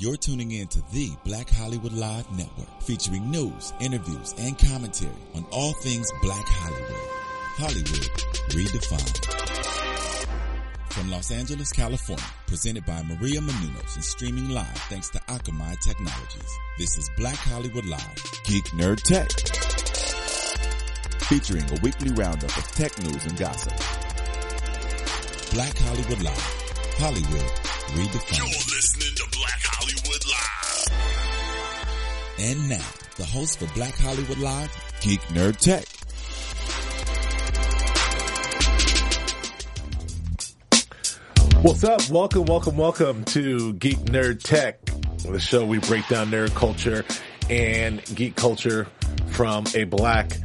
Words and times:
You're 0.00 0.16
tuning 0.16 0.52
in 0.52 0.68
to 0.68 0.80
the 0.92 1.10
Black 1.24 1.50
Hollywood 1.50 1.92
Live 1.92 2.30
Network, 2.30 2.68
featuring 2.82 3.32
news, 3.32 3.72
interviews, 3.80 4.32
and 4.38 4.56
commentary 4.56 5.10
on 5.34 5.44
all 5.50 5.72
things 5.72 6.08
Black 6.22 6.44
Hollywood. 6.46 7.08
Hollywood 7.58 8.06
redefined. 8.54 9.18
From 10.92 11.10
Los 11.10 11.32
Angeles, 11.32 11.72
California, 11.72 12.24
presented 12.46 12.86
by 12.86 13.02
Maria 13.02 13.40
Menounos 13.40 13.96
and 13.96 14.04
streaming 14.04 14.50
live 14.50 14.68
thanks 14.88 15.10
to 15.10 15.18
Akamai 15.26 15.76
Technologies. 15.80 16.58
This 16.78 16.96
is 16.96 17.10
Black 17.16 17.34
Hollywood 17.34 17.86
Live, 17.86 18.22
Geek 18.44 18.66
Nerd 18.66 19.02
Tech, 19.02 19.32
featuring 21.22 21.64
a 21.76 21.80
weekly 21.82 22.12
roundup 22.12 22.56
of 22.56 22.70
tech 22.70 22.96
news 23.02 23.26
and 23.26 23.36
gossip. 23.36 23.72
Black 25.52 25.76
Hollywood 25.76 26.22
Live, 26.22 26.38
Hollywood 26.98 27.50
redefined. 27.96 28.38
You're 28.38 28.46
listening 28.46 29.14
to 29.16 29.27
And 32.40 32.68
now, 32.68 32.86
the 33.16 33.24
host 33.24 33.58
for 33.58 33.66
Black 33.74 33.96
Hollywood 33.96 34.38
Live, 34.38 34.70
Geek 35.00 35.20
Nerd 35.32 35.56
Tech. 35.56 35.84
What's 41.62 41.82
up? 41.82 42.08
Welcome, 42.08 42.44
welcome, 42.44 42.76
welcome 42.76 43.24
to 43.24 43.72
Geek 43.74 43.98
Nerd 43.98 44.40
Tech, 44.40 44.84
the 45.24 45.40
show 45.40 45.66
we 45.66 45.78
break 45.80 46.06
down 46.06 46.30
nerd 46.30 46.54
culture 46.54 47.04
and 47.50 48.04
geek 48.14 48.36
culture 48.36 48.86
from 49.30 49.64
a 49.74 49.82
black 49.82 50.38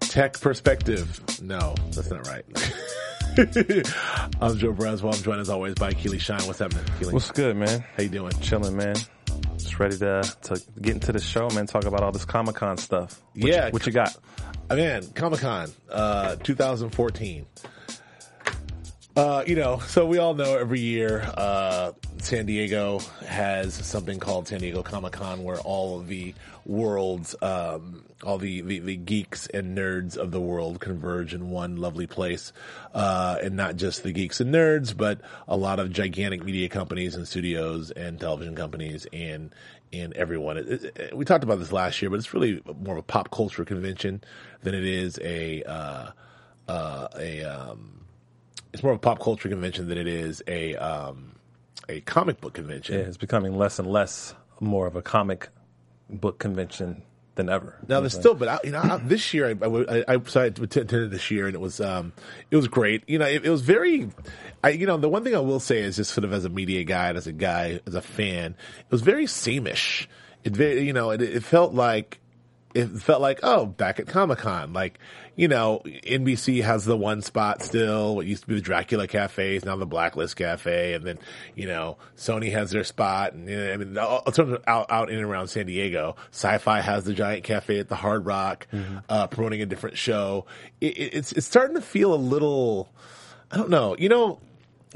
tech 0.00 0.40
perspective. 0.40 1.20
No, 1.40 1.76
that's 1.92 2.10
not 2.10 2.26
right. 2.26 2.44
I'm 4.40 4.58
Joe 4.58 4.72
Braswell. 4.72 5.14
I'm 5.14 5.22
joined 5.22 5.42
as 5.42 5.48
always 5.48 5.76
by 5.76 5.92
Keely 5.92 6.18
Shine. 6.18 6.44
What's 6.44 6.58
happening, 6.58 6.84
Keely? 6.98 7.12
What's 7.12 7.30
good, 7.30 7.56
man? 7.56 7.84
How 7.96 8.02
you 8.02 8.08
doing? 8.08 8.32
Chilling, 8.40 8.76
man. 8.76 8.96
Ready 9.78 9.98
to 9.98 10.22
to 10.44 10.62
get 10.80 10.94
into 10.94 11.12
the 11.12 11.20
show, 11.20 11.48
man. 11.50 11.66
Talk 11.66 11.84
about 11.84 12.02
all 12.02 12.10
this 12.12 12.24
Comic 12.24 12.56
Con 12.56 12.78
stuff. 12.78 13.20
What 13.34 13.50
Yeah. 13.50 13.66
you, 13.66 13.72
what 13.72 13.86
you 13.86 13.92
got? 13.92 14.16
Man, 14.70 15.06
Comic 15.14 15.40
Con, 15.40 15.70
uh, 15.90 16.36
2014. 16.36 17.46
Uh, 19.16 19.42
you 19.46 19.56
know, 19.56 19.78
so 19.78 20.04
we 20.04 20.18
all 20.18 20.34
know 20.34 20.58
every 20.58 20.80
year, 20.80 21.22
uh, 21.38 21.92
San 22.18 22.44
Diego 22.44 22.98
has 23.26 23.72
something 23.72 24.18
called 24.18 24.46
San 24.46 24.60
Diego 24.60 24.82
Comic 24.82 25.14
Con 25.14 25.42
where 25.42 25.58
all 25.60 25.98
of 25.98 26.06
the 26.06 26.34
world's, 26.66 27.34
um, 27.40 28.04
all 28.24 28.36
the, 28.36 28.60
the, 28.60 28.78
the 28.80 28.96
geeks 28.96 29.46
and 29.46 29.76
nerds 29.78 30.18
of 30.18 30.32
the 30.32 30.40
world 30.40 30.80
converge 30.80 31.32
in 31.32 31.48
one 31.48 31.76
lovely 31.76 32.06
place. 32.06 32.52
Uh, 32.92 33.38
and 33.42 33.56
not 33.56 33.76
just 33.76 34.02
the 34.02 34.12
geeks 34.12 34.38
and 34.42 34.54
nerds, 34.54 34.94
but 34.94 35.18
a 35.48 35.56
lot 35.56 35.78
of 35.80 35.90
gigantic 35.90 36.44
media 36.44 36.68
companies 36.68 37.14
and 37.14 37.26
studios 37.26 37.90
and 37.92 38.20
television 38.20 38.54
companies 38.54 39.06
and, 39.14 39.54
and 39.94 40.12
everyone. 40.12 40.58
It, 40.58 40.68
it- 40.68 40.84
it- 40.98 41.16
we 41.16 41.24
talked 41.24 41.42
about 41.44 41.58
this 41.58 41.72
last 41.72 42.02
year, 42.02 42.10
but 42.10 42.18
it's 42.18 42.34
really 42.34 42.60
more 42.82 42.94
of 42.96 42.98
a 42.98 43.02
pop 43.02 43.30
culture 43.30 43.64
convention 43.64 44.22
than 44.62 44.74
it 44.74 44.84
is 44.84 45.18
a, 45.22 45.62
uh, 45.62 46.10
uh, 46.68 47.08
a, 47.18 47.44
um, 47.44 47.92
it's 48.76 48.82
more 48.82 48.92
of 48.92 48.98
a 48.98 49.00
pop 49.00 49.20
culture 49.20 49.48
convention 49.48 49.88
than 49.88 49.96
it 49.96 50.06
is 50.06 50.42
a 50.46 50.76
um, 50.76 51.34
a 51.88 52.02
comic 52.02 52.42
book 52.42 52.52
convention. 52.52 52.98
Yeah, 52.98 53.06
it's 53.06 53.16
becoming 53.16 53.56
less 53.56 53.78
and 53.78 53.90
less 53.90 54.34
more 54.60 54.86
of 54.86 54.96
a 54.96 55.02
comic 55.02 55.48
book 56.10 56.38
convention 56.38 57.02
than 57.36 57.48
ever. 57.48 57.78
Now 57.88 58.00
there's 58.00 58.12
still, 58.12 58.34
but 58.34 58.48
I, 58.48 58.58
you 58.64 58.72
know, 58.72 58.80
I, 58.80 58.98
this 58.98 59.32
year 59.32 59.48
I, 59.48 59.66
I, 59.66 60.04
I, 60.14 60.20
so 60.24 60.42
I 60.42 60.44
attended 60.46 61.10
this 61.10 61.30
year 61.30 61.46
and 61.46 61.54
it 61.54 61.60
was 61.60 61.80
um, 61.80 62.12
it 62.50 62.56
was 62.56 62.68
great. 62.68 63.02
You 63.08 63.18
know, 63.18 63.26
it, 63.26 63.46
it 63.46 63.50
was 63.50 63.62
very, 63.62 64.10
I 64.62 64.70
you 64.70 64.86
know, 64.86 64.98
the 64.98 65.08
one 65.08 65.24
thing 65.24 65.34
I 65.34 65.40
will 65.40 65.60
say 65.60 65.78
is 65.78 65.96
just 65.96 66.12
sort 66.12 66.26
of 66.26 66.34
as 66.34 66.44
a 66.44 66.50
media 66.50 66.84
guy, 66.84 67.08
and 67.08 67.16
as 67.16 67.26
a 67.26 67.32
guy, 67.32 67.80
as 67.86 67.94
a 67.94 68.02
fan, 68.02 68.56
it 68.80 68.90
was 68.90 69.00
very 69.00 69.24
sameish. 69.24 70.06
It 70.44 70.54
very, 70.54 70.82
you 70.82 70.92
know, 70.92 71.10
it, 71.10 71.22
it 71.22 71.42
felt 71.42 71.72
like 71.72 72.20
it 72.74 72.88
felt 72.88 73.22
like 73.22 73.40
oh 73.42 73.64
back 73.64 74.00
at 74.00 74.06
Comic 74.06 74.38
Con 74.38 74.74
like 74.74 74.98
you 75.36 75.48
know 75.48 75.82
NBC 75.84 76.62
has 76.64 76.84
the 76.84 76.96
one 76.96 77.22
spot 77.22 77.62
still. 77.62 78.16
What 78.16 78.26
used 78.26 78.42
to 78.42 78.48
be 78.48 78.54
the 78.54 78.60
Dracula 78.60 79.06
Cafe 79.06 79.56
is 79.56 79.64
now 79.64 79.76
the 79.76 79.86
Blacklist 79.86 80.36
Cafe. 80.36 80.94
And 80.94 81.04
then 81.04 81.18
you 81.54 81.66
know 81.66 81.98
Sony 82.16 82.50
has 82.52 82.70
their 82.70 82.84
spot. 82.84 83.34
And 83.34 83.48
you 83.48 83.56
know, 83.56 83.72
I 83.72 83.76
mean 83.76 83.98
out 84.66 84.90
out 84.90 85.10
in 85.10 85.16
and 85.16 85.24
around 85.24 85.48
San 85.48 85.66
Diego. 85.66 86.16
Sci-Fi 86.32 86.80
has 86.80 87.04
the 87.04 87.12
giant 87.12 87.44
cafe 87.44 87.78
at 87.78 87.88
the 87.88 87.94
Hard 87.96 88.26
Rock 88.26 88.66
uh, 89.08 89.26
promoting 89.28 89.62
a 89.62 89.66
different 89.66 89.96
show. 89.98 90.46
It, 90.80 90.96
it, 90.98 91.14
it's 91.14 91.32
it's 91.32 91.46
starting 91.46 91.76
to 91.76 91.82
feel 91.82 92.14
a 92.14 92.16
little 92.16 92.88
I 93.50 93.56
don't 93.58 93.70
know. 93.70 93.94
You 93.96 94.08
know 94.08 94.40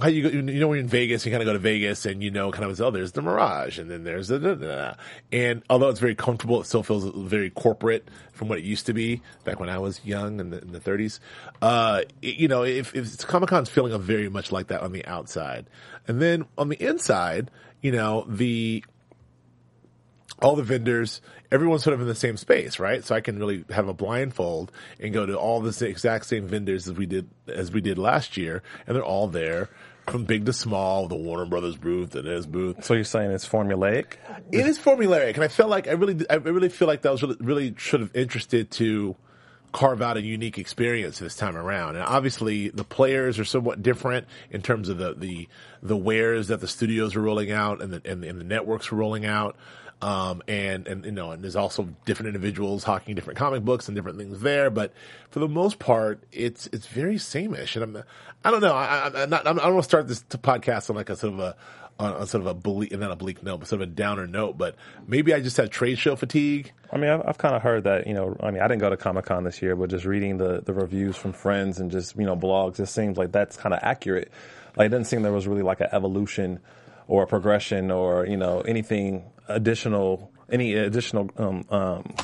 how 0.00 0.08
you 0.08 0.22
go, 0.22 0.28
you 0.28 0.42
know 0.42 0.68
when 0.68 0.76
you're 0.76 0.84
in 0.84 0.88
Vegas, 0.88 1.26
you 1.26 1.32
kind 1.32 1.42
of 1.42 1.46
go 1.46 1.52
to 1.52 1.58
Vegas 1.58 2.06
and 2.06 2.22
you 2.22 2.30
know 2.30 2.50
kind 2.52 2.64
of 2.70 2.80
oh 2.80 2.90
there's 2.90 3.12
the 3.12 3.22
Mirage 3.22 3.78
and 3.78 3.90
then 3.90 4.04
there's 4.04 4.28
the 4.28 4.38
da, 4.38 4.54
da, 4.54 4.66
da. 4.66 4.94
and 5.32 5.62
although 5.68 5.88
it's 5.88 6.00
very 6.00 6.14
comfortable, 6.14 6.60
it 6.60 6.64
still 6.66 6.82
feels 6.82 7.04
very 7.28 7.50
corporate 7.50 8.08
from 8.32 8.48
what 8.48 8.58
it 8.58 8.64
used 8.64 8.86
to 8.86 8.92
be 8.92 9.20
back 9.44 9.58
when 9.58 9.68
I 9.68 9.78
was 9.78 10.00
young 10.04 10.38
in 10.40 10.50
the, 10.50 10.62
in 10.62 10.72
the 10.72 10.80
30s. 10.80 11.18
Uh, 11.60 12.02
it- 12.22 12.36
you 12.36 12.48
know, 12.48 12.62
if, 12.62 12.94
if 12.94 13.18
Comic 13.26 13.48
Con's 13.50 13.68
feeling 13.68 13.98
very 14.00 14.28
much 14.28 14.52
like 14.52 14.68
that 14.68 14.80
on 14.82 14.92
the 14.92 15.04
outside, 15.06 15.66
and 16.06 16.22
then 16.22 16.46
on 16.56 16.68
the 16.68 16.82
inside, 16.82 17.50
you 17.82 17.92
know 17.92 18.24
the 18.28 18.84
all 20.38 20.56
the 20.56 20.62
vendors, 20.62 21.20
everyone's 21.50 21.82
sort 21.82 21.94
of 21.94 22.00
in 22.00 22.06
the 22.06 22.14
same 22.14 22.36
space, 22.36 22.78
right? 22.78 23.04
So 23.04 23.14
I 23.14 23.20
can 23.20 23.38
really 23.38 23.64
have 23.70 23.88
a 23.88 23.94
blindfold 23.94 24.72
and 24.98 25.12
go 25.12 25.26
to 25.26 25.38
all 25.38 25.60
the 25.60 25.86
exact 25.86 26.26
same 26.26 26.46
vendors 26.46 26.88
as 26.88 26.94
we 26.94 27.06
did 27.06 27.28
as 27.48 27.72
we 27.72 27.80
did 27.80 27.98
last 27.98 28.36
year, 28.36 28.62
and 28.86 28.96
they're 28.96 29.04
all 29.04 29.28
there 29.28 29.68
from 30.06 30.24
big 30.24 30.46
to 30.46 30.52
small. 30.52 31.08
The 31.08 31.16
Warner 31.16 31.46
Brothers 31.46 31.76
booth, 31.76 32.10
the 32.10 32.22
Nez 32.22 32.46
booth. 32.46 32.84
So 32.84 32.94
you're 32.94 33.04
saying 33.04 33.30
it's 33.30 33.48
formulaic? 33.48 34.14
It 34.50 34.66
is 34.66 34.78
formulaic, 34.78 35.34
and 35.34 35.44
I 35.44 35.48
felt 35.48 35.70
like 35.70 35.88
I 35.88 35.92
really, 35.92 36.24
I 36.28 36.36
really 36.36 36.68
feel 36.68 36.88
like 36.88 37.02
that 37.02 37.12
was 37.12 37.22
really, 37.22 37.36
really 37.40 37.74
sort 37.78 38.02
of 38.02 38.14
interested 38.16 38.70
to 38.72 39.16
carve 39.72 40.02
out 40.02 40.16
a 40.16 40.22
unique 40.22 40.58
experience 40.58 41.18
this 41.18 41.36
time 41.36 41.56
around. 41.56 41.94
And 41.96 42.04
obviously, 42.04 42.70
the 42.70 42.84
players 42.84 43.38
are 43.38 43.44
somewhat 43.44 43.82
different 43.82 44.26
in 44.50 44.62
terms 44.62 44.88
of 44.88 44.98
the 44.98 45.14
the 45.14 45.48
the 45.82 45.96
wares 45.96 46.48
that 46.48 46.60
the 46.60 46.68
studios 46.68 47.14
are 47.16 47.20
rolling 47.20 47.52
out 47.52 47.80
and 47.80 47.92
the 47.92 48.10
and, 48.10 48.24
and 48.24 48.40
the 48.40 48.44
networks 48.44 48.92
are 48.92 48.96
rolling 48.96 49.26
out. 49.26 49.56
Um, 50.02 50.42
and, 50.48 50.88
and, 50.88 51.04
you 51.04 51.12
know, 51.12 51.32
and 51.32 51.42
there's 51.42 51.56
also 51.56 51.88
different 52.06 52.28
individuals 52.28 52.84
hawking 52.84 53.14
different 53.14 53.38
comic 53.38 53.62
books 53.64 53.86
and 53.86 53.94
different 53.94 54.16
things 54.16 54.40
there. 54.40 54.70
But 54.70 54.94
for 55.30 55.40
the 55.40 55.48
most 55.48 55.78
part, 55.78 56.22
it's, 56.32 56.68
it's 56.72 56.86
very 56.86 57.16
sameish. 57.16 57.76
And 57.76 57.96
I'm, 57.96 58.04
I 58.42 58.50
don't 58.50 58.62
know. 58.62 58.72
I, 58.72 58.84
I, 59.08 59.22
I'm 59.22 59.30
not, 59.30 59.46
I'm, 59.46 59.58
I 59.58 59.64
don't 59.64 59.74
want 59.74 59.84
to 59.84 59.88
start 59.88 60.08
this 60.08 60.22
podcast 60.22 60.88
on 60.88 60.96
like 60.96 61.10
a 61.10 61.16
sort 61.16 61.34
of 61.34 61.40
a, 61.40 61.56
on, 61.98 62.14
on 62.14 62.26
sort 62.26 62.40
of 62.40 62.46
a 62.46 62.54
bleak, 62.54 62.98
not 62.98 63.10
a 63.10 63.16
bleak 63.16 63.42
note, 63.42 63.58
but 63.58 63.68
sort 63.68 63.82
of 63.82 63.88
a 63.88 63.92
downer 63.92 64.26
note. 64.26 64.56
But 64.56 64.76
maybe 65.06 65.34
I 65.34 65.40
just 65.40 65.58
had 65.58 65.70
trade 65.70 65.98
show 65.98 66.16
fatigue. 66.16 66.72
I 66.90 66.96
mean, 66.96 67.10
I've, 67.10 67.22
I've 67.26 67.38
kind 67.38 67.54
of 67.54 67.60
heard 67.60 67.84
that, 67.84 68.06
you 68.06 68.14
know, 68.14 68.38
I 68.40 68.50
mean, 68.50 68.62
I 68.62 68.68
didn't 68.68 68.80
go 68.80 68.88
to 68.88 68.96
Comic 68.96 69.26
Con 69.26 69.44
this 69.44 69.60
year, 69.60 69.76
but 69.76 69.90
just 69.90 70.06
reading 70.06 70.38
the, 70.38 70.62
the 70.64 70.72
reviews 70.72 71.16
from 71.16 71.34
friends 71.34 71.78
and 71.78 71.90
just, 71.90 72.16
you 72.16 72.24
know, 72.24 72.36
blogs, 72.36 72.80
it 72.80 72.86
seems 72.86 73.18
like 73.18 73.32
that's 73.32 73.58
kind 73.58 73.74
of 73.74 73.80
accurate. 73.82 74.32
Like, 74.76 74.86
it 74.86 74.88
doesn't 74.88 75.04
seem 75.04 75.20
there 75.20 75.30
was 75.30 75.46
really 75.46 75.62
like 75.62 75.80
an 75.80 75.88
evolution 75.92 76.60
or 77.06 77.24
a 77.24 77.26
progression 77.26 77.90
or, 77.90 78.24
you 78.24 78.38
know, 78.38 78.62
anything 78.62 79.24
additional, 79.54 80.30
any 80.50 80.74
additional, 80.74 81.30
um, 81.36 81.64
um, 81.70 82.14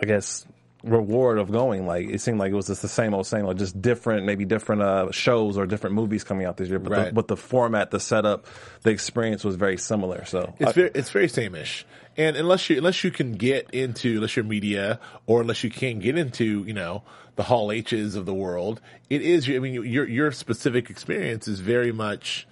I 0.00 0.06
guess, 0.06 0.46
reward 0.82 1.38
of 1.38 1.50
going. 1.50 1.86
Like, 1.86 2.08
it 2.08 2.20
seemed 2.20 2.38
like 2.38 2.52
it 2.52 2.54
was 2.54 2.68
just 2.68 2.82
the 2.82 2.88
same 2.88 3.12
old, 3.14 3.26
same 3.26 3.44
old, 3.46 3.58
just 3.58 3.80
different, 3.80 4.24
maybe 4.24 4.44
different, 4.44 4.82
uh, 4.82 5.10
shows 5.10 5.58
or 5.58 5.66
different 5.66 5.96
movies 5.96 6.22
coming 6.22 6.46
out 6.46 6.56
this 6.56 6.68
year. 6.68 6.78
But, 6.78 6.92
Right. 6.92 7.06
the, 7.06 7.12
but 7.12 7.28
the 7.28 7.36
format, 7.36 7.90
the 7.90 7.98
setup, 8.00 8.46
the 8.82 8.90
experience 8.90 9.42
was 9.44 9.56
very 9.56 9.78
similar. 9.78 10.24
So, 10.26 10.54
It's 10.60 10.70
I- 10.70 10.72
very, 10.72 10.90
it's 10.94 11.10
very 11.10 11.26
sameish. 11.28 11.84
And 12.16 12.36
unless 12.36 12.70
you, 12.70 12.78
unless 12.78 13.04
you 13.04 13.10
can 13.10 13.32
get 13.32 13.68
into, 13.72 14.14
unless 14.16 14.36
you're 14.36 14.44
media 14.44 15.00
or 15.26 15.42
unless 15.42 15.62
you 15.64 15.70
can 15.70 15.98
get 15.98 16.16
into, 16.16 16.64
you 16.64 16.72
know, 16.72 17.02
the 17.34 17.42
Hall 17.42 17.70
H's 17.70 18.14
of 18.14 18.24
the 18.24 18.32
world, 18.32 18.80
it 19.10 19.20
is, 19.20 19.46
I 19.48 19.58
mean, 19.58 19.74
your, 19.84 20.08
your 20.08 20.32
specific 20.32 20.88
experience 20.88 21.46
is 21.46 21.60
very 21.60 21.92
much, 21.92 22.46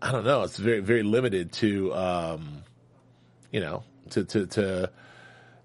I 0.00 0.10
don't 0.12 0.24
know, 0.24 0.42
it's 0.42 0.56
very, 0.56 0.80
very 0.80 1.02
limited 1.02 1.52
to, 1.54 1.92
um, 1.94 2.62
you 3.54 3.60
know, 3.60 3.84
to, 4.10 4.24
to, 4.24 4.46
to, 4.46 4.90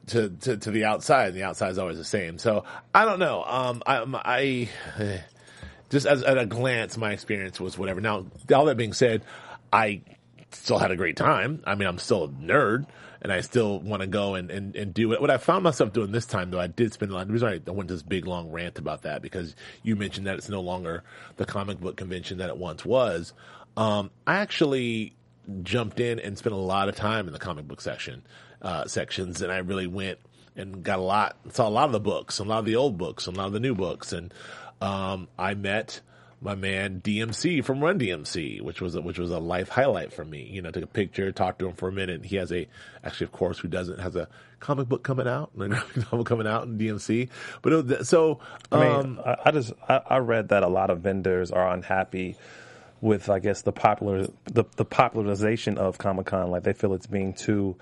to, 0.05 0.29
to, 0.29 0.57
to 0.57 0.71
the 0.71 0.85
outside. 0.85 1.29
And 1.29 1.37
the 1.37 1.43
outside 1.43 1.71
is 1.71 1.79
always 1.79 1.97
the 1.97 2.03
same. 2.03 2.37
So 2.37 2.63
I 2.93 3.03
don't 3.03 3.17
know. 3.17 3.43
Um, 3.43 3.81
I, 3.83 4.69
I, 4.99 5.23
just 5.89 6.05
as 6.05 6.21
at 6.21 6.37
a 6.37 6.45
glance, 6.45 6.97
my 6.97 7.13
experience 7.13 7.59
was 7.59 7.79
whatever. 7.79 7.99
Now, 7.99 8.27
all 8.53 8.65
that 8.65 8.77
being 8.77 8.93
said, 8.93 9.23
I 9.73 10.03
still 10.51 10.77
had 10.77 10.91
a 10.91 10.95
great 10.95 11.17
time. 11.17 11.63
I 11.65 11.73
mean, 11.73 11.87
I'm 11.87 11.97
still 11.97 12.25
a 12.25 12.27
nerd 12.27 12.85
and 13.23 13.33
I 13.33 13.41
still 13.41 13.79
want 13.79 14.01
to 14.01 14.07
go 14.07 14.35
and, 14.35 14.51
and, 14.51 14.75
and 14.75 14.93
do 14.93 15.11
it. 15.13 15.19
What 15.19 15.31
I 15.31 15.37
found 15.37 15.63
myself 15.63 15.91
doing 15.91 16.11
this 16.11 16.27
time 16.27 16.51
though, 16.51 16.59
I 16.59 16.67
did 16.67 16.93
spend 16.93 17.11
a 17.11 17.15
lot, 17.15 17.25
the 17.25 17.33
reason 17.33 17.63
I 17.67 17.71
went 17.71 17.89
this 17.89 18.03
big 18.03 18.27
long 18.27 18.51
rant 18.51 18.77
about 18.77 19.01
that 19.01 19.23
because 19.23 19.55
you 19.81 19.95
mentioned 19.95 20.27
that 20.27 20.35
it's 20.37 20.47
no 20.47 20.61
longer 20.61 21.03
the 21.37 21.45
comic 21.45 21.79
book 21.79 21.97
convention 21.97 22.37
that 22.37 22.49
it 22.49 22.57
once 22.57 22.85
was. 22.85 23.33
Um, 23.75 24.11
I 24.27 24.35
actually 24.35 25.15
jumped 25.63 25.99
in 25.99 26.19
and 26.19 26.37
spent 26.37 26.53
a 26.53 26.59
lot 26.59 26.89
of 26.89 26.95
time 26.95 27.27
in 27.27 27.33
the 27.33 27.39
comic 27.39 27.67
book 27.67 27.81
section, 27.81 28.23
uh, 28.61 28.85
sections 28.85 29.41
and 29.41 29.51
I 29.51 29.57
really 29.57 29.87
went 29.87 30.19
and 30.55 30.83
got 30.83 30.99
a 30.99 31.03
lot, 31.03 31.37
saw 31.51 31.67
a 31.67 31.69
lot 31.69 31.85
of 31.85 31.91
the 31.91 31.99
books, 31.99 32.39
a 32.39 32.43
lot 32.43 32.59
of 32.59 32.65
the 32.65 32.75
old 32.75 32.97
books, 32.97 33.27
a 33.27 33.31
lot 33.31 33.47
of 33.47 33.53
the 33.53 33.59
new 33.59 33.75
books. 33.75 34.11
And, 34.11 34.33
um, 34.81 35.27
I 35.37 35.53
met 35.53 36.01
my 36.41 36.55
man 36.55 37.01
DMC 37.01 37.63
from 37.63 37.81
Run 37.81 37.99
DMC, 37.99 38.61
which 38.61 38.81
was 38.81 38.95
a, 38.95 39.01
which 39.01 39.19
was 39.19 39.31
a 39.31 39.39
life 39.39 39.69
highlight 39.69 40.13
for 40.13 40.23
me. 40.23 40.43
You 40.43 40.61
know, 40.61 40.71
took 40.71 40.83
a 40.83 40.87
picture, 40.87 41.31
talked 41.31 41.59
to 41.59 41.67
him 41.67 41.75
for 41.75 41.89
a 41.89 41.91
minute. 41.91 42.25
He 42.25 42.37
has 42.37 42.51
a 42.51 42.67
actually, 43.03 43.25
of 43.25 43.31
course, 43.31 43.59
who 43.59 43.67
doesn't 43.67 43.99
has 43.99 44.15
a 44.15 44.27
comic 44.59 44.87
book 44.87 45.03
coming 45.03 45.27
out, 45.27 45.51
novel 45.57 46.23
coming 46.23 46.47
out 46.47 46.63
in 46.63 46.77
DMC. 46.77 47.29
But 47.61 47.73
it 47.73 47.85
was, 47.85 48.09
so 48.09 48.39
I 48.71 48.79
mean, 48.79 48.91
um, 48.91 49.21
I, 49.25 49.35
I 49.45 49.51
just 49.51 49.73
I, 49.87 50.01
I 50.09 50.17
read 50.17 50.49
that 50.49 50.63
a 50.63 50.67
lot 50.67 50.89
of 50.89 51.01
vendors 51.01 51.51
are 51.51 51.69
unhappy 51.69 52.37
with, 53.01 53.29
I 53.29 53.39
guess, 53.39 53.61
the 53.61 53.71
popular 53.71 54.27
the, 54.45 54.65
the 54.75 54.85
popularization 54.85 55.77
of 55.77 55.97
Comic 55.97 56.27
Con. 56.27 56.51
Like 56.51 56.63
they 56.63 56.73
feel 56.73 56.93
it's 56.93 57.07
being 57.07 57.33
too 57.33 57.75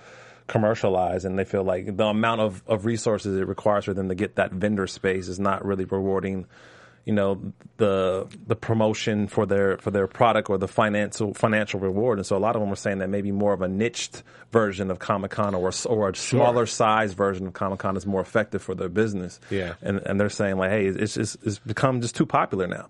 commercialized, 0.48 1.26
and 1.26 1.38
they 1.38 1.44
feel 1.44 1.64
like 1.64 1.98
the 1.98 2.06
amount 2.06 2.42
of, 2.42 2.64
of 2.68 2.86
resources 2.86 3.40
it 3.40 3.48
requires 3.48 3.86
for 3.86 3.94
them 3.94 4.10
to 4.10 4.16
get 4.16 4.36
that 4.36 4.52
vendor 4.52 4.88
space 4.88 5.28
is 5.28 5.40
not 5.40 5.66
really 5.66 5.86
rewarding. 5.86 6.46
You 7.06 7.14
know 7.14 7.54
the 7.78 8.28
the 8.48 8.56
promotion 8.58 9.28
for 9.28 9.46
their 9.46 9.78
for 9.78 9.92
their 9.92 10.08
product 10.08 10.50
or 10.50 10.58
the 10.58 10.68
financial 10.68 11.34
financial 11.34 11.80
reward, 11.80 12.20
and 12.20 12.26
so 12.26 12.36
a 12.36 12.38
lot 12.38 12.58
of 12.58 12.62
them 12.62 12.70
are 12.70 12.76
saying 12.76 12.98
that 12.98 13.08
maybe 13.08 13.32
more 13.32 13.54
of 13.54 13.62
a 13.62 13.68
niched 13.70 14.24
version 14.52 14.92
of 14.92 15.00
Comic 15.00 15.32
Con 15.32 15.56
or 15.56 15.72
or 15.86 16.10
a 16.10 16.16
smaller 16.16 16.66
size 16.66 17.14
version 17.14 17.48
of 17.48 17.54
Comic 17.54 17.80
Con 17.80 17.96
is 17.96 18.06
more 18.06 18.20
effective 18.20 18.62
for 18.62 18.76
their 18.76 18.90
business. 18.90 19.40
Yeah. 19.50 19.76
and 19.82 20.00
and 20.00 20.20
they're 20.20 20.28
saying 20.30 20.58
like, 20.58 20.72
hey, 20.72 20.88
it's 20.88 21.14
just 21.14 21.38
it's 21.46 21.60
become 21.60 22.02
just 22.02 22.14
too 22.14 22.26
popular 22.26 22.68
now. 22.68 22.88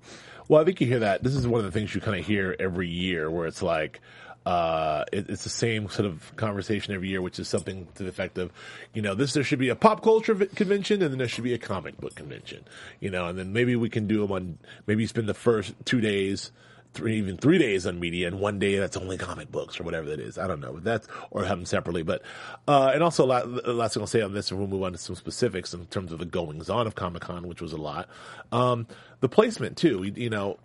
Well, 0.47 0.61
I 0.61 0.65
think 0.65 0.79
you 0.79 0.87
hear 0.87 0.99
that. 0.99 1.23
This 1.23 1.35
is 1.35 1.47
one 1.47 1.59
of 1.59 1.65
the 1.65 1.71
things 1.71 1.93
you 1.93 2.01
kind 2.01 2.19
of 2.19 2.25
hear 2.25 2.55
every 2.59 2.87
year, 2.87 3.29
where 3.29 3.47
it's 3.47 3.61
like. 3.61 4.01
Uh, 4.45 5.03
it, 5.11 5.29
it's 5.29 5.43
the 5.43 5.49
same 5.49 5.89
sort 5.89 6.05
of 6.05 6.33
conversation 6.37 6.93
every 6.93 7.09
year, 7.09 7.21
which 7.21 7.37
is 7.37 7.49
something 7.49 7.85
to 7.95 8.03
the 8.03 8.07
effect 8.07 8.37
of, 8.37 8.49
you 8.93 9.01
know, 9.01 9.13
this 9.13 9.33
there 9.33 9.43
should 9.43 9.59
be 9.59 9.67
a 9.67 9.75
pop 9.75 10.01
culture 10.01 10.33
convention, 10.33 11.01
and 11.01 11.11
then 11.11 11.17
there 11.17 11.27
should 11.27 11.43
be 11.43 11.53
a 11.53 11.57
comic 11.57 11.97
book 11.97 12.15
convention, 12.15 12.63
you 13.01 13.09
know, 13.09 13.27
and 13.27 13.37
then 13.37 13.51
maybe 13.51 13.75
we 13.75 13.89
can 13.89 14.07
do 14.07 14.21
them 14.21 14.31
on 14.31 14.57
maybe 14.85 15.05
spend 15.05 15.27
the 15.27 15.33
first 15.33 15.73
two 15.83 15.99
days, 15.99 16.53
three 16.93 17.17
even 17.17 17.37
three 17.37 17.57
days 17.57 17.85
on 17.85 17.99
media, 17.99 18.27
and 18.27 18.39
one 18.39 18.59
day 18.59 18.77
that's 18.77 18.97
only 18.97 19.17
comic 19.17 19.51
books 19.51 19.79
or 19.79 19.83
whatever 19.83 20.07
that 20.07 20.19
is. 20.19 20.37
I 20.37 20.47
don't 20.47 20.59
know, 20.59 20.73
but 20.73 20.83
that's 20.83 21.07
or 21.31 21.43
have 21.45 21.57
them 21.57 21.65
separately. 21.65 22.03
But 22.03 22.21
uh, 22.67 22.91
and 22.93 23.03
also 23.03 23.25
la- 23.25 23.45
the 23.45 23.73
last 23.73 23.93
thing 23.93 24.01
I'll 24.01 24.07
say 24.07 24.21
on 24.21 24.33
this, 24.33 24.51
and 24.51 24.59
we'll 24.59 24.69
move 24.69 24.83
on 24.83 24.91
to 24.93 24.97
some 24.97 25.15
specifics 25.15 25.73
in 25.73 25.85
terms 25.87 26.11
of 26.11 26.19
the 26.19 26.25
goings 26.25 26.69
on 26.69 26.87
of 26.87 26.95
Comic 26.95 27.23
Con, 27.23 27.47
which 27.47 27.61
was 27.61 27.73
a 27.73 27.77
lot. 27.77 28.09
Um, 28.51 28.87
the 29.19 29.29
placement 29.29 29.77
too, 29.77 30.03
you, 30.03 30.13
you 30.15 30.29
know. 30.29 30.57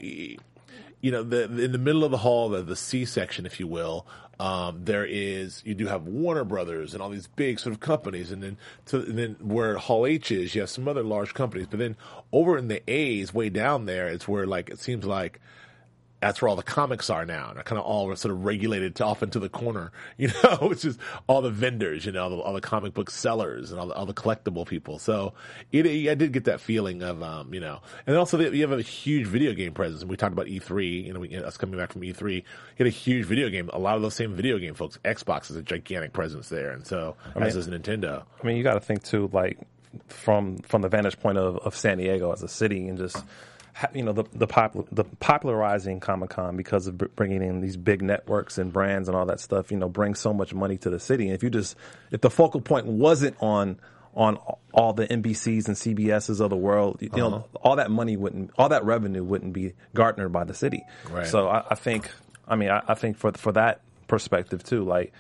you 1.03 1.11
know, 1.11 1.25
the, 1.25 1.43
in 1.61 1.73
the 1.73 1.79
middle 1.79 2.05
of 2.05 2.13
the 2.13 2.19
hall, 2.19 2.49
the, 2.49 2.63
the 2.63 2.77
C 2.77 3.05
section, 3.05 3.45
if 3.45 3.59
you 3.59 3.67
will, 3.67 4.07
um, 4.39 4.85
there 4.85 5.05
is, 5.05 5.61
you 5.65 5.75
do 5.75 5.89
have 5.89 6.05
Warner 6.05 6.45
Brothers 6.45 6.95
and 6.95 7.03
all 7.03 7.11
these 7.11 7.27
big 7.27 7.59
sort 7.59 7.75
of 7.75 7.81
companies. 7.81 8.31
And 8.31 8.41
then, 8.41 8.57
to, 8.87 8.99
and 8.99 9.19
then 9.19 9.37
where 9.41 9.79
Hall 9.79 10.07
H 10.07 10.31
is, 10.31 10.55
you 10.55 10.61
have 10.61 10.71
some 10.71 10.87
other 10.87 11.03
large 11.03 11.35
companies. 11.35 11.67
But 11.69 11.81
then 11.81 11.97
over 12.31 12.57
in 12.57 12.69
the 12.69 12.89
A's, 12.89 13.35
way 13.35 13.49
down 13.49 13.87
there, 13.87 14.07
it's 14.07 14.29
where 14.29 14.47
like, 14.47 14.71
it 14.71 14.79
seems 14.79 15.05
like, 15.05 15.41
that's 16.23 16.41
where 16.41 16.49
all 16.49 16.55
the 16.55 16.63
comics 16.63 17.11
are 17.11 17.27
now. 17.27 17.49
And 17.49 17.57
they're 17.57 17.65
kind 17.65 17.81
of 17.81 17.85
all 17.85 18.15
sort 18.15 18.33
of 18.33 18.45
regulated 18.45 18.95
to 18.97 19.05
off 19.05 19.25
into 19.25 19.41
the 19.41 19.49
corner, 19.49 19.91
you 20.17 20.29
know, 20.29 20.69
which 20.69 20.85
is 20.85 20.97
all 21.27 21.43
the 21.43 21.51
vendors, 21.51 22.07
you 22.07 22.13
know, 22.13 22.23
all 22.23 22.31
the, 22.31 22.37
all 22.37 22.53
the 22.55 22.61
comic 22.61 22.95
book 22.95 23.11
sellers 23.11 23.73
and 23.73 23.81
all 23.81 23.89
the, 23.89 23.95
all 23.95 24.07
the 24.07 24.15
collectible 24.15 24.65
people. 24.65 25.01
So 25.01 25.35
it, 25.73 25.85
I 25.85 26.15
did 26.15 26.33
get 26.33 26.45
that 26.45 26.61
feeling 26.61 27.03
of, 27.03 27.23
um, 27.25 27.53
you 27.53 27.59
know, 27.59 27.81
and 28.07 28.17
also 28.17 28.37
the, 28.37 28.57
you 28.57 28.63
have 28.67 28.79
a 28.79 28.83
huge 28.83 29.27
video 29.27 29.53
game 29.53 29.73
presence. 29.75 30.03
And 30.03 30.11
we 30.11 30.17
talked 30.17 30.33
about 30.33 30.47
E3, 30.47 31.07
you 31.07 31.13
know, 31.13 31.21
we, 31.21 31.37
us 31.37 31.57
coming 31.57 31.77
back 31.77 31.93
from 31.93 32.03
E3, 32.03 32.37
you 32.37 32.43
had 32.79 32.87
a 32.87 32.91
huge 32.91 33.27
video 33.27 33.51
game. 33.51 33.69
A 33.73 33.79
lot 33.81 33.97
of 33.97 34.03
those 34.03 34.15
same 34.15 34.33
video 34.35 34.59
game 34.59 34.75
folks, 34.75 34.99
Xbox 35.05 35.51
is 35.51 35.57
a 35.57 35.63
gigantic 35.63 36.13
presence 36.13 36.49
there. 36.49 36.71
And 36.71 36.87
so, 36.87 37.17
as 37.35 37.57
is 37.57 37.67
Nintendo. 37.67 38.23
I 38.41 38.47
mean, 38.47 38.57
you 38.57 38.63
got 38.63 38.75
to 38.75 38.81
think 38.81 39.03
too, 39.03 39.29
like 39.33 39.59
from 40.07 40.59
from 40.59 40.83
the 40.83 40.89
vantage 40.89 41.19
point 41.19 41.39
of, 41.39 41.57
of 41.59 41.77
San 41.77 41.99
Diego 41.99 42.33
as 42.33 42.43
a 42.43 42.49
city, 42.49 42.89
and 42.89 42.97
just 42.99 43.23
you 43.95 44.03
know 44.03 44.13
the 44.13 44.25
the, 44.33 44.47
pop, 44.47 44.75
the 44.93 45.05
popularizing 45.21 46.01
Comic 46.01 46.31
Con 46.31 46.57
because 46.57 46.87
of 46.87 46.99
bringing 47.17 47.43
in 47.43 47.61
these 47.61 47.77
big 47.77 48.03
networks 48.03 48.59
and 48.59 48.73
brands 48.73 49.09
and 49.09 49.17
all 49.17 49.27
that 49.27 49.41
stuff. 49.41 49.71
You 49.71 49.79
know, 49.79 49.89
brings 49.89 50.19
so 50.21 50.33
much 50.33 50.55
money 50.55 50.77
to 50.79 50.91
the 50.91 51.01
city. 51.01 51.27
And 51.27 51.35
if 51.35 51.43
you 51.43 51.51
just 51.51 51.77
if 52.11 52.21
the 52.21 52.31
focal 52.31 52.61
point 52.61 52.87
wasn't 52.87 53.37
on 53.41 53.79
on 54.15 54.39
all 54.75 54.93
the 54.93 55.07
NBCs 55.07 55.69
and 55.69 55.77
CBSs 55.77 56.39
of 56.41 56.51
the 56.51 56.57
world, 56.57 56.99
you 57.01 57.09
know, 57.17 57.27
Uh-huh. 57.29 57.43
all 57.63 57.77
that 57.77 57.91
money 57.91 58.15
wouldn't, 58.17 58.51
all 58.59 58.69
that 58.69 58.85
revenue 58.85 59.25
wouldn't 59.25 59.55
be 59.55 59.73
garnered 59.95 60.31
by 60.31 60.45
the 60.45 60.53
city. 60.53 60.85
Right. 61.09 61.27
So 61.27 61.49
I, 61.49 61.65
I 61.71 61.75
think, 61.77 62.11
I 62.47 62.57
mean, 62.57 62.69
I, 62.69 62.83
I 62.89 62.93
think 62.95 63.17
for 63.17 63.33
for 63.33 63.53
that 63.53 63.81
perspective 64.09 64.63
too, 64.63 64.85
like 64.85 65.13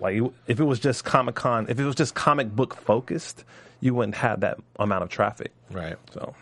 like 0.00 0.20
if 0.46 0.60
it 0.60 0.64
was 0.64 0.78
just 0.80 1.04
Comic 1.04 1.34
Con, 1.34 1.66
if 1.70 1.78
it 1.80 1.84
was 1.84 1.94
just 1.94 2.14
comic 2.14 2.50
book 2.54 2.74
focused, 2.76 3.44
you 3.80 3.94
wouldn't 3.94 4.16
have 4.16 4.40
that 4.40 4.58
amount 4.78 5.04
of 5.04 5.08
traffic. 5.08 5.52
Right. 5.70 5.96
So 6.12 6.34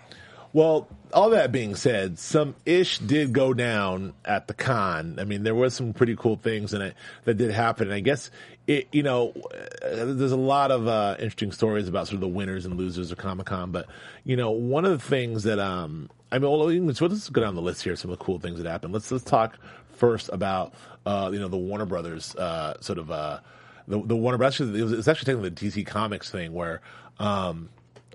Well, 0.55 0.87
all 1.12 1.31
that 1.31 1.51
being 1.51 1.75
said, 1.75 2.17
some 2.17 2.55
ish 2.65 3.01
did 3.01 3.33
go 3.33 3.53
down 3.53 4.15
at 4.25 4.47
the 4.47 4.55
con. 4.55 5.19
I 5.19 5.25
mean, 5.25 5.43
there 5.43 5.55
was 5.55 5.75
some 5.75 5.93
pretty 5.93 6.15
cool 6.15 6.37
things 6.37 6.73
in 6.73 6.81
it 6.81 6.95
that 7.25 7.35
did 7.35 7.51
happen. 7.51 7.89
And 7.89 7.95
I 7.95 7.99
guess 7.99 8.31
it, 8.69 8.87
you 8.93 9.03
know, 9.03 9.35
uh, 9.83 10.05
there's 10.15 10.31
a 10.31 10.37
lot 10.37 10.71
of 10.71 10.87
uh, 10.87 11.17
interesting 11.19 11.51
stories 11.51 11.89
about 11.89 12.06
sort 12.06 12.15
of 12.15 12.21
the 12.21 12.29
winners 12.29 12.67
and 12.67 12.79
losers 12.79 13.11
of 13.11 13.19
Comic 13.19 13.47
Con. 13.47 13.73
But 13.73 13.89
you 14.23 14.37
know, 14.37 14.53
one 14.53 14.85
of 14.85 14.93
the 14.93 15.05
things 15.05 15.43
that 15.43 15.59
um, 15.59 16.09
I 16.31 16.39
mean, 16.39 16.49
well, 16.49 16.67
let's 16.67 17.29
go 17.29 17.41
down 17.41 17.56
the 17.56 17.61
list 17.61 17.83
here. 17.83 17.97
Some 17.97 18.12
of 18.12 18.19
the 18.19 18.25
cool 18.25 18.39
things 18.39 18.62
that 18.62 18.71
happened. 18.71 18.93
Let's 18.95 19.11
let's 19.11 19.25
talk 19.25 19.59
first 19.91 20.31
about 20.33 20.73
uh, 21.05 21.31
you 21.33 21.41
know 21.41 21.49
the 21.49 21.56
Warner 21.56 21.85
Brothers 21.85 22.35
uh, 22.37 22.81
sort 22.81 23.01
of 23.01 23.11
uh, 23.11 23.41
the 23.89 24.01
the 24.01 24.15
Warner 24.15 24.39
Brothers. 24.39 24.61
It 24.61 24.83
was, 24.85 25.09
actually 25.09 25.35
taking 25.35 25.43
the 25.43 25.51
DC 25.51 25.85
Comics 25.85 26.31
thing 26.31 26.53
where 26.53 26.81
um, 27.19 27.71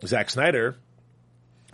Zack 0.06 0.30
Snyder 0.30 0.78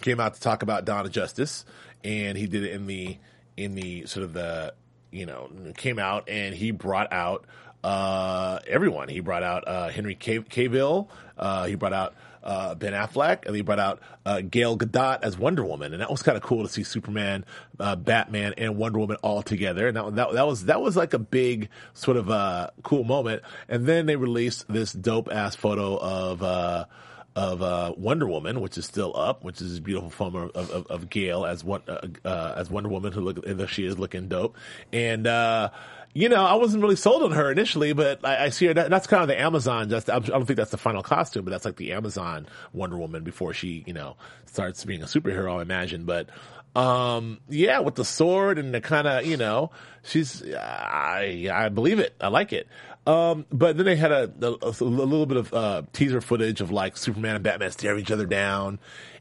came 0.06 0.20
out 0.20 0.36
to 0.36 0.40
talk 0.40 0.62
about 0.62 0.88
of 0.88 1.12
Justice, 1.12 1.66
and 2.04 2.38
he 2.38 2.46
did 2.46 2.64
it 2.64 2.72
in 2.74 2.86
the 2.86 3.18
in 3.58 3.74
the 3.74 4.06
sort 4.06 4.24
of 4.24 4.34
the 4.34 4.74
you 5.12 5.26
know 5.26 5.50
came 5.76 5.98
out 5.98 6.30
and 6.30 6.54
he 6.54 6.70
brought 6.72 7.12
out 7.12 7.46
uh, 7.84 8.60
everyone. 8.68 9.10
He 9.10 9.20
brought 9.20 9.42
out 9.42 9.68
uh, 9.68 9.90
Henry 9.90 10.16
Cav- 10.16 10.48
Cavill. 10.48 11.08
Uh, 11.38 11.66
he 11.66 11.74
brought 11.74 11.94
out 11.94 12.14
uh, 12.44 12.76
Ben 12.76 12.94
Affleck, 12.94 13.48
and 13.48 13.56
he 13.56 13.64
brought 13.64 13.80
out 13.80 14.00
uh, 14.28 14.42
Gal 14.42 14.78
Gadot 14.78 15.24
as 15.24 15.40
Wonder 15.40 15.66
Woman, 15.66 15.92
and 15.94 16.02
that 16.02 16.12
was 16.12 16.22
kind 16.22 16.38
of 16.38 16.44
cool 16.44 16.62
to 16.62 16.70
see 16.70 16.84
Superman, 16.84 17.44
uh, 17.80 17.96
Batman, 17.96 18.54
and 18.60 18.78
Wonder 18.78 19.00
Woman 19.00 19.18
all 19.24 19.42
together. 19.42 19.88
And 19.88 19.98
that, 19.98 20.16
that 20.16 20.34
that 20.34 20.46
was 20.46 20.66
that 20.66 20.82
was 20.82 20.96
like 20.96 21.16
a 21.16 21.20
big 21.20 21.70
sort 21.96 22.18
of 22.18 22.72
cool 22.84 23.04
moment. 23.04 23.42
And 23.68 23.88
then 23.88 24.06
they 24.06 24.18
released 24.18 24.72
this 24.72 24.94
dope 24.94 25.32
ass 25.32 25.56
photo 25.56 25.98
of. 25.98 26.88
Of 27.36 27.62
uh, 27.62 27.94
Wonder 27.98 28.28
Woman, 28.28 28.62
which 28.62 28.78
is 28.78 28.86
still 28.86 29.12
up, 29.14 29.44
which 29.44 29.60
is 29.60 29.72
this 29.72 29.80
beautiful 29.82 30.10
form 30.10 30.36
of, 30.36 30.52
of, 30.56 30.88
of 30.88 31.10
Gal 31.10 31.46
as 31.46 31.66
one 31.66 31.82
uh, 31.86 32.08
uh, 32.24 32.54
as 32.56 32.70
Wonder 32.70 32.88
Woman, 32.88 33.12
who 33.12 33.20
look 33.20 33.70
she 33.70 33.86
is 33.86 34.00
looking 34.00 34.30
dope. 34.30 34.56
And 34.94 35.28
uh, 35.28 35.72
you 36.14 36.30
know, 36.30 36.46
I 36.46 36.54
wasn't 36.54 36.82
really 36.82 36.96
sold 36.96 37.24
on 37.24 37.34
her 37.34 37.52
initially, 37.52 37.92
but 37.92 38.24
I, 38.24 38.46
I 38.46 38.50
see 38.50 38.68
her. 38.68 38.74
That, 38.74 38.90
that's 38.90 39.06
kind 39.06 39.22
of 39.22 39.28
the 39.28 39.38
Amazon. 39.38 39.90
Just 39.90 40.10
I 40.10 40.20
don't 40.20 40.46
think 40.46 40.56
that's 40.56 40.72
the 40.72 40.78
final 40.78 41.04
costume, 41.04 41.44
but 41.44 41.52
that's 41.52 41.66
like 41.66 41.76
the 41.76 41.92
Amazon 41.92 42.48
Wonder 42.72 42.98
Woman 42.98 43.26
before 43.26 43.54
she, 43.54 43.84
you 43.86 43.92
know, 43.94 44.16
starts 44.46 44.86
being 44.86 45.02
a 45.02 45.06
superhero. 45.06 45.60
I 45.60 45.62
imagine, 45.62 46.06
but. 46.06 46.30
Um, 46.74 47.40
yeah, 47.48 47.80
with 47.80 47.96
the 47.96 48.04
sword 48.04 48.60
and 48.60 48.74
the 48.74 48.82
kind 48.82 49.08
of, 49.08 49.26
you 49.26 49.38
know, 49.38 49.72
she's, 50.04 50.44
I, 50.44 51.48
I 51.50 51.70
believe 51.70 52.00
it. 52.00 52.14
I 52.20 52.28
like 52.28 52.52
it. 52.52 52.68
Um, 53.06 53.46
but 53.52 53.78
then 53.78 53.86
they 53.86 53.96
had 53.96 54.12
a, 54.12 54.32
a, 54.42 54.56
a 54.64 54.84
little 54.84 55.26
bit 55.28 55.38
of, 55.38 55.54
uh, 55.54 55.84
teaser 55.94 56.22
footage 56.22 56.62
of 56.62 56.72
like 56.72 56.98
Superman 56.98 57.36
and 57.36 57.44
Batman 57.44 57.72
staring 57.72 58.00
each 58.00 58.12
other 58.12 58.26
down. 58.26 58.80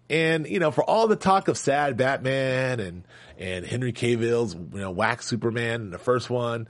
And, 0.08 0.46
you 0.46 0.58
know, 0.58 0.70
for 0.70 0.82
all 0.84 1.06
the 1.06 1.16
talk 1.16 1.48
of 1.48 1.56
sad 1.58 1.96
Batman 1.96 2.80
and, 2.80 3.04
and 3.38 3.64
Henry 3.66 3.92
Cavill's, 3.92 4.54
you 4.54 4.80
know, 4.80 4.90
whack 4.90 5.22
Superman 5.22 5.82
in 5.82 5.90
the 5.90 5.98
first 5.98 6.30
one, 6.30 6.68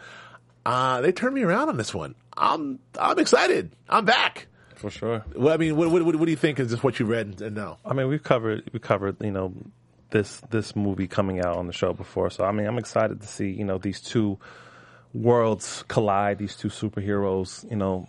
uh, 0.66 1.00
they 1.02 1.12
turned 1.12 1.34
me 1.34 1.42
around 1.42 1.68
on 1.68 1.76
this 1.76 1.94
one. 1.94 2.14
I'm, 2.36 2.78
I'm 2.98 3.18
excited. 3.18 3.72
I'm 3.88 4.04
back. 4.04 4.46
for 4.76 4.90
sure. 4.90 5.24
Well, 5.34 5.52
I 5.54 5.56
mean, 5.56 5.76
what, 5.76 5.90
what, 5.90 6.04
what 6.04 6.24
do 6.24 6.30
you 6.30 6.36
think 6.36 6.58
is 6.58 6.70
just 6.70 6.82
what 6.82 6.98
you 6.98 7.06
read 7.06 7.26
and, 7.26 7.42
and 7.42 7.56
know? 7.56 7.78
I 7.84 7.94
mean, 7.94 8.08
we've 8.08 8.22
covered 8.22 8.70
we 8.72 8.80
covered 8.80 9.16
you 9.22 9.30
know 9.30 9.54
this 10.10 10.40
this 10.50 10.74
movie 10.76 11.06
coming 11.06 11.40
out 11.40 11.56
on 11.56 11.66
the 11.66 11.72
show 11.72 11.92
before, 11.92 12.30
so 12.30 12.44
I 12.44 12.52
mean, 12.52 12.66
I'm 12.66 12.78
excited 12.78 13.20
to 13.20 13.26
see 13.26 13.50
you 13.50 13.64
know 13.64 13.78
these 13.78 14.00
two 14.00 14.38
worlds 15.14 15.84
collide, 15.88 16.38
these 16.38 16.56
two 16.56 16.68
superheroes, 16.68 17.68
you 17.70 17.76
know, 17.76 18.08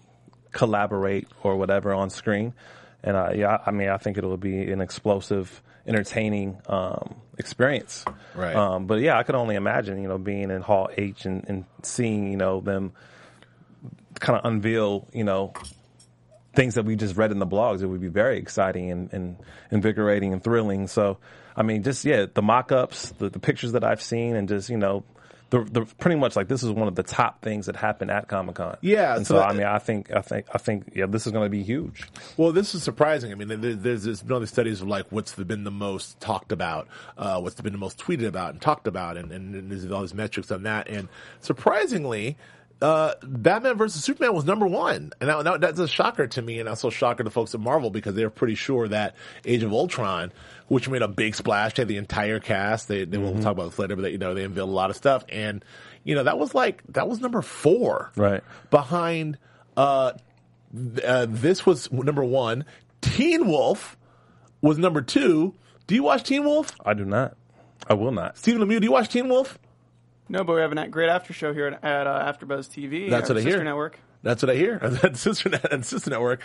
collaborate 0.51 1.27
or 1.43 1.55
whatever 1.55 1.93
on 1.93 2.09
screen, 2.09 2.53
and 3.03 3.15
uh, 3.15 3.29
yeah, 3.33 3.59
I 3.65 3.71
mean, 3.71 3.89
I 3.89 3.97
think 3.97 4.17
it'll 4.17 4.35
be 4.35 4.71
an 4.71 4.81
explosive, 4.81 5.62
entertaining 5.85 6.57
um, 6.67 7.15
experience. 7.38 8.03
Right. 8.33 8.55
Um, 8.55 8.88
but 8.88 9.00
yeah, 9.00 9.17
I 9.17 9.24
could 9.24 9.35
only 9.35 9.55
imagine 9.55 10.01
you 10.01 10.07
know 10.07 10.17
being 10.17 10.50
in 10.50 10.62
Hall 10.62 10.89
H 10.97 11.25
and, 11.25 11.45
and 11.47 11.65
seeing 11.83 12.31
you 12.31 12.38
know 12.38 12.62
them 12.62 12.93
kind 14.19 14.39
of 14.39 14.45
unveil 14.45 15.07
you 15.13 15.24
know 15.24 15.53
things 16.55 16.75
that 16.75 16.85
we 16.85 16.95
just 16.95 17.15
read 17.15 17.31
in 17.31 17.39
the 17.39 17.47
blogs. 17.47 17.81
It 17.81 17.88
would 17.88 18.01
be 18.01 18.07
very 18.07 18.39
exciting 18.39 18.89
and, 18.89 19.13
and 19.13 19.38
invigorating 19.71 20.33
and 20.33 20.43
thrilling. 20.43 20.88
So, 20.88 21.17
I 21.55 21.63
mean, 21.63 21.83
just 21.83 22.05
yeah, 22.05 22.25
the 22.33 22.41
mock-ups, 22.41 23.12
the, 23.19 23.29
the 23.29 23.39
pictures 23.39 23.74
that 23.74 23.83
I've 23.83 24.01
seen, 24.01 24.35
and 24.35 24.47
just 24.47 24.69
you 24.69 24.77
know, 24.77 25.03
the, 25.63 25.79
the 25.81 25.85
pretty 26.00 26.17
much 26.17 26.35
like 26.35 26.47
this 26.47 26.63
is 26.63 26.71
one 26.71 26.88
of 26.88 26.95
the 26.95 27.03
top 27.03 27.41
things 27.41 27.65
that 27.67 27.75
happened 27.75 28.12
at 28.12 28.27
Comic 28.27 28.55
Con. 28.55 28.77
Yeah, 28.81 29.15
and 29.15 29.25
so 29.25 29.35
so, 29.35 29.39
that- 29.39 29.50
I 29.50 29.53
mean, 29.53 29.65
I 29.67 29.79
think 29.79 30.12
I 30.13 30.21
think 30.21 30.45
I 30.53 30.57
think 30.57 30.91
yeah, 30.95 31.05
this 31.05 31.25
is 31.25 31.31
going 31.31 31.45
to 31.45 31.50
be 31.50 31.63
huge. 31.63 32.03
Well, 32.38 32.51
this 32.51 32.75
is 32.75 32.83
surprising. 32.83 33.31
I 33.31 33.35
mean, 33.35 33.47
there, 33.47 33.74
there's, 33.75 34.03
there's 34.03 34.21
been 34.21 34.31
all 34.33 34.39
these 34.39 34.50
studies 34.50 34.81
of 34.81 34.88
like 34.88 35.05
what's 35.12 35.33
been 35.35 35.63
the 35.63 35.71
most 35.71 36.19
talked 36.19 36.51
about, 36.51 36.88
uh, 37.17 37.39
what's 37.39 37.59
been 37.62 37.74
the 37.74 37.79
most 37.79 37.97
tweeted 37.97 38.27
about 38.27 38.51
and 38.51 38.62
talked 38.62 38.88
about, 38.88 39.17
and, 39.17 39.31
and, 39.31 39.55
and 39.55 39.71
there's 39.71 39.89
all 39.91 40.01
these 40.01 40.13
metrics 40.13 40.51
on 40.51 40.63
that. 40.63 40.88
And 40.88 41.07
surprisingly, 41.41 42.38
uh, 42.82 43.13
Batman 43.24 43.77
versus 43.77 44.03
Superman 44.03 44.34
was 44.34 44.46
number 44.46 44.67
one, 44.67 45.12
and 45.22 45.29
that, 45.29 45.44
that, 45.44 45.62
that's 45.62 45.79
a 45.79 45.88
shocker 45.88 46.27
to 46.27 46.41
me, 46.41 46.60
and 46.60 46.67
also 46.67 46.89
a 46.89 46.91
shocker 46.91 47.24
to 47.24 47.29
folks 47.29 47.53
at 47.55 47.62
Marvel 47.62 47.89
because 47.89 48.15
they 48.15 48.24
were 48.24 48.29
pretty 48.29 48.55
sure 48.55 48.88
that 48.89 49.15
Age 49.46 49.63
of 49.63 49.72
Ultron, 49.72 50.32
which 50.67 50.89
made 50.89 51.01
a 51.01 51.08
big 51.08 51.36
splash, 51.36 51.77
had 51.77 51.88
the 51.88 51.98
entire 51.98 52.39
cast. 52.39 52.88
They, 52.88 53.05
they 53.05 53.17
will 53.17 53.34
talk 53.41 53.53
about 53.53 53.70
this 53.72 53.79
later, 53.79 53.96
but 53.96 54.01
they, 54.03 54.12
you 54.12 54.17
know 54.17 54.34
they 54.34 54.44
unveiled 54.44 54.70
a 54.70 54.74
lot 54.74 54.89
of 54.89 54.96
stuff, 54.96 55.24
and 55.29 55.63
you 56.03 56.15
know 56.15 56.24
that 56.24 56.38
was 56.38 56.53
like 56.53 56.84
that 56.89 57.08
was 57.08 57.22
number 57.22 57.41
four, 57.41 58.12
Right. 58.15 58.44
behind. 58.72 59.38
Uh, 59.77 60.12
uh, 61.05 61.25
this 61.29 61.65
was 61.65 61.91
number 61.91 62.24
one. 62.24 62.65
Teen 63.01 63.48
Wolf 63.48 63.96
was 64.62 64.77
number 64.77 65.01
two. 65.01 65.53
Do 65.88 65.96
you 65.96 66.03
watch 66.03 66.24
Teen 66.24 66.44
Wolf? 66.44 66.72
I 66.86 66.94
do 66.94 67.05
not. 67.05 67.38
I 67.88 67.94
will 67.94 68.12
not. 68.12 68.38
Stephen 68.38 68.62
Lemieux, 68.62 68.79
do 68.79 68.86
you 68.86 68.91
watch 68.91 69.10
Teen 69.10 69.29
Wolf? 69.29 69.60
No, 70.27 70.44
but 70.44 70.55
we 70.55 70.62
have 70.62 70.72
a 70.72 70.88
great 70.88 71.10
after 71.10 71.34
show 71.34 71.53
here 71.53 71.67
at, 71.67 71.84
at 71.84 72.08
uh, 72.08 72.34
AfterBuzz 72.34 72.67
TV. 72.70 73.10
That's 73.10 73.29
what 73.29 73.38
I 73.38 73.41
sister 73.41 73.58
hear. 73.58 73.63
Network. 73.63 74.00
That's 74.24 74.41
what 74.41 74.50
I 74.50 74.55
hear. 74.55 74.79
That's 74.84 75.20
Sister 75.20 75.50
Net 75.50 75.72
and 75.72 75.86
Sister 75.86 76.10
Network. 76.10 76.41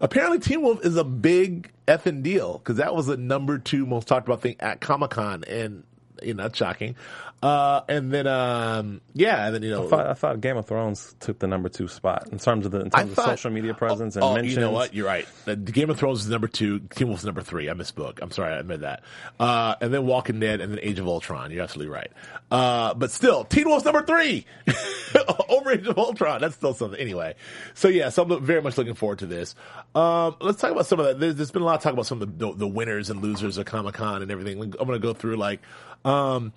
Apparently, 0.00 0.38
Teen 0.38 0.62
Wolf 0.62 0.84
is 0.84 0.96
a 0.96 1.02
big 1.02 1.72
effing 1.88 2.22
deal 2.22 2.58
because 2.58 2.76
that 2.76 2.94
was 2.94 3.06
the 3.06 3.16
number 3.16 3.58
two 3.58 3.86
most 3.86 4.06
talked 4.06 4.28
about 4.28 4.40
thing 4.40 4.54
at 4.60 4.80
Comic 4.80 5.10
Con, 5.10 5.42
and 5.48 5.82
you 6.24 6.34
know, 6.34 6.48
shocking. 6.52 6.96
Uh, 7.44 7.82
and 7.90 8.10
then, 8.10 8.26
um, 8.26 9.02
yeah, 9.12 9.44
and 9.44 9.54
then 9.54 9.62
you 9.62 9.70
know, 9.70 9.86
I 9.86 9.90
thought, 9.90 10.06
I 10.06 10.14
thought 10.14 10.40
Game 10.40 10.56
of 10.56 10.66
Thrones 10.66 11.14
took 11.20 11.38
the 11.38 11.46
number 11.46 11.68
two 11.68 11.88
spot 11.88 12.28
in 12.32 12.38
terms 12.38 12.64
of 12.64 12.72
the 12.72 12.80
in 12.80 12.90
terms 12.90 13.18
of 13.18 13.22
social 13.22 13.50
media 13.50 13.74
presence 13.74 14.16
and 14.16 14.24
oh, 14.24 14.34
mentions. 14.34 14.54
You 14.54 14.62
know 14.62 14.70
what? 14.70 14.94
You're 14.94 15.06
right. 15.06 15.28
The 15.44 15.54
Game 15.54 15.90
of 15.90 15.98
Thrones 15.98 16.20
is 16.20 16.30
number 16.30 16.48
two. 16.48 16.78
Teen 16.94 17.08
Wolf's 17.08 17.22
number 17.22 17.42
three. 17.42 17.68
I 17.68 17.74
misspoke. 17.74 18.20
I'm 18.22 18.30
sorry. 18.30 18.54
I 18.54 18.60
admit 18.60 18.80
that. 18.80 19.02
Uh, 19.38 19.74
and 19.82 19.92
then 19.92 20.06
Walking 20.06 20.40
Dead 20.40 20.62
and 20.62 20.72
then 20.72 20.80
Age 20.82 20.98
of 20.98 21.06
Ultron. 21.06 21.50
You're 21.50 21.62
absolutely 21.62 21.92
right. 21.92 22.10
Uh, 22.50 22.94
but 22.94 23.10
still, 23.10 23.44
Teen 23.44 23.68
Wolf's 23.68 23.84
number 23.84 24.02
three 24.02 24.46
over 25.50 25.72
Age 25.72 25.86
of 25.86 25.98
Ultron. 25.98 26.40
That's 26.40 26.54
still 26.54 26.72
something. 26.72 26.98
Anyway. 26.98 27.34
So 27.74 27.88
yeah, 27.88 28.08
so 28.08 28.22
I'm 28.22 28.42
very 28.42 28.62
much 28.62 28.78
looking 28.78 28.94
forward 28.94 29.18
to 29.18 29.26
this. 29.26 29.54
Um, 29.94 30.36
let's 30.40 30.62
talk 30.62 30.70
about 30.70 30.86
some 30.86 30.98
of 30.98 31.06
that. 31.06 31.20
There's, 31.20 31.34
there's 31.34 31.50
been 31.50 31.60
a 31.60 31.66
lot 31.66 31.74
of 31.74 31.82
talk 31.82 31.92
about 31.92 32.06
some 32.06 32.22
of 32.22 32.38
the, 32.38 32.46
the, 32.46 32.54
the 32.54 32.66
winners 32.66 33.10
and 33.10 33.20
losers 33.20 33.58
of 33.58 33.66
Comic 33.66 33.96
Con 33.96 34.22
and 34.22 34.30
everything. 34.30 34.62
I'm 34.62 34.70
going 34.70 34.92
to 34.92 34.98
go 34.98 35.12
through 35.12 35.36
like, 35.36 35.60
um, 36.04 36.52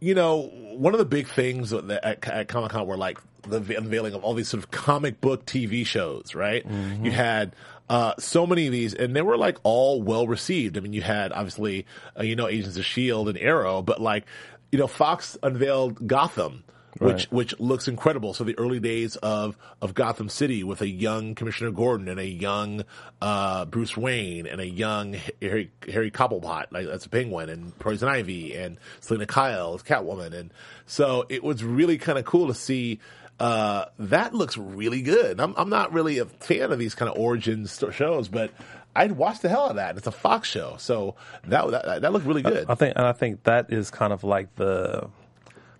you 0.00 0.14
know, 0.14 0.50
one 0.76 0.94
of 0.94 0.98
the 0.98 1.04
big 1.04 1.28
things 1.28 1.72
at, 1.72 1.90
at 1.90 2.48
Comic 2.48 2.70
Con 2.70 2.86
were 2.86 2.96
like 2.96 3.18
the 3.42 3.76
unveiling 3.76 4.14
of 4.14 4.22
all 4.24 4.34
these 4.34 4.48
sort 4.48 4.62
of 4.62 4.70
comic 4.70 5.20
book 5.20 5.46
TV 5.46 5.84
shows, 5.84 6.34
right? 6.34 6.64
You 7.04 7.10
had 7.10 7.54
uh, 7.88 8.14
so 8.18 8.46
many 8.46 8.66
of 8.66 8.72
these, 8.72 8.94
and 8.94 9.16
they 9.16 9.22
were 9.22 9.36
like 9.36 9.58
all 9.62 10.00
well 10.02 10.26
received. 10.26 10.76
I 10.76 10.80
mean, 10.80 10.92
you 10.92 11.02
had 11.02 11.32
obviously, 11.32 11.86
uh, 12.18 12.22
you 12.22 12.36
know, 12.36 12.48
Agents 12.48 12.76
of 12.76 12.84
Shield 12.84 13.28
and 13.28 13.36
Arrow, 13.38 13.82
but 13.82 14.00
like, 14.00 14.26
you 14.70 14.78
know, 14.78 14.86
Fox 14.86 15.36
unveiled 15.42 16.06
Gotham. 16.06 16.64
Which 16.98 17.12
Right. 17.12 17.32
which 17.32 17.60
looks 17.60 17.86
incredible. 17.86 18.34
So 18.34 18.42
the 18.42 18.58
early 18.58 18.80
days 18.80 19.14
of 19.16 19.56
of 19.80 19.94
Gotham 19.94 20.28
City 20.28 20.64
with 20.64 20.80
a 20.80 20.88
young 20.88 21.36
Commissioner 21.36 21.70
Gordon 21.70 22.08
and 22.08 22.18
a 22.18 22.26
young 22.26 22.84
uh, 23.22 23.64
Bruce 23.66 23.96
Wayne 23.96 24.46
and 24.46 24.60
a 24.60 24.66
young 24.66 25.14
Harry 25.40 25.70
Harry 25.88 26.10
Cobblepot, 26.10 26.66
like 26.72 26.86
that's 26.86 27.06
a 27.06 27.08
Penguin, 27.08 27.48
and 27.48 27.78
Poison 27.78 28.08
Ivy 28.08 28.56
and 28.56 28.76
Selina 29.00 29.26
Kyle 29.26 29.74
as 29.74 29.82
Catwoman, 29.84 30.34
and 30.34 30.52
so 30.86 31.26
it 31.28 31.44
was 31.44 31.62
really 31.62 31.96
kind 31.96 32.18
of 32.18 32.24
cool 32.24 32.48
to 32.48 32.54
see. 32.54 32.98
Uh, 33.38 33.86
that 33.98 34.34
looks 34.34 34.58
really 34.58 35.00
good. 35.00 35.40
I'm 35.40 35.54
I'm 35.56 35.70
not 35.70 35.92
really 35.92 36.18
a 36.18 36.26
fan 36.26 36.72
of 36.72 36.78
these 36.78 36.94
kind 36.94 37.10
of 37.10 37.16
origin 37.16 37.66
sto- 37.66 37.90
shows, 37.90 38.28
but 38.28 38.50
I'd 38.94 39.12
watch 39.12 39.38
the 39.40 39.48
hell 39.48 39.64
out 39.64 39.70
of 39.70 39.76
that. 39.76 39.96
It's 39.96 40.06
a 40.06 40.12
Fox 40.12 40.46
show, 40.48 40.74
so 40.78 41.14
that 41.46 41.70
that, 41.70 42.02
that 42.02 42.12
looked 42.12 42.26
really 42.26 42.42
good. 42.42 42.66
I 42.68 42.74
think, 42.74 42.94
and 42.96 43.06
I 43.06 43.12
think 43.12 43.44
that 43.44 43.72
is 43.72 43.90
kind 43.90 44.12
of 44.12 44.24
like 44.24 44.54
the 44.56 45.08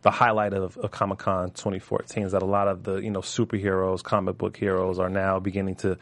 the 0.02 0.10
highlight 0.10 0.52
of, 0.52 0.76
of 0.78 0.90
Comic 0.90 1.18
Con 1.18 1.50
2014 1.50 2.24
is 2.24 2.32
that 2.32 2.42
a 2.42 2.46
lot 2.46 2.68
of 2.68 2.84
the 2.84 2.96
you 2.96 3.10
know 3.10 3.20
superheroes, 3.20 4.02
comic 4.02 4.38
book 4.38 4.56
heroes 4.56 4.98
are 4.98 5.10
now 5.10 5.38
beginning 5.38 5.74
to 5.76 5.98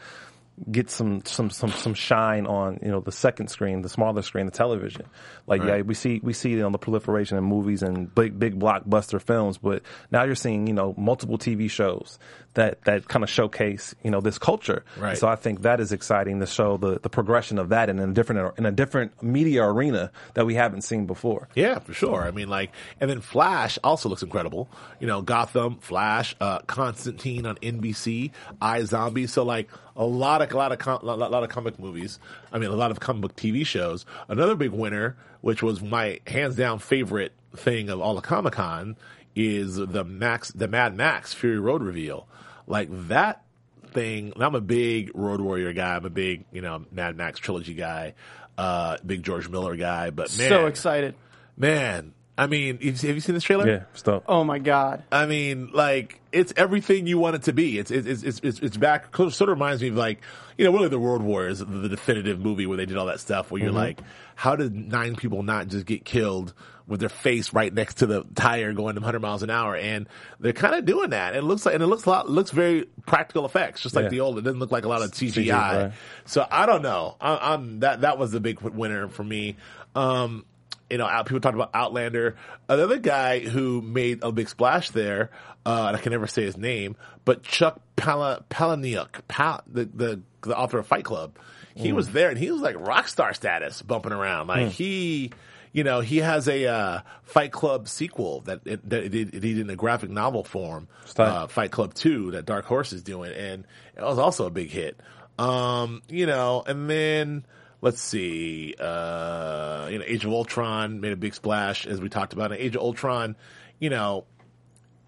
get 0.71 0.89
some 0.89 1.23
some 1.25 1.49
some 1.49 1.71
some 1.71 1.93
shine 1.93 2.45
on 2.45 2.79
you 2.81 2.89
know 2.89 2.99
the 2.99 3.11
second 3.11 3.49
screen, 3.49 3.81
the 3.81 3.89
smaller 3.89 4.21
screen, 4.21 4.45
the 4.45 4.51
television. 4.51 5.05
Like 5.47 5.63
yeah, 5.63 5.81
we 5.81 5.93
see 5.93 6.19
we 6.23 6.33
see 6.33 6.51
you 6.51 6.59
know, 6.59 6.69
the 6.69 6.77
proliferation 6.77 7.37
of 7.37 7.43
movies 7.43 7.83
and 7.83 8.13
big 8.13 8.37
big 8.39 8.59
blockbuster 8.59 9.21
films, 9.21 9.57
but 9.57 9.83
now 10.11 10.23
you're 10.23 10.35
seeing 10.35 10.67
you 10.67 10.73
know 10.73 10.93
multiple 10.97 11.37
TV 11.37 11.69
shows 11.69 12.19
that 12.55 12.81
that 12.83 13.07
kind 13.07 13.23
of 13.23 13.29
showcase 13.29 13.95
you 14.03 14.11
know 14.11 14.21
this 14.21 14.37
culture. 14.37 14.83
Right. 14.97 15.17
So 15.17 15.27
I 15.27 15.35
think 15.35 15.61
that 15.61 15.79
is 15.79 15.91
exciting 15.91 16.39
to 16.39 16.47
show 16.47 16.77
the 16.77 16.99
the 16.99 17.09
progression 17.09 17.57
of 17.57 17.69
that 17.69 17.89
in 17.89 17.99
a 17.99 18.13
different 18.13 18.57
in 18.57 18.65
a 18.65 18.71
different 18.71 19.21
media 19.23 19.63
arena 19.63 20.11
that 20.33 20.45
we 20.45 20.55
haven't 20.55 20.81
seen 20.81 21.05
before. 21.05 21.49
Yeah, 21.55 21.79
for 21.79 21.93
sure. 21.93 22.23
I 22.23 22.31
mean, 22.31 22.49
like, 22.49 22.71
and 22.99 23.09
then 23.09 23.21
Flash 23.21 23.77
also 23.83 24.09
looks 24.09 24.23
incredible. 24.23 24.69
You 24.99 25.07
know, 25.07 25.21
Gotham, 25.21 25.77
Flash, 25.77 26.35
uh, 26.39 26.59
Constantine 26.59 27.45
on 27.45 27.55
NBC, 27.57 28.31
iZombie. 28.61 29.29
So 29.29 29.43
like 29.43 29.69
a 29.99 30.05
lot 30.05 30.41
of 30.41 30.51
a 30.51 30.57
lot 30.57 30.71
of 30.71 30.79
com- 30.79 31.01
lot, 31.03 31.19
lot 31.19 31.43
of 31.43 31.49
comic 31.49 31.77
movies. 31.77 32.17
I 32.51 32.57
mean, 32.57 32.71
a 32.71 32.75
lot 32.75 32.89
of 32.89 32.99
comic 32.99 33.21
book 33.21 33.35
TV 33.35 33.65
shows. 33.65 34.05
Another 34.29 34.55
big 34.55 34.71
winner, 34.71 35.17
which 35.41 35.61
was 35.61 35.81
my 35.81 36.21
hands 36.25 36.55
down 36.55 36.79
favorite 36.79 37.33
thing 37.55 37.89
of 37.89 37.99
all 37.99 38.15
the 38.15 38.21
Comic 38.21 38.53
Con, 38.53 38.95
is 39.35 39.75
the 39.75 40.03
Max, 40.05 40.49
the 40.51 40.67
Mad 40.67 40.95
Max 40.95 41.33
Fury 41.33 41.59
Road 41.59 41.83
reveal. 41.83 42.27
Like 42.65 42.87
that 43.09 43.43
thing. 43.87 44.31
I'm 44.37 44.55
a 44.55 44.61
big 44.61 45.11
Road 45.13 45.41
Warrior 45.41 45.73
guy. 45.73 45.95
I'm 45.95 46.05
a 46.05 46.09
big, 46.09 46.45
you 46.51 46.61
know, 46.61 46.85
Mad 46.91 47.17
Max 47.17 47.39
trilogy 47.39 47.73
guy. 47.73 48.13
Uh, 48.57 48.97
big 49.05 49.21
George 49.23 49.49
Miller 49.49 49.75
guy. 49.75 50.11
But 50.11 50.35
man, 50.37 50.49
So 50.49 50.65
excited. 50.65 51.15
Man, 51.57 52.13
I 52.39 52.47
mean, 52.47 52.75
have 52.79 53.03
you 53.03 53.19
seen 53.19 53.35
this 53.35 53.43
trailer? 53.43 53.67
Yeah, 53.69 53.83
so 53.93 54.23
Oh 54.25 54.45
my 54.45 54.59
god. 54.59 55.03
I 55.11 55.25
mean, 55.25 55.71
like 55.73 56.21
it's 56.31 56.53
everything 56.55 57.05
you 57.05 57.17
want 57.17 57.35
it 57.35 57.43
to 57.43 57.53
be. 57.53 57.77
It's 57.77 57.91
it's 57.91 58.23
it's 58.23 58.39
it's, 58.41 58.59
it's 58.59 58.77
back. 58.77 59.13
Sort 59.15 59.41
of 59.41 59.49
reminds 59.49 59.81
me 59.81 59.89
of 59.89 59.95
like 59.95 60.21
you 60.57 60.63
know, 60.63 60.71
really 60.71 60.87
the 60.87 60.99
World 60.99 61.21
Wars, 61.21 61.59
the, 61.59 61.65
the 61.65 61.89
definitive 61.89 62.39
movie 62.39 62.65
where 62.65 62.77
they 62.77 62.85
did 62.85 62.95
all 62.95 63.07
that 63.07 63.19
stuff. 63.19 63.51
Where 63.51 63.61
you're 63.61 63.73
like, 63.73 63.99
how 64.35 64.55
did 64.55 64.73
nine 64.73 65.17
people 65.17 65.43
not 65.43 65.67
just 65.67 65.85
get 65.85 66.05
killed 66.05 66.53
with 66.87 67.01
their 67.01 67.09
face 67.09 67.53
right 67.53 67.73
next 67.73 67.95
to 67.95 68.05
the 68.07 68.23
tire 68.35 68.73
going 68.73 68.95
100 68.95 69.19
miles 69.19 69.43
an 69.43 69.49
hour? 69.49 69.75
And 69.75 70.07
they're 70.39 70.53
kind 70.53 70.75
of 70.75 70.85
doing 70.85 71.09
that. 71.09 71.35
It 71.35 71.43
looks 71.43 71.65
like 71.65 71.75
and 71.75 71.83
it 71.83 71.87
looks 71.87 72.05
a 72.05 72.09
lot 72.09 72.29
looks 72.29 72.51
very 72.51 72.85
practical 73.05 73.45
effects, 73.45 73.81
just 73.81 73.95
like 73.95 74.03
Yeah. 74.03 74.09
the 74.09 74.19
old. 74.21 74.37
It 74.37 74.41
doesn't 74.43 74.59
look 74.59 74.71
like 74.71 74.85
a 74.85 74.89
lot 74.89 75.01
of 75.01 75.11
CGI. 75.11 75.45
CGI. 75.45 75.91
So 76.23 76.47
I 76.49 76.65
don't 76.65 76.83
know. 76.83 77.17
I, 77.19 77.53
I'm 77.53 77.81
that 77.81 78.01
that 78.01 78.17
was 78.17 78.31
the 78.31 78.39
big 78.39 78.61
winner 78.61 79.09
for 79.09 79.25
me. 79.25 79.57
Um, 79.93 80.45
you 80.89 80.97
know, 80.97 81.05
out, 81.05 81.25
people 81.25 81.39
talked 81.39 81.55
about 81.55 81.71
Outlander. 81.73 82.35
Another 82.67 82.97
guy 82.97 83.39
who 83.39 83.81
made 83.81 84.19
a 84.23 84.31
big 84.31 84.49
splash 84.49 84.89
there, 84.91 85.29
uh, 85.65 85.85
and 85.87 85.97
I 85.97 85.99
can 85.99 86.11
never 86.11 86.27
say 86.27 86.43
his 86.43 86.57
name, 86.57 86.95
but 87.25 87.43
Chuck 87.43 87.79
Pala, 87.95 88.43
Palahniuk, 88.49 89.21
Pal, 89.27 89.61
the, 89.67 89.85
the 89.85 90.21
the 90.41 90.57
author 90.57 90.79
of 90.79 90.87
Fight 90.87 91.03
Club, 91.03 91.37
he 91.75 91.91
was 91.93 92.09
there 92.09 92.29
and 92.29 92.37
he 92.37 92.49
was 92.51 92.61
like 92.61 92.75
rock 92.79 93.07
star 93.07 93.33
status, 93.33 93.81
bumping 93.81 94.11
around. 94.13 94.47
Like 94.47 94.67
he, 94.69 95.31
you 95.73 95.83
know, 95.83 95.99
he 95.99 96.17
has 96.17 96.47
a 96.47 96.65
uh, 96.65 97.01
Fight 97.23 97.51
Club 97.51 97.87
sequel 97.89 98.41
that 98.41 98.61
it, 98.65 98.89
that 98.89 99.03
it, 99.03 99.09
did- 99.09 99.35
it 99.35 99.39
did 99.41 99.59
in 99.59 99.69
a 99.69 99.75
graphic 99.75 100.09
novel 100.09 100.43
form, 100.43 100.87
uh, 101.27 101.47
Fight 101.47 101.71
Club 101.71 101.93
Two 101.93 102.31
that 102.31 102.45
Dark 102.45 102.65
Horse 102.65 102.93
is 102.93 103.03
doing, 103.03 103.31
and 103.33 103.65
it 103.97 104.01
was 104.01 104.17
also 104.17 104.45
a 104.45 104.49
big 104.49 104.69
hit. 104.69 104.97
Um, 105.37 106.01
you 106.09 106.25
know, 106.25 106.63
and 106.65 106.89
then 106.89 107.45
let's 107.81 108.01
see, 108.01 108.75
uh, 108.79 109.87
you 109.91 109.99
know, 109.99 110.05
Age 110.05 110.25
of 110.25 110.31
Ultron 110.31 110.99
made 110.99 111.11
a 111.11 111.17
big 111.17 111.33
splash 111.33 111.85
as 111.85 112.01
we 112.01 112.09
talked 112.09 112.33
about. 112.33 112.51
In 112.51 112.59
Age 112.59 112.75
of 112.75 112.81
Ultron, 112.81 113.35
you 113.79 113.89
know, 113.89 114.25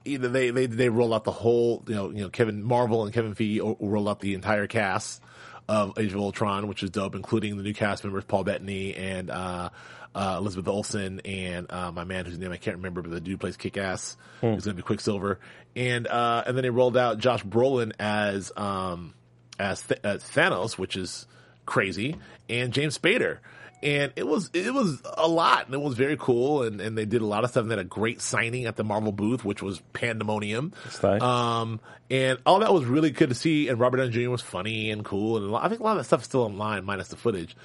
either 0.06 0.30
they 0.30 0.51
they 0.51 0.66
they 0.66 0.90
roll 0.90 1.13
out 1.13 1.24
the 1.24 1.32
whole, 1.32 1.84
you 1.88 1.96
know, 1.96 2.10
you 2.10 2.22
know, 2.22 2.30
Kevin 2.30 2.63
Marvel 2.63 3.04
and 3.04 3.13
Kevin 3.13 3.36
Feige 3.36 3.78
roll 3.80 4.10
out 4.10 4.20
the 4.20 4.34
entire 4.34 4.68
cast 4.68 5.22
of 5.68 5.98
Age 5.98 6.13
of 6.13 6.20
Ultron, 6.20 6.68
which 6.68 6.84
is 6.84 6.90
dope, 6.90 7.16
including 7.16 7.58
the 7.58 7.63
new 7.63 7.74
cast 7.74 8.04
members 8.04 8.24
Paul 8.24 8.44
Bettany 8.44 8.96
and 8.96 9.30
uh, 9.30 9.70
uh, 10.13 10.36
Elizabeth 10.40 10.68
Olsen 10.68 11.22
and 11.25 11.72
uh, 11.72 11.92
my 11.92 12.04
man 12.04 12.25
whose 12.25 12.38
name 12.38 12.51
I 12.51 12.58
can't 12.58 12.78
remember, 12.78 13.01
but 13.01 13.12
the 13.12 13.22
dude 13.22 13.40
plays 13.40 13.58
Kick 13.58 13.78
Ass 13.78 14.18
is 14.42 14.66
going 14.66 14.75
to 14.75 14.82
be 14.82 14.82
Quicksilver, 14.82 15.40
and 15.75 16.08
uh, 16.08 16.44
and 16.46 16.58
then 16.58 16.63
they 16.63 16.70
rolled 16.70 16.98
out 16.98 17.18
Josh 17.18 17.44
Brolin 17.44 17.94
as 18.00 18.51
um, 18.56 19.13
as, 19.60 19.82
Th- 19.84 20.00
as 20.04 20.24
Thanos, 20.24 20.78
which 20.78 20.98
is 20.98 21.28
crazy, 21.72 22.18
and 22.50 22.74
James 22.74 22.98
Spader. 22.98 23.38
And 23.82 24.13
it 24.16 24.28
was 24.28 24.51
it 24.54 24.72
was 24.72 25.01
a 25.18 25.28
lot, 25.28 25.66
and 25.66 25.74
it 25.74 25.82
was 25.82 25.96
very 25.96 26.16
cool, 26.16 26.62
and, 26.62 26.80
and 26.80 26.96
they 26.96 27.06
did 27.06 27.24
a 27.24 27.25
lot 27.25 27.44
of 27.44 27.50
stuff. 27.50 27.63
And 27.63 27.72
they 27.72 27.78
had 27.78 27.86
a 27.86 27.90
great 27.90 28.22
signing 28.22 28.66
at 28.66 28.75
the 28.75 28.84
Marvel 28.84 29.12
booth, 29.12 29.44
which 29.44 29.63
was 29.63 29.82
pandemonium. 29.94 30.74
tight. 31.00 31.20
Um, 31.20 31.80
and 32.12 32.38
all 32.46 32.60
that 32.60 32.72
was 32.72 32.86
really 32.86 33.10
good 33.10 33.30
to 33.30 33.36
see. 33.36 33.70
And 33.70 33.80
Robert 33.80 33.98
Downey 33.98 34.12
Jr. 34.12 34.30
was 34.30 34.42
funny 34.42 34.92
and 34.92 35.04
cool, 35.04 35.38
and 35.38 35.51
lot, 35.51 35.63
I 35.66 35.70
think 35.70 35.82
a 35.82 35.84
lot 35.84 35.94
of 35.94 36.00
that 36.00 36.04
stuff 36.04 36.22
is 36.22 36.25
still 36.28 36.44
online, 36.44 36.86
minus 36.86 37.08
the 37.08 37.16
footage. 37.16 37.56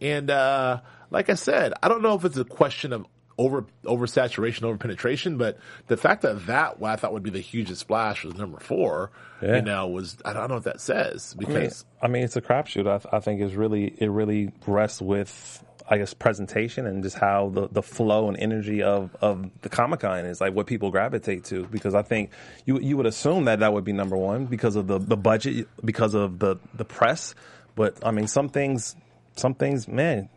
And 0.00 0.30
uh, 0.30 0.80
like 1.10 1.28
I 1.28 1.34
said, 1.34 1.74
I 1.82 1.88
don't 1.88 2.02
know 2.02 2.14
if 2.14 2.24
it's 2.24 2.38
a 2.38 2.44
question 2.44 2.94
of 2.94 3.04
over 3.38 3.66
oversaturation, 3.84 4.64
over 4.64 4.76
penetration. 4.76 5.36
But 5.36 5.58
the 5.88 5.96
fact 5.96 6.22
that 6.22 6.46
that 6.46 6.80
what 6.80 6.90
I 6.92 6.96
thought 6.96 7.12
would 7.12 7.22
be 7.22 7.30
the 7.30 7.40
hugest 7.40 7.80
splash 7.80 8.24
was 8.24 8.34
number 8.34 8.58
four. 8.58 9.10
Yeah. 9.42 9.56
You 9.56 9.62
know, 9.62 9.88
was 9.88 10.16
I 10.24 10.32
don't 10.32 10.48
know 10.48 10.54
what 10.54 10.64
that 10.64 10.80
says 10.80 11.34
I 11.36 11.40
mean, 11.44 11.54
because 11.54 11.84
I 12.00 12.08
mean, 12.08 12.22
it's 12.22 12.36
a 12.36 12.42
crapshoot. 12.42 12.88
I, 12.88 12.98
th- 12.98 13.12
I 13.12 13.20
think 13.20 13.40
it's 13.40 13.54
really 13.54 13.94
it 13.98 14.08
really 14.08 14.52
rests 14.66 15.02
with 15.02 15.62
I 15.88 15.98
guess 15.98 16.14
presentation 16.14 16.86
and 16.86 17.02
just 17.02 17.16
how 17.16 17.50
the, 17.50 17.68
the 17.68 17.82
flow 17.82 18.28
and 18.28 18.36
energy 18.38 18.82
of, 18.82 19.14
of 19.20 19.48
the 19.62 19.68
Comic 19.68 20.00
Con 20.00 20.24
is 20.26 20.40
like 20.40 20.52
what 20.52 20.66
people 20.66 20.90
gravitate 20.90 21.44
to. 21.44 21.64
Because 21.66 21.94
I 21.94 22.02
think 22.02 22.30
you 22.64 22.80
you 22.80 22.96
would 22.96 23.06
assume 23.06 23.44
that 23.44 23.60
that 23.60 23.72
would 23.72 23.84
be 23.84 23.92
number 23.92 24.16
one 24.16 24.46
because 24.46 24.76
of 24.76 24.86
the, 24.86 24.98
the 24.98 25.16
budget, 25.16 25.68
because 25.84 26.14
of 26.14 26.38
the 26.38 26.56
the 26.74 26.84
press. 26.84 27.34
But 27.74 28.04
I 28.04 28.10
mean, 28.10 28.26
some 28.26 28.48
things, 28.48 28.96
some 29.36 29.54
things, 29.54 29.86
man, 29.86 30.28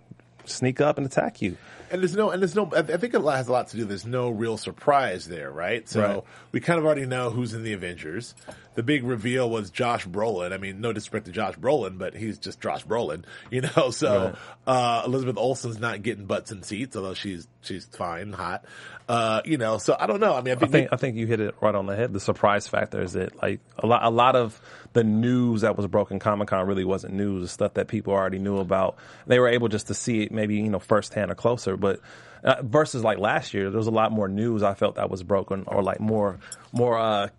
sneak 0.50 0.82
up 0.82 0.98
and 0.98 1.06
attack 1.06 1.42
you. 1.42 1.58
And 1.92 2.02
there's 2.04 2.16
no, 2.16 2.30
and 2.30 2.40
there's 2.40 2.54
no. 2.54 2.70
I 2.76 2.84
think 2.84 3.16
it 3.16 3.22
has 3.24 3.48
a 3.48 3.52
lot 3.52 3.70
to 3.70 3.78
do. 3.78 3.84
There's 3.84 4.06
no 4.06 4.30
real 4.30 4.58
surprise 4.58 5.26
there, 5.28 5.50
right? 5.52 5.90
So 5.90 6.02
Right. 6.02 6.24
we 6.52 6.60
kind 6.60 6.78
of 6.78 6.86
already 6.86 7.08
know 7.08 7.32
who's 7.32 7.56
in 7.56 7.64
the 7.64 7.74
Avengers. 7.74 8.36
The 8.76 8.84
big 8.84 9.04
reveal 9.04 9.50
was 9.50 9.72
Josh 9.72 10.06
Brolin. 10.06 10.54
I 10.54 10.58
mean, 10.58 10.82
no 10.82 10.94
disrespect 10.94 11.26
to 11.26 11.32
Josh 11.32 11.56
Brolin, 11.56 11.98
but 11.98 12.16
he's 12.16 12.38
just 12.38 12.62
Josh 12.62 12.86
Brolin, 12.86 13.24
you 13.50 13.62
know. 13.62 13.90
So 13.90 14.36
uh, 14.68 15.02
Elizabeth 15.06 15.38
Olsen's 15.38 15.80
not 15.80 16.04
getting 16.04 16.26
butts 16.26 16.52
in 16.52 16.62
seats, 16.62 16.96
although 16.96 17.16
she's 17.16 17.48
she's 17.62 17.86
fine, 17.86 18.34
hot, 18.34 18.66
uh, 19.08 19.42
you 19.44 19.58
know. 19.58 19.80
So 19.80 19.98
I 20.00 20.06
don't 20.06 20.20
know. 20.20 20.36
I 20.36 20.42
mean, 20.42 20.54
I 20.54 20.58
I 20.58 20.60
think, 20.60 20.72
think 20.72 20.90
I 20.92 20.96
think 20.98 21.16
you 21.18 21.26
hit 21.26 21.40
it 21.40 21.56
right 21.60 21.74
on 21.74 21.88
the 21.88 21.96
head. 21.96 22.14
The 22.14 22.20
surprise 22.20 22.68
factor 22.68 23.02
is 23.02 23.14
that 23.14 23.36
like 23.42 23.62
a 23.80 23.88
lot 23.88 24.04
a 24.04 24.12
lot 24.12 24.36
of 24.36 24.62
the 24.94 25.04
news 25.04 25.62
that 25.62 25.78
was 25.78 25.88
broken 25.88 26.20
Comic 26.20 26.48
Con 26.48 26.66
really 26.66 26.86
wasn't 26.86 27.14
news. 27.14 27.52
Stuff 27.52 27.76
that 27.76 27.88
people 27.88 28.14
already 28.14 28.40
knew 28.40 28.58
about. 28.58 28.98
They 29.28 29.40
were 29.40 29.48
able 29.48 29.68
just 29.68 29.88
to 29.88 29.94
see 29.94 30.24
it 30.24 30.32
maybe 30.32 30.56
you 30.56 30.70
know 30.70 30.80
firsthand 30.80 31.32
or 31.32 31.36
closer. 31.36 31.78
But 31.78 32.00
uh, 32.44 32.62
versus 32.64 33.04
like 33.04 33.18
last 33.18 33.54
year, 33.54 33.70
there 33.70 33.78
was 33.78 33.88
a 33.88 33.92
lot 33.92 34.12
more 34.12 34.28
news 34.28 34.64
I 34.64 34.74
felt 34.74 34.96
that 34.96 35.10
was 35.10 35.24
broken 35.24 35.64
or 35.68 35.84
like 35.84 36.00
more 36.00 36.40
more 36.72 36.98
uh, 36.98 37.30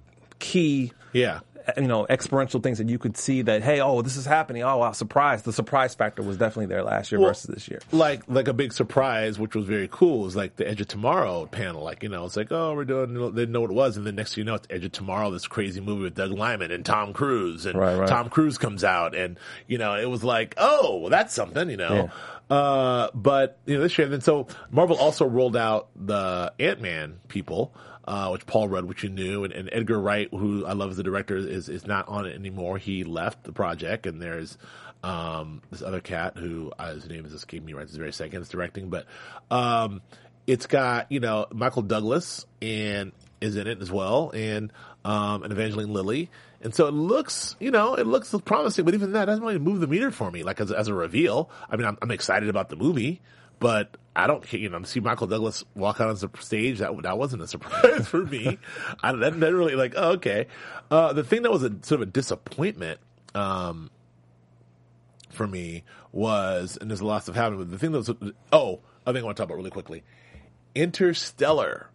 key 0.41 0.93
yeah. 1.13 1.41
you 1.77 1.87
know 1.87 2.07
experiential 2.09 2.59
things 2.61 2.79
that 2.79 2.89
you 2.89 2.99
could 2.99 3.17
see 3.17 3.43
that 3.43 3.63
hey 3.63 3.81
oh 3.81 4.01
this 4.03 4.17
is 4.17 4.25
happening 4.25 4.63
oh 4.63 4.79
wow 4.79 4.93
surprise 4.93 5.43
the 5.43 5.53
surprise 5.53 5.95
factor 5.95 6.23
was 6.23 6.37
definitely 6.37 6.67
there 6.67 6.83
last 6.83 7.13
year 7.13 7.21
Well, 7.21 7.31
versus 7.31 7.47
this 7.55 7.69
year. 7.69 7.81
like 7.93 8.23
like 8.29 8.49
a 8.49 8.53
big 8.55 8.73
surprise, 8.73 9.39
which 9.39 9.55
was 9.55 9.67
very 9.67 9.89
cool, 9.93 10.21
was 10.23 10.35
like 10.35 10.57
the 10.57 10.67
Edge 10.67 10.81
of 10.81 10.89
Tomorrow 10.89 11.47
panel. 11.47 11.85
Like 11.85 12.03
you 12.03 12.09
know, 12.09 12.25
it's 12.25 12.37
like 12.37 12.51
oh, 12.51 12.75
we're 12.75 12.85
doing. 12.87 13.13
They 13.15 13.43
didn't 13.43 13.53
know 13.53 13.61
what 13.61 13.71
it 13.71 13.75
was, 13.75 13.97
and 13.97 14.07
then 14.07 14.15
next 14.17 14.35
thing 14.35 14.43
you 14.43 14.47
know, 14.47 14.55
it's 14.55 14.67
Edge 14.71 14.85
of 14.85 14.93
Tomorrow, 14.93 15.31
this 15.31 15.47
crazy 15.47 15.81
movie 15.81 16.05
with 16.05 16.15
Doug 16.15 16.33
Liman 16.33 16.73
and 16.73 16.85
Tom 16.85 17.13
Cruise, 17.13 17.67
and 17.67 17.79
Right, 17.79 17.97
right. 17.97 18.09
Tom 18.09 18.31
Cruise 18.31 18.57
comes 18.59 18.83
out, 18.83 19.15
and 19.15 19.39
you 19.69 19.79
know, 19.79 19.95
it 19.95 20.07
was 20.09 20.25
like 20.25 20.55
oh, 20.57 20.97
well, 20.99 21.11
that's 21.11 21.35
something, 21.35 21.69
you 21.71 21.77
know. 21.77 22.11
Uh, 22.49 23.09
but 23.15 23.59
you 23.67 23.77
know, 23.77 23.83
this 23.83 23.97
year, 23.97 24.07
and 24.07 24.15
then 24.15 24.21
so 24.23 24.49
Marvel 24.73 24.97
also 24.97 25.25
rolled 25.27 25.57
out 25.57 25.89
the 25.95 26.53
Ant 26.59 26.81
Man 26.81 27.21
people. 27.29 27.73
Uh, 28.03 28.31
which 28.31 28.47
Paul 28.47 28.69
Rudd, 28.69 28.87
which 28.87 29.03
you 29.03 29.11
knew, 29.11 29.45
and, 29.45 29.53
and 29.53 29.69
Edgar 29.71 30.01
Wright, 30.01 30.29
who 30.31 30.65
I 30.65 30.73
love 30.73 30.91
as 30.91 30.99
a 30.99 31.03
director, 31.03 31.37
is 31.37 31.69
is 31.69 31.87
not 31.87 32.09
on 32.09 32.27
it 32.27 32.35
anymore. 32.35 32.79
He 32.79 33.05
left 33.05 33.45
the 33.45 33.53
project, 33.53 34.07
and 34.07 34.23
there's 34.23 34.57
um, 35.03 35.63
this 35.71 35.83
other 35.83 36.01
cat 36.01 36.37
who 36.37 36.73
uh, 36.79 36.95
his 36.95 37.09
name 37.09 37.25
is 37.25 37.33
escaping 37.33 37.67
me 37.67 37.73
right 37.73 37.87
this 37.87 37.97
very 37.97 38.13
second. 38.13 38.41
It's 38.41 38.51
directing, 38.51 38.91
but 38.91 39.07
um, 39.51 40.03
it's 40.47 40.67
got 40.67 41.11
you 41.11 41.21
know 41.21 41.47
Michael 41.53 41.83
Douglas 41.83 42.47
and 42.61 43.13
is 43.41 43.57
in 43.57 43.67
it 43.67 43.81
as 43.81 43.91
well, 43.91 44.31
and 44.35 44.73
um, 45.05 45.43
and 45.43 45.53
Evangeline 45.53 45.93
Lilly, 45.93 46.31
and 46.61 46.75
so 46.75 46.87
it 46.87 46.95
looks 46.95 47.57
you 47.59 47.71
know 47.71 47.95
it 47.95 48.07
looks 48.07 48.35
promising, 48.45 48.85
but 48.85 48.95
even 48.95 49.13
that 49.13 49.27
doesn't 49.27 49.43
really 49.43 49.59
move 49.59 49.81
the 49.81 49.87
meter 49.87 50.11
for 50.11 50.31
me. 50.31 50.43
Like 50.43 50.61
as 50.61 50.71
as 50.71 50.89
a 50.89 50.95
reveal, 50.95 51.51
I 51.71 51.77
mean 51.77 51.87
I'm, 51.87 51.99
I'm 52.03 52.11
excited 52.11 52.49
about 52.49 52.69
the 52.69 52.77
movie, 52.77 53.21
but 53.61 53.97
I 54.17 54.27
don't 54.27 54.53
you 54.53 54.69
know 54.69 54.83
see 54.83 54.99
Michael 54.99 55.29
Douglas 55.29 55.65
walk 55.77 56.01
out 56.01 56.09
on 56.09 56.17
the 56.17 56.31
stage 56.41 56.81
that 56.81 56.91
that 57.03 57.17
wasn't 57.17 57.43
a 57.43 57.47
surprise 57.47 58.09
for 58.09 58.25
me. 58.25 58.59
I 59.03 59.13
that, 59.13 59.39
that 59.39 59.55
really 59.55 59.77
like 59.77 59.95
oh, 59.97 60.13
okay. 60.13 60.49
Uh, 60.91 61.13
the 61.13 61.23
thing 61.23 61.43
that 61.43 61.53
was 61.53 61.63
a 61.63 61.71
sort 61.83 62.03
of 62.03 62.09
a 62.09 62.11
disappointment. 62.11 62.99
Um, 63.33 63.91
for 65.31 65.47
me 65.47 65.85
was, 66.13 66.77
and 66.81 66.91
there's 66.91 67.03
lots 67.03 67.29
of 67.29 67.35
happening, 67.35 67.61
but 67.61 67.71
the 67.71 67.79
thing 67.79 67.93
that 67.93 67.99
was, 67.99 68.33
oh, 68.53 68.81
I 69.07 69.13
think 69.13 69.23
I 69.23 69.25
want 69.25 69.37
to 69.37 69.41
talk 69.41 69.49
about 69.49 69.57
really 69.57 69.71
quickly. 69.71 70.03
Interstellar. 70.75 71.89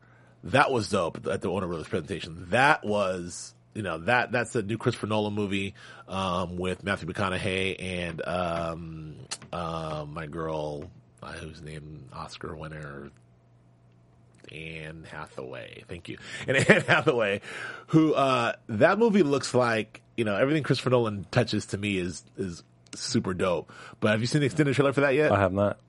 That 0.44 0.72
was 0.72 0.90
dope 0.90 1.26
at 1.28 1.42
the 1.42 1.50
Warner 1.50 1.68
Brothers 1.68 1.88
presentation. 1.88 2.48
That 2.50 2.84
was, 2.84 3.56
you 3.74 3.82
know, 3.82 3.98
that, 4.00 4.32
that's 4.32 4.52
the 4.54 4.62
new 4.62 4.78
Christopher 4.78 5.08
Nolan 5.08 5.34
movie, 5.34 5.74
um, 6.08 6.58
with 6.58 6.84
Matthew 6.84 7.08
McConaughey 7.08 7.76
and, 7.80 8.22
um, 8.28 9.16
uh, 9.52 10.06
my 10.08 10.28
girl, 10.28 10.90
uh, 11.24 11.32
whose 11.34 11.62
name, 11.62 12.06
Oscar 12.14 12.56
winner, 12.56 13.12
Anne 14.52 15.06
Hathaway. 15.10 15.84
Thank 15.88 16.10
you. 16.10 16.18
And 16.48 16.58
Anne 16.58 16.82
Hathaway, 16.82 17.42
who, 17.88 18.14
uh, 18.14 18.54
that 18.68 19.00
movie 19.00 19.24
looks 19.24 19.54
like, 19.54 20.02
you 20.18 20.26
know, 20.26 20.36
everything 20.36 20.64
Christopher 20.64 20.92
Nolan 20.92 21.26
touches 21.32 21.68
to 21.68 21.78
me 21.78 21.98
is, 21.98 22.24
is 22.38 22.64
super 22.94 23.34
dope. 23.34 23.72
But 24.00 24.12
have 24.12 24.22
you 24.22 24.28
seen 24.28 24.42
the 24.42 24.46
extended 24.46 24.76
trailer 24.76 24.94
for 24.94 25.02
that 25.02 25.16
yet? 25.16 25.32
I 25.32 25.40
have 25.40 25.54
not. 25.54 25.80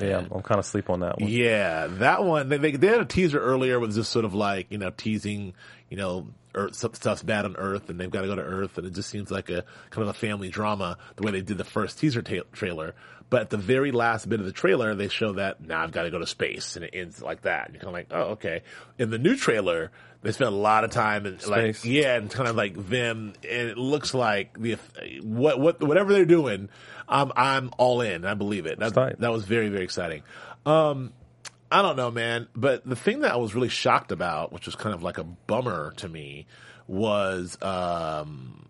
yeah, 0.00 0.18
I'm, 0.18 0.28
I'm 0.32 0.42
kind 0.42 0.58
of 0.58 0.64
sleep 0.64 0.88
on 0.88 1.00
that 1.00 1.20
one. 1.20 1.28
Yeah, 1.30 1.86
that 1.88 2.24
one. 2.24 2.48
They, 2.48 2.56
they, 2.56 2.72
they 2.72 2.86
had 2.86 3.00
a 3.00 3.04
teaser 3.04 3.38
earlier 3.38 3.78
with 3.78 3.94
just 3.94 4.10
sort 4.10 4.24
of 4.24 4.32
like, 4.34 4.68
you 4.70 4.78
know, 4.78 4.90
teasing, 4.90 5.52
you 5.92 5.98
know, 5.98 6.26
Earth, 6.54 6.74
stuff's 6.74 7.22
bad 7.22 7.44
on 7.44 7.54
Earth 7.56 7.90
and 7.90 8.00
they've 8.00 8.10
got 8.10 8.22
to 8.22 8.26
go 8.26 8.34
to 8.34 8.40
Earth 8.40 8.78
and 8.78 8.86
it 8.86 8.94
just 8.94 9.10
seems 9.10 9.30
like 9.30 9.50
a 9.50 9.62
kind 9.90 10.02
of 10.02 10.08
a 10.08 10.14
family 10.14 10.48
drama 10.48 10.96
the 11.16 11.22
way 11.22 11.32
they 11.32 11.42
did 11.42 11.58
the 11.58 11.64
first 11.64 11.98
teaser 11.98 12.22
ta- 12.22 12.48
trailer. 12.50 12.94
But 13.28 13.42
at 13.42 13.50
the 13.50 13.58
very 13.58 13.92
last 13.92 14.26
bit 14.26 14.40
of 14.40 14.46
the 14.46 14.52
trailer, 14.52 14.94
they 14.94 15.08
show 15.08 15.34
that 15.34 15.60
now 15.60 15.82
I've 15.82 15.92
got 15.92 16.04
to 16.04 16.10
go 16.10 16.18
to 16.18 16.26
space 16.26 16.76
and 16.76 16.84
it 16.86 16.92
ends 16.94 17.20
like 17.20 17.42
that. 17.42 17.66
And 17.66 17.74
you're 17.74 17.82
kind 17.82 17.88
of 17.88 17.92
like, 17.92 18.06
oh, 18.10 18.32
okay. 18.32 18.62
In 18.98 19.10
the 19.10 19.18
new 19.18 19.36
trailer, 19.36 19.90
they 20.22 20.32
spent 20.32 20.50
a 20.50 20.56
lot 20.56 20.84
of 20.84 20.92
time 20.92 21.26
and 21.26 21.46
like, 21.46 21.84
yeah, 21.84 22.16
and 22.16 22.30
kind 22.30 22.48
of 22.48 22.56
like 22.56 22.88
them, 22.88 23.34
and 23.42 23.68
it 23.68 23.76
looks 23.76 24.14
like 24.14 24.58
the 24.58 24.78
what 25.22 25.60
what 25.60 25.82
whatever 25.82 26.14
they're 26.14 26.24
doing, 26.24 26.70
I'm 27.06 27.32
I'm 27.36 27.70
all 27.76 28.00
in. 28.00 28.24
I 28.24 28.32
believe 28.32 28.64
it. 28.64 28.78
That, 28.78 28.94
that 29.18 29.30
was 29.30 29.44
very 29.44 29.68
very 29.68 29.84
exciting. 29.84 30.22
Um, 30.64 31.12
I 31.72 31.82
don't 31.82 31.96
know, 31.96 32.10
man. 32.10 32.48
But 32.54 32.86
the 32.86 32.96
thing 32.96 33.20
that 33.20 33.32
I 33.32 33.36
was 33.36 33.54
really 33.54 33.68
shocked 33.68 34.12
about, 34.12 34.52
which 34.52 34.66
was 34.66 34.74
kind 34.76 34.94
of 34.94 35.02
like 35.02 35.18
a 35.18 35.24
bummer 35.24 35.92
to 35.96 36.08
me, 36.08 36.46
was 36.86 37.60
um, 37.62 38.68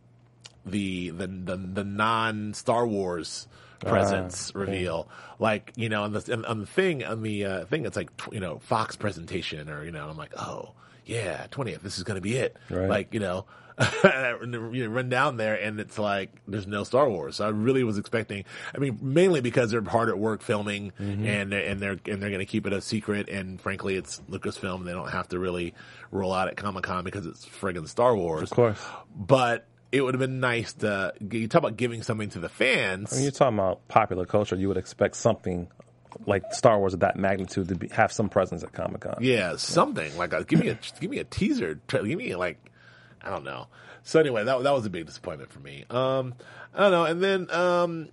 the 0.65 1.11
the 1.11 1.27
the, 1.27 1.57
the 1.57 1.85
non 1.85 2.55
Star 2.55 2.87
Wars 2.87 3.49
presence 3.81 4.55
reveal. 4.55 5.09
Like 5.39 5.73
you 5.77 5.89
know, 5.89 6.05
on 6.05 6.13
the 6.13 6.33
on, 6.33 6.45
on 6.45 6.61
the 6.61 6.67
thing 6.67 7.05
on 7.05 7.23
the 7.23 7.45
uh, 7.45 7.65
thing, 7.65 7.85
it's 7.85 7.97
like 7.97 8.11
you 8.31 8.41
know 8.41 8.59
Fox 8.61 8.97
presentation, 8.97 9.69
or 9.69 9.85
you 9.85 9.91
know, 9.91 10.09
I'm 10.09 10.17
like, 10.17 10.33
oh 10.39 10.73
yeah, 11.05 11.47
twentieth, 11.51 11.83
this 11.83 11.99
is 11.99 12.05
gonna 12.05 12.21
be 12.21 12.37
it. 12.37 12.57
Right. 12.71 12.89
Like 12.89 13.15
you 13.15 13.21
know. 13.21 13.47
you 14.43 14.85
know, 14.85 14.87
run 14.89 15.09
down 15.09 15.37
there 15.37 15.55
and 15.55 15.81
it's 15.81 15.99
like 15.99 16.31
there's 16.47 16.67
no 16.67 16.85
Star 16.85 17.09
Wars. 17.09 17.37
So 17.37 17.47
I 17.47 17.49
really 17.51 17.85
was 17.85 17.99
expecting. 17.99 18.45
I 18.75 18.79
mean, 18.79 18.99
mainly 19.01 19.41
because 19.41 19.71
they're 19.71 19.83
hard 19.83 20.09
at 20.09 20.19
work 20.19 20.43
filming 20.43 20.93
and 20.99 21.53
they're, 21.53 21.65
and 21.65 21.81
they're 21.81 21.99
and 22.07 22.23
they're 22.23 22.31
going 22.31 22.39
to 22.39 22.47
keep 22.47 22.67
it 22.67 22.73
a 22.73 22.81
secret. 22.81 23.29
And 23.29 23.61
frankly, 23.61 23.97
it's 23.97 24.21
Lucasfilm. 24.31 24.85
They 24.85 24.93
don't 24.93 25.11
have 25.11 25.29
to 25.29 25.39
really 25.39 25.75
roll 26.11 26.33
out 26.33 26.49
at 26.49 26.57
Comic 26.57 26.85
Con 26.85 27.05
because 27.05 27.27
it's 27.27 27.47
friggin' 27.47 27.89
Star 27.89 28.17
Wars. 28.17 28.51
Of 28.51 28.51
course. 28.51 28.85
But 29.15 29.67
it 29.91 30.01
would 30.01 30.15
have 30.15 30.21
been 30.21 30.41
nice 30.41 30.73
to 30.75 31.13
you 31.31 31.49
talk 31.49 31.61
about 31.61 31.77
giving 31.77 32.03
something 32.03 32.31
to 32.31 32.41
the 32.41 32.49
fans. 32.49 33.13
When 33.13 33.23
you're 33.23 33.31
talking 33.31 33.59
about 33.59 33.87
popular 33.89 34.25
culture, 34.25 34.57
you 34.57 34.69
would 34.69 34.79
expect 34.79 35.17
something 35.17 35.69
like 36.27 36.53
Star 36.53 36.79
Wars 36.79 36.95
of 36.95 37.01
that 37.01 37.17
magnitude 37.17 37.69
to 37.69 37.75
be, 37.75 37.89
have 37.89 38.13
some 38.13 38.29
presence 38.29 38.63
at 38.63 38.73
Comic 38.73 39.03
Con. 39.03 39.17
Yeah, 39.21 39.57
something 39.57 40.17
like 40.17 40.33
uh, 40.33 40.43
give 40.43 40.61
me 40.61 40.69
a 40.69 40.79
give 41.01 41.11
me 41.11 41.19
a 41.19 41.25
teaser. 41.25 41.79
Give 41.89 42.05
me 42.05 42.35
like 42.37 42.59
I 43.25 43.31
don't 43.31 43.45
know. 43.45 43.69
So 44.05 44.21
anyway, 44.21 44.45
that 44.45 44.63
that 44.63 44.73
was 44.73 44.87
a 44.87 44.91
big 44.91 45.07
disappointment 45.07 45.51
for 45.53 45.61
me. 45.61 45.85
Um, 45.91 46.35
I 46.75 46.81
don't 46.81 46.91
know. 46.93 47.05
And 47.05 47.23
then 47.23 47.51
um, 47.51 48.09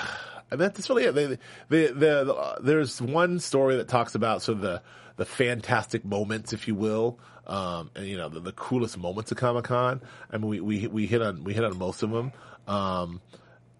and 0.50 0.60
that's 0.60 0.88
really 0.88 1.04
it. 1.04 1.14
The, 1.14 1.38
the, 1.68 2.58
there's 2.60 3.00
one 3.00 3.38
story 3.38 3.76
that 3.76 3.88
talks 3.88 4.14
about 4.14 4.42
sort 4.42 4.56
of 4.56 4.62
the 4.62 4.82
the 5.16 5.24
fantastic 5.24 6.04
moments, 6.04 6.52
if 6.52 6.68
you 6.68 6.74
will. 6.74 7.18
Um, 7.46 7.90
and 7.94 8.06
you 8.06 8.16
know 8.16 8.28
the, 8.28 8.40
the 8.40 8.52
coolest 8.52 8.98
moments 8.98 9.30
of 9.32 9.38
Comic 9.38 9.64
Con. 9.64 10.02
I 10.30 10.36
mean, 10.36 10.48
we, 10.48 10.60
we 10.60 10.86
we 10.86 11.06
hit 11.06 11.22
on 11.22 11.44
we 11.44 11.54
hit 11.54 11.64
on 11.64 11.78
most 11.78 12.02
of 12.02 12.10
them. 12.10 12.32
Um, 12.66 13.20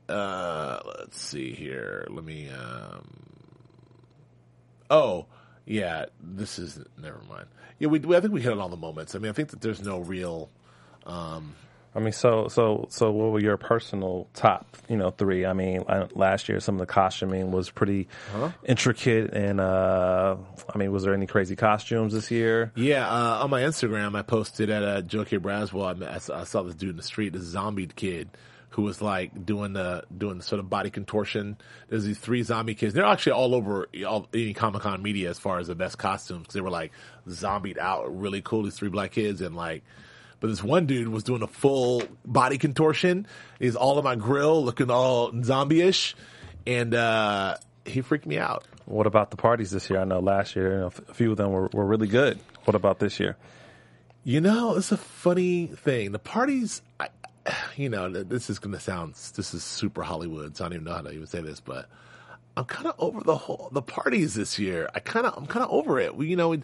uh, 0.08 0.80
let's 0.98 1.20
see 1.20 1.52
here. 1.52 2.06
Let 2.08 2.24
me. 2.24 2.48
Um, 2.48 3.28
Oh, 4.90 5.26
yeah. 5.66 6.06
This 6.20 6.58
is 6.58 6.78
never 7.00 7.20
mind. 7.28 7.46
Yeah, 7.78 7.88
we, 7.88 7.98
we 7.98 8.16
I 8.16 8.20
think 8.20 8.32
we 8.32 8.40
hit 8.40 8.52
on 8.52 8.58
all 8.58 8.68
the 8.68 8.76
moments. 8.76 9.14
I 9.14 9.18
mean, 9.18 9.30
I 9.30 9.32
think 9.32 9.50
that 9.50 9.60
there's 9.60 9.82
no 9.82 9.98
real. 9.98 10.50
Um, 11.09 11.55
I 11.94 12.01
mean, 12.01 12.12
so 12.12 12.47
so 12.49 12.87
so, 12.90 13.11
what 13.11 13.33
were 13.33 13.40
your 13.40 13.57
personal 13.57 14.29
top, 14.35 14.77
you 14.88 14.97
know, 14.97 15.11
three? 15.11 15.47
I 15.47 15.53
mean, 15.53 15.83
I, 15.88 16.07
last 16.14 16.49
year 16.49 16.61
some 16.61 16.77
of 16.77 16.81
the 16.81 16.87
costuming 16.87 17.51
was 17.51 17.71
pretty 17.71 18.09
intricate, 18.64 19.33
and 19.33 19.59
uh, 19.61 20.37
I 20.73 20.79
mean, 20.79 20.92
was 20.92 21.03
there 21.03 21.14
any 21.14 21.27
crazy 21.27 21.57
costumes 21.57 22.12
this 22.12 22.31
year? 22.31 22.73
Yeah, 22.77 23.09
uh, 23.09 23.42
on 23.42 23.51
my 23.51 23.62
Instagram, 23.62 24.16
I 24.16 24.23
posted 24.23 24.71
at 24.71 24.83
uh, 24.85 25.03
Joe 25.03 25.25
K. 25.25 25.38
Braswell. 25.38 26.07
I, 26.07 26.40
I, 26.40 26.44
saw, 26.44 26.62
this 26.62 26.75
dude 26.75 26.90
in 26.90 26.97
the 26.97 27.03
street, 27.03 27.33
this 27.33 27.42
zombie 27.42 27.87
kid, 27.87 28.29
who 28.71 28.83
was 28.83 29.01
like 29.01 29.47
doing 29.47 29.73
the 29.73 30.05
doing 30.16 30.38
the 30.38 30.44
sort 30.44 30.61
of 30.61 30.68
body 30.71 30.90
contortion. 30.90 31.57
There's 31.88 32.05
these 32.05 32.18
three 32.18 32.44
zombie 32.44 32.75
kids. 32.75 32.92
They're 32.92 33.07
actually 33.07 33.33
all 33.33 33.57
over 33.57 33.88
all, 34.07 34.29
any 34.35 34.53
Comic 34.53 34.83
Con 34.83 35.03
media 35.03 35.31
as 35.31 35.38
far 35.38 35.59
as 35.59 35.68
the 35.68 35.75
best 35.75 35.97
costumes 35.99 36.42
because 36.42 36.55
they 36.55 36.61
were 36.61 36.71
like 36.71 36.92
zombied 37.29 37.79
out, 37.79 38.16
really 38.16 38.42
cool. 38.42 38.62
These 38.62 38.77
three 38.77 38.90
black 38.90 39.12
kids 39.12 39.40
and 39.40 39.57
like. 39.57 39.83
But 40.40 40.48
this 40.48 40.62
one 40.62 40.87
dude 40.87 41.09
was 41.09 41.24
doing 41.24 41.42
a 41.42 41.46
full 41.46 42.03
body 42.24 42.59
contortion. 42.59 43.27
He's 43.59 43.77
all 43.77 43.98
on 43.98 44.05
my 44.05 44.16
grill, 44.16 44.64
looking 44.64 44.90
all 44.90 45.33
zombie-ish, 45.42 46.14
and 46.66 46.94
uh, 46.94 47.57
he 47.85 48.03
freaked 48.03 48.27
me 48.27 48.38
out. 48.38 48.64
What 48.85 49.07
about 49.07 49.31
the 49.31 49.37
parties 49.37 49.70
this 49.70 49.90
year? 49.90 50.01
I 50.01 50.05
know 50.05 50.20
last 50.20 50.57
year, 50.57 50.72
you 50.72 50.79
know, 50.79 50.92
a 51.09 51.14
few 51.14 51.33
of 51.33 51.37
them 51.37 51.51
were, 51.51 51.68
were 51.72 51.85
really 51.85 52.07
good. 52.07 52.38
What 52.64 52.74
about 52.74 53.01
this 53.01 53.18
year? 53.18 53.37
You 54.24 54.40
know, 54.40 54.77
it's 54.77 54.92
a 54.92 54.96
funny 54.96 55.66
thing. 55.66 56.12
The 56.12 56.18
parties, 56.18 56.83
I, 57.01 57.09
you 57.77 57.88
know, 57.88 58.09
this 58.11 58.48
is 58.51 58.59
going 58.59 58.74
to 58.74 58.81
sound, 58.81 59.14
this 59.35 59.55
is 59.55 59.64
super 59.64 60.03
Hollywood, 60.03 60.57
so 60.57 60.64
I 60.64 60.68
don't 60.68 60.77
even 60.77 60.85
know 60.85 60.94
how 60.94 61.03
to 61.03 61.11
even 61.11 61.27
say 61.27 61.40
this, 61.40 61.61
but 61.61 61.88
I'm 62.59 62.64
kind 62.64 62.88
of 62.88 62.97
over 62.99 63.21
the 63.23 63.37
whole, 63.37 63.68
the 63.71 63.83
parties 63.83 64.35
this 64.35 64.59
year. 64.59 64.90
I 64.92 64.99
kind 64.99 65.27
of, 65.27 65.35
I'm 65.37 65.47
kind 65.47 65.64
of 65.64 65.71
over 65.71 66.01
it. 66.01 66.16
We, 66.16 66.27
you 66.27 66.35
know, 66.35 66.57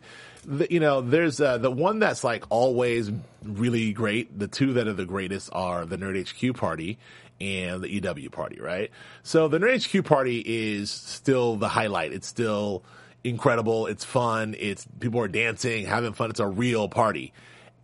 the, 0.44 0.66
you 0.68 0.80
know, 0.80 1.00
there's, 1.00 1.40
uh, 1.40 1.58
the 1.58 1.70
one 1.70 2.00
that's 2.00 2.24
like 2.24 2.44
always 2.50 3.12
really 3.44 3.92
great. 3.92 4.36
The 4.36 4.48
two 4.48 4.72
that 4.72 4.88
are 4.88 4.92
the 4.92 5.04
greatest 5.06 5.50
are 5.52 5.86
the 5.86 5.96
Nerd 5.96 6.18
HQ 6.28 6.56
party 6.56 6.98
and 7.40 7.80
the 7.80 7.88
EW 7.88 8.28
party, 8.28 8.60
right? 8.60 8.90
So 9.22 9.46
the 9.46 9.58
Nerd 9.58 9.86
HQ 9.86 10.04
party 10.04 10.42
is 10.44 10.90
still 10.90 11.54
the 11.54 11.68
highlight. 11.68 12.12
It's 12.12 12.26
still 12.26 12.82
incredible. 13.22 13.86
It's 13.86 14.04
fun. 14.04 14.56
It's 14.58 14.84
people 14.98 15.20
are 15.20 15.28
dancing, 15.28 15.86
having 15.86 16.12
fun. 16.12 16.30
It's 16.30 16.40
a 16.40 16.48
real 16.48 16.88
party. 16.88 17.32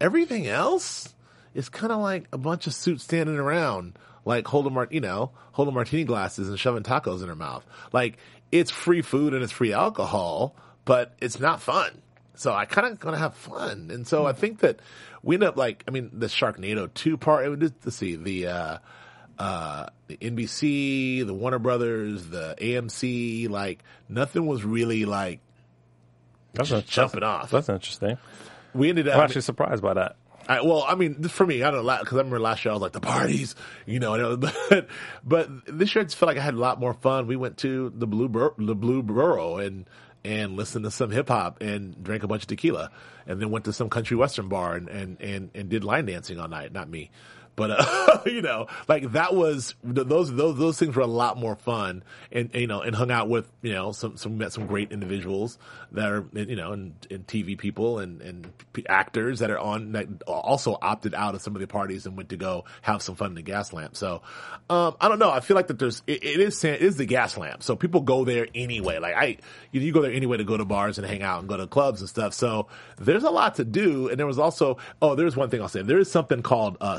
Everything 0.01 0.49
else 0.49 1.15
is 1.55 1.69
kind 1.69 1.93
of 1.93 2.01
like 2.01 2.25
a 2.33 2.39
bunch 2.39 2.67
of 2.67 2.75
suits 2.75 3.05
standing 3.05 3.37
around, 3.37 3.97
like 4.25 4.47
holding, 4.47 4.75
mar- 4.75 4.89
you 4.91 5.01
know, 5.01 5.31
holding 5.53 5.75
martini 5.75 6.05
glasses 6.05 6.49
and 6.49 6.59
shoving 6.59 6.83
tacos 6.83 7.23
in 7.23 7.29
her 7.29 7.35
mouth. 7.37 7.65
Like 7.93 8.19
it's 8.53 8.71
free 8.71 9.03
food 9.03 9.35
and 9.35 9.43
it's 9.43 9.53
free 9.53 9.73
alcohol, 9.73 10.55
but 10.85 11.15
it's 11.21 11.39
not 11.41 11.61
fun. 11.63 12.03
So 12.35 12.53
I 12.53 12.65
kind 12.65 12.87
of 12.87 12.99
gonna 12.99 13.19
have 13.19 13.35
fun, 13.35 13.91
and 13.93 14.07
so 14.07 14.27
I 14.27 14.33
think 14.33 14.61
that 14.61 14.81
we 15.23 15.37
end 15.37 15.45
up 15.45 15.57
like, 15.57 15.85
I 15.87 15.91
mean, 15.91 16.11
the 16.13 16.27
Sharknado 16.27 16.93
two 16.95 17.17
part. 17.17 17.61
Let's 17.61 17.97
see 17.97 18.17
the. 18.17 18.47
uh 18.49 18.79
uh, 19.41 19.87
the 20.07 20.19
NBC, 20.19 21.27
the 21.27 21.33
Warner 21.33 21.59
Brothers, 21.59 22.27
the 22.27 22.55
AMC, 22.61 23.49
like 23.49 23.83
nothing 24.07 24.47
was 24.47 24.65
really 24.65 25.07
like 25.07 25.41
That's 26.53 26.69
jumping 26.83 27.23
off. 27.23 27.51
That's 27.51 27.71
interesting. 27.71 28.19
We 28.75 28.91
ended 28.91 29.09
up. 29.09 29.17
I'm 29.17 29.23
actually 29.23 29.41
surprised 29.41 29.83
by 29.83 29.95
that. 29.95 30.17
I, 30.51 30.63
well, 30.63 30.85
I 30.87 30.97
mean, 30.97 31.23
for 31.29 31.47
me, 31.47 31.63
I 31.63 31.71
don't 31.71 31.87
know, 31.87 31.99
because 32.01 32.15
I 32.15 32.19
remember 32.19 32.41
last 32.41 32.65
year 32.65 32.73
I 32.73 32.75
was 32.75 32.83
like 32.83 32.91
the 32.91 33.01
parties, 33.01 33.55
you 33.87 34.01
know, 34.01 34.37
but 34.37 34.89
but 35.23 35.49
this 35.67 35.95
year 35.95 36.03
I 36.03 36.05
just 36.05 36.17
felt 36.17 36.27
like 36.27 36.39
I 36.39 36.43
had 36.43 36.55
a 36.55 36.59
lot 36.59 36.81
more 36.81 36.93
fun. 36.93 37.29
We 37.29 37.37
went 37.37 37.59
to 37.59 37.93
the 37.95 38.09
Blue 38.09 38.29
Bur- 38.29 38.55
the 38.59 38.75
Blue 38.75 39.01
Burrow 39.05 39.59
and 39.59 39.89
and 40.25 40.57
listened 40.57 40.85
to 40.87 40.91
some 40.91 41.11
hip 41.13 41.29
hop 41.29 41.63
and 41.63 42.03
drank 42.03 42.25
a 42.25 42.27
bunch 42.27 42.43
of 42.43 42.49
tequila, 42.49 42.91
and 43.29 43.41
then 43.41 43.51
went 43.53 43.65
to 43.67 43.73
some 43.73 43.89
country 43.89 44.17
western 44.17 44.49
bar 44.49 44.75
and 44.75 44.89
and 44.89 45.21
and, 45.21 45.51
and 45.55 45.69
did 45.69 45.85
line 45.85 46.07
dancing 46.07 46.41
all 46.41 46.49
night. 46.49 46.73
Not 46.73 46.89
me. 46.91 47.13
But 47.61 47.73
uh, 47.73 48.21
you 48.27 48.41
know, 48.41 48.69
like 48.89 49.13
that 49.13 49.35
was 49.35 49.75
those 49.85 50.35
those 50.35 50.57
those 50.57 50.79
things 50.79 50.97
were 50.97 51.03
a 51.03 51.07
lot 51.07 51.37
more 51.37 51.57
fun, 51.57 52.03
and, 52.33 52.49
you 52.55 52.67
know, 52.67 52.81
and 52.81 52.97
hung 52.97 53.11
out 53.11 53.29
with 53.29 53.53
you 53.61 53.75
know 53.75 53.93
some 53.93 54.17
some 54.17 54.39
met 54.39 54.55
some 54.55 54.67
great 54.67 54.93
individuals 54.93 55.59
that 55.93 56.11
are 56.11 56.25
you 56.33 56.57
know 56.57 56.73
and, 56.73 56.95
and 57.11 57.27
TV 57.27 57.59
people 57.59 57.99
and 57.99 58.23
and 58.23 58.51
actors 58.89 59.41
that 59.41 59.51
are 59.51 59.59
on 59.59 59.93
that 59.93 60.07
also 60.27 60.79
opted 60.81 61.15
out 61.15 61.35
of 61.35 61.43
some 61.43 61.55
of 61.55 61.61
the 61.61 61.67
parties 61.67 62.07
and 62.07 62.17
went 62.17 62.31
to 62.31 62.39
go 62.39 62.65
have 62.81 63.03
some 63.03 63.15
fun 63.15 63.33
in 63.33 63.35
the 63.35 63.43
Gaslamp. 63.43 63.95
So 63.95 64.23
um, 64.71 64.97
I 64.99 65.09
don't 65.09 65.19
know. 65.19 65.31
I 65.31 65.41
feel 65.41 65.55
like 65.55 65.67
that 65.67 65.79
there's 65.79 66.03
it, 66.07 66.25
it 66.25 66.41
is 66.41 66.65
it 66.65 66.81
is 66.81 66.97
the 66.97 67.07
Gaslamp, 67.07 67.63
so 67.63 67.77
people 67.77 68.01
go 68.01 68.25
there 68.25 68.49
anyway. 68.55 68.99
Like 69.01 69.15
I 69.17 69.37
you, 69.71 69.83
you 69.83 69.93
go 69.93 70.01
there 70.01 70.13
anyway 70.13 70.39
to 70.39 70.45
go 70.45 70.57
to 70.57 70.65
bars 70.65 70.97
and 70.97 71.07
hang 71.07 71.23
out 71.23 71.41
and 71.41 71.49
go 71.49 71.59
to 71.59 71.67
clubs 71.67 72.01
and 72.01 72.09
stuff. 72.09 72.33
So 72.33 72.69
there's 72.97 73.25
a 73.25 73.31
lot 73.31 73.57
to 73.57 73.67
do, 73.67 74.09
and 74.09 74.19
there 74.19 74.27
was 74.27 74.39
also 74.39 74.79
oh 75.03 75.15
there's 75.15 75.37
one 75.37 75.51
thing 75.51 75.61
I'll 75.61 75.69
say 75.69 75.83
there 75.83 75.99
is 75.99 76.11
something 76.11 76.41
called 76.41 76.79
uh, 76.81 76.97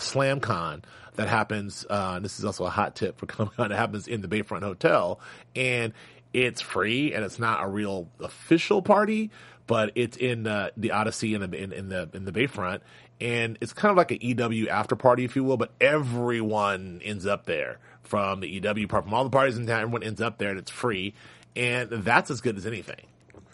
SlamCon 0.52 0.84
that 1.16 1.28
happens. 1.28 1.86
Uh, 1.90 2.20
this 2.20 2.40
is 2.40 2.46
also 2.46 2.66
a 2.66 2.70
hot 2.70 2.96
tip 2.96 3.18
for 3.18 3.26
Comic 3.28 3.56
Con. 3.56 3.72
It 3.72 3.76
happens 3.76 4.08
in 4.08 4.22
the 4.22 4.28
Bayfront 4.28 4.64
Hotel, 4.64 5.20
and 5.56 5.94
it's 6.34 6.62
free 6.62 7.14
and 7.14 7.26
it's 7.26 7.40
not 7.40 7.64
a 7.64 7.68
real 7.68 8.08
official 8.20 8.82
party, 8.82 9.32
but 9.68 9.92
it's 9.96 10.18
in 10.18 10.48
uh, 10.48 10.70
the 10.78 10.92
Odyssey 10.92 11.34
in 11.34 11.42
the 11.42 11.58
in, 11.58 11.74
in 11.74 11.90
the 11.90 12.10
in 12.14 12.26
the 12.26 12.32
Bayfront, 12.32 12.82
and 13.20 13.58
it's 13.62 13.74
kind 13.74 13.92
of 13.92 13.98
like 13.98 14.12
an 14.12 14.20
EW 14.22 14.70
after 14.70 14.96
party, 14.96 15.26
if 15.26 15.36
you 15.36 15.44
will. 15.44 15.58
But 15.58 15.72
everyone 15.80 17.02
ends 17.04 17.26
up 17.26 17.46
there 17.46 17.80
from 18.04 18.40
the 18.40 18.48
EW 18.48 18.88
part, 18.88 19.04
from 19.04 19.14
all 19.14 19.24
the 19.24 19.30
parties 19.30 19.58
in 19.58 19.68
town. 19.68 19.82
Everyone 19.82 20.04
ends 20.04 20.22
up 20.22 20.38
there, 20.38 20.50
and 20.50 20.60
it's 20.60 20.72
free, 20.72 21.14
and 21.56 21.90
that's 21.90 22.32
as 22.32 22.42
good 22.42 22.58
as 22.58 22.66
anything. 22.66 23.06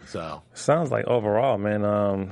So 0.08 0.42
Sounds 0.54 0.90
like 0.90 1.06
overall, 1.06 1.58
man. 1.58 1.84
Um, 1.84 2.32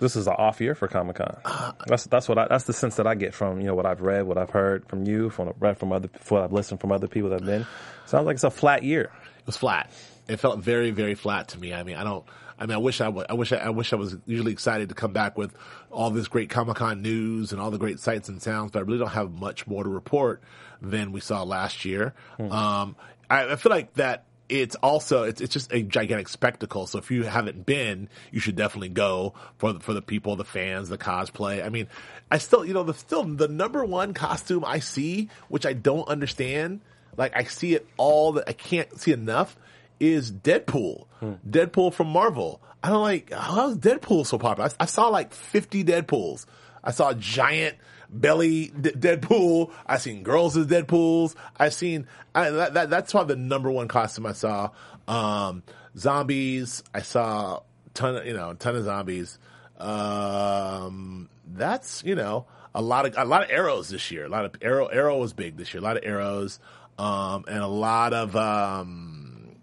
this 0.00 0.16
is 0.16 0.26
an 0.26 0.34
off 0.34 0.60
year 0.60 0.74
for 0.74 0.88
Comic 0.88 1.16
Con. 1.16 1.74
That's 1.86 2.04
that's 2.04 2.28
what 2.28 2.38
I, 2.38 2.46
that's 2.48 2.64
the 2.64 2.72
sense 2.72 2.96
that 2.96 3.06
I 3.06 3.14
get 3.14 3.34
from 3.34 3.60
you 3.60 3.66
know 3.66 3.74
what 3.74 3.86
I've 3.86 4.00
read, 4.00 4.26
what 4.26 4.38
I've 4.38 4.50
heard 4.50 4.86
from 4.88 5.04
you, 5.04 5.30
from 5.30 5.52
read 5.58 5.78
from 5.78 5.92
other, 5.92 6.08
what 6.28 6.42
I've 6.42 6.52
listened 6.52 6.80
from 6.80 6.92
other 6.92 7.08
people 7.08 7.30
that 7.30 7.40
have 7.40 7.46
been. 7.46 7.66
Sounds 8.06 8.26
like 8.26 8.34
it's 8.34 8.44
a 8.44 8.50
flat 8.50 8.82
year. 8.82 9.10
it 9.38 9.46
was 9.46 9.56
flat. 9.56 9.90
It 10.28 10.36
felt 10.38 10.60
very, 10.60 10.90
very 10.90 11.14
flat 11.14 11.48
to 11.48 11.58
me. 11.58 11.72
I 11.74 11.82
mean, 11.82 11.96
I 11.96 12.04
don't. 12.04 12.24
I 12.60 12.66
mean, 12.66 12.74
I 12.74 12.78
wish 12.78 13.00
I 13.00 13.08
would. 13.08 13.26
I 13.30 13.34
wish 13.34 13.52
I, 13.52 13.56
I 13.56 13.70
wish 13.70 13.92
I 13.92 13.96
was 13.96 14.16
usually 14.26 14.52
excited 14.52 14.88
to 14.88 14.94
come 14.94 15.12
back 15.12 15.38
with 15.38 15.54
all 15.90 16.10
this 16.10 16.28
great 16.28 16.50
Comic 16.50 16.76
Con 16.76 17.02
news 17.02 17.52
and 17.52 17.60
all 17.60 17.70
the 17.70 17.78
great 17.78 18.00
sights 18.00 18.28
and 18.28 18.42
sounds, 18.42 18.72
but 18.72 18.80
I 18.80 18.82
really 18.82 18.98
don't 18.98 19.08
have 19.10 19.30
much 19.30 19.66
more 19.66 19.84
to 19.84 19.88
report 19.90 20.42
than 20.82 21.12
we 21.12 21.20
saw 21.20 21.42
last 21.44 21.84
year. 21.84 22.14
Um, 22.38 22.96
I, 23.30 23.52
I 23.52 23.56
feel 23.56 23.70
like 23.70 23.94
that 23.94 24.24
it's 24.48 24.76
also 24.76 25.24
it's 25.24 25.40
it's 25.40 25.52
just 25.52 25.72
a 25.72 25.82
gigantic 25.82 26.28
spectacle. 26.28 26.86
So 26.86 26.98
if 26.98 27.10
you 27.10 27.24
haven't 27.24 27.66
been, 27.66 28.08
you 28.30 28.40
should 28.40 28.56
definitely 28.56 28.88
go 28.88 29.34
for 29.58 29.74
the, 29.74 29.80
for 29.80 29.92
the 29.92 30.02
people, 30.02 30.36
the 30.36 30.44
fans, 30.44 30.88
the 30.88 30.98
cosplay. 30.98 31.64
I 31.64 31.68
mean, 31.68 31.88
I 32.30 32.38
still 32.38 32.64
you 32.64 32.74
know 32.74 32.82
the 32.82 32.94
still 32.94 33.24
the 33.24 33.48
number 33.48 33.84
one 33.84 34.14
costume 34.14 34.64
I 34.64 34.78
see, 34.78 35.28
which 35.48 35.66
I 35.66 35.72
don't 35.72 36.08
understand. 36.08 36.80
Like 37.16 37.36
I 37.36 37.44
see 37.44 37.74
it 37.74 37.86
all 37.96 38.32
that 38.32 38.48
I 38.48 38.52
can't 38.52 38.98
see 38.98 39.12
enough 39.12 39.56
is 40.00 40.30
Deadpool. 40.32 41.06
Hmm. 41.20 41.32
Deadpool 41.48 41.92
from 41.92 42.08
Marvel. 42.08 42.60
I 42.82 42.90
don't 42.90 43.02
like 43.02 43.32
how 43.32 43.70
is 43.70 43.78
Deadpool 43.78 44.26
so 44.26 44.38
popular? 44.38 44.70
I, 44.78 44.84
I 44.84 44.86
saw 44.86 45.08
like 45.08 45.32
fifty 45.32 45.84
Deadpools. 45.84 46.46
I 46.82 46.92
saw 46.92 47.10
a 47.10 47.14
giant 47.14 47.76
belly 48.10 48.68
D- 48.68 48.90
Deadpool. 48.90 49.72
I 49.86 49.98
seen 49.98 50.22
girls 50.22 50.56
as 50.56 50.66
Deadpools. 50.66 51.34
I 51.56 51.68
seen 51.68 52.06
I, 52.34 52.50
that, 52.50 52.74
that. 52.74 52.90
That's 52.90 53.12
probably 53.12 53.34
the 53.34 53.40
number 53.40 53.70
one 53.70 53.88
costume 53.88 54.26
I 54.26 54.32
saw. 54.32 54.70
Um, 55.06 55.62
zombies. 55.96 56.82
I 56.94 57.02
saw 57.02 57.60
ton 57.94 58.16
of 58.16 58.26
you 58.26 58.34
know 58.34 58.54
ton 58.54 58.76
of 58.76 58.84
zombies. 58.84 59.38
Um, 59.78 61.28
that's 61.46 62.02
you 62.04 62.14
know 62.14 62.46
a 62.74 62.82
lot 62.82 63.06
of 63.06 63.14
a 63.16 63.24
lot 63.24 63.42
of 63.42 63.50
arrows 63.50 63.88
this 63.88 64.10
year. 64.10 64.26
A 64.26 64.28
lot 64.28 64.44
of 64.44 64.54
arrow 64.62 64.86
arrow 64.86 65.18
was 65.18 65.32
big 65.32 65.56
this 65.56 65.72
year. 65.72 65.80
A 65.80 65.84
lot 65.84 65.96
of 65.96 66.04
arrows. 66.04 66.60
Um, 66.98 67.44
and 67.46 67.58
a 67.58 67.68
lot 67.68 68.12
of 68.12 68.34
um, 68.34 69.56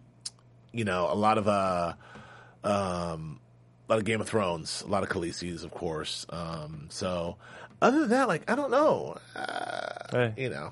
you 0.71 0.85
know 0.85 1.11
a 1.11 1.15
lot 1.15 1.37
of 1.37 1.47
uh 1.47 1.93
um, 2.63 3.39
a 3.87 3.93
lot 3.93 3.99
of 3.99 4.05
Game 4.05 4.21
of 4.21 4.27
Thrones, 4.27 4.83
a 4.85 4.89
lot 4.89 5.03
of 5.03 5.09
Khaleesi's, 5.09 5.63
of 5.63 5.71
course. 5.71 6.25
Um, 6.29 6.87
so 6.89 7.37
other 7.81 8.01
than 8.01 8.09
that, 8.09 8.27
like 8.27 8.49
I 8.49 8.55
don't 8.55 8.71
know, 8.71 9.17
uh, 9.35 9.91
Hey. 10.11 10.33
you 10.37 10.49
know, 10.49 10.71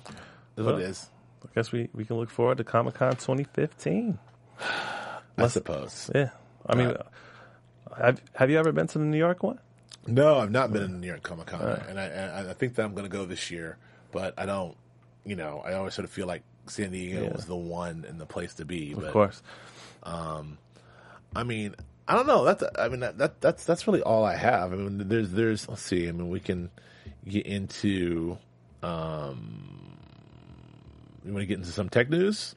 is 0.57 0.65
Well, 0.65 0.73
what 0.75 0.81
it 0.81 0.89
is. 0.89 1.09
I 1.43 1.49
guess 1.55 1.71
we, 1.71 1.89
we 1.93 2.05
can 2.05 2.15
look 2.17 2.29
forward 2.29 2.57
to 2.57 2.63
Comic 2.63 2.95
Con 2.95 3.11
2015. 3.11 4.17
I 5.37 5.47
suppose. 5.47 6.09
Yeah, 6.15 6.29
I 6.67 6.75
mean, 6.75 6.95
have 7.97 8.21
have 8.35 8.49
you 8.49 8.57
ever 8.59 8.71
been 8.71 8.87
to 8.87 8.97
the 8.99 9.05
New 9.05 9.17
York 9.17 9.43
one? 9.43 9.59
No, 10.07 10.39
I've 10.39 10.51
not 10.51 10.71
been 10.73 10.83
in 10.83 10.99
New 11.01 11.07
York 11.07 11.23
Comic 11.23 11.47
Con, 11.47 11.61
and 11.61 11.99
I, 11.99 12.03
and 12.05 12.49
I 12.49 12.53
think 12.53 12.75
that 12.75 12.83
I'm 12.85 12.93
going 12.93 13.09
to 13.09 13.15
go 13.17 13.25
this 13.25 13.49
year. 13.51 13.77
But 14.11 14.33
I 14.37 14.45
don't, 14.45 14.75
you 15.25 15.35
know, 15.35 15.61
I 15.65 15.73
always 15.73 15.93
sort 15.93 16.05
of 16.05 16.11
feel 16.11 16.27
like 16.27 16.43
San 16.67 16.91
Diego 16.91 17.23
Yeah. 17.23 17.33
was 17.33 17.45
the 17.45 17.55
one 17.55 18.05
and 18.07 18.19
the 18.21 18.25
place 18.25 18.53
to 18.55 18.65
be. 18.65 18.93
But 18.93 19.05
Of 19.05 19.11
course. 19.13 19.41
I 21.35 21.43
mean, 21.43 21.75
I 22.07 22.15
don't 22.15 22.27
know. 22.27 22.43
That's 22.43 22.63
I 22.77 22.89
mean 22.89 23.01
that, 23.01 23.17
that 23.17 23.41
that's 23.41 23.65
that's 23.65 23.87
really 23.87 24.01
all 24.01 24.25
I 24.25 24.35
have. 24.35 24.73
I 24.73 24.75
mean, 24.75 25.07
there's 25.07 25.31
there's 25.31 25.69
let's 25.69 25.81
see. 25.81 26.07
I 26.07 26.11
mean, 26.11 26.29
we 26.29 26.39
can 26.39 26.69
get 27.27 27.45
into. 27.45 28.37
um 28.81 29.97
You 31.25 31.31
want 31.33 31.43
to 31.43 31.47
get 31.47 31.59
into 31.59 31.71
some 31.71 31.89
tech 31.89 32.09
news? 32.09 32.55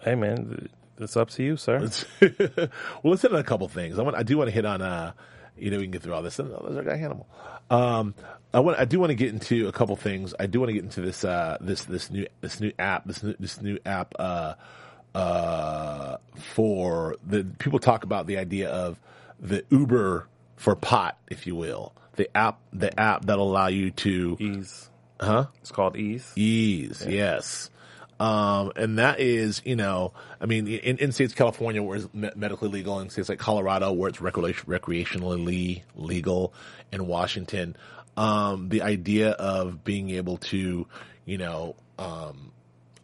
Hey 0.00 0.14
man, 0.14 0.68
it's 0.98 1.16
up 1.16 1.30
to 1.30 1.42
you, 1.42 1.56
sir. 1.56 1.78
well, 2.20 2.68
let's 3.04 3.22
hit 3.22 3.32
on 3.32 3.38
a 3.38 3.44
couple 3.44 3.68
things. 3.68 3.98
I 3.98 4.02
want 4.02 4.16
I 4.16 4.22
do 4.22 4.38
want 4.38 4.48
to 4.48 4.54
hit 4.54 4.64
on 4.64 4.82
uh 4.82 5.12
you 5.58 5.70
know, 5.70 5.78
we 5.78 5.84
can 5.84 5.90
get 5.90 6.02
through 6.02 6.14
all 6.14 6.22
this. 6.22 6.38
And 6.38 6.50
there's 6.50 6.76
our 6.76 6.82
guy 6.82 6.96
Hannibal. 6.96 7.26
Um, 7.70 8.14
I 8.52 8.60
want, 8.60 8.78
I 8.78 8.84
do 8.84 9.00
want 9.00 9.10
to 9.10 9.14
get 9.14 9.30
into 9.32 9.68
a 9.68 9.72
couple 9.72 9.96
things. 9.96 10.34
I 10.38 10.46
do 10.46 10.60
want 10.60 10.68
to 10.68 10.74
get 10.74 10.84
into 10.84 11.00
this, 11.00 11.24
uh, 11.24 11.56
this, 11.60 11.84
this 11.84 12.10
new, 12.10 12.26
this 12.40 12.60
new 12.60 12.72
app, 12.78 13.06
this 13.06 13.22
new, 13.22 13.34
this 13.38 13.60
new 13.60 13.78
app, 13.84 14.14
uh, 14.18 14.54
uh, 15.16 16.18
for 16.36 17.16
the 17.26 17.44
people 17.58 17.78
talk 17.78 18.04
about 18.04 18.26
the 18.26 18.38
idea 18.38 18.68
of 18.68 19.00
the 19.40 19.64
Uber 19.70 20.28
for 20.56 20.76
pot, 20.76 21.18
if 21.28 21.46
you 21.46 21.54
will. 21.54 21.92
The 22.16 22.34
app, 22.36 22.60
the 22.72 22.98
app 22.98 23.26
that'll 23.26 23.50
allow 23.50 23.66
you 23.68 23.90
to, 23.90 24.36
Eaze. 24.38 24.90
huh? 25.20 25.46
It's 25.60 25.70
called 25.70 25.96
Eaze. 25.96 26.32
Eaze, 26.36 27.04
yes. 27.06 27.70
Um, 28.18 28.72
and 28.76 28.98
that 28.98 29.20
is, 29.20 29.60
you 29.66 29.76
know, 29.76 30.14
I 30.40 30.46
mean, 30.46 30.66
in, 30.66 30.96
in 30.96 31.12
states, 31.12 31.34
California, 31.34 31.82
where 31.82 31.98
it's 31.98 32.14
me- 32.14 32.30
medically 32.34 32.70
legal, 32.70 32.98
in 33.00 33.10
states 33.10 33.28
like 33.28 33.38
Colorado, 33.38 33.92
where 33.92 34.08
it's 34.08 34.22
recreation, 34.22 34.66
recreationally 34.66 35.82
legal, 35.94 36.54
in 36.92 37.06
Washington, 37.06 37.76
um, 38.16 38.70
the 38.70 38.80
idea 38.82 39.32
of 39.32 39.84
being 39.84 40.10
able 40.10 40.38
to, 40.38 40.86
you 41.26 41.38
know, 41.38 41.76
um, 41.98 42.52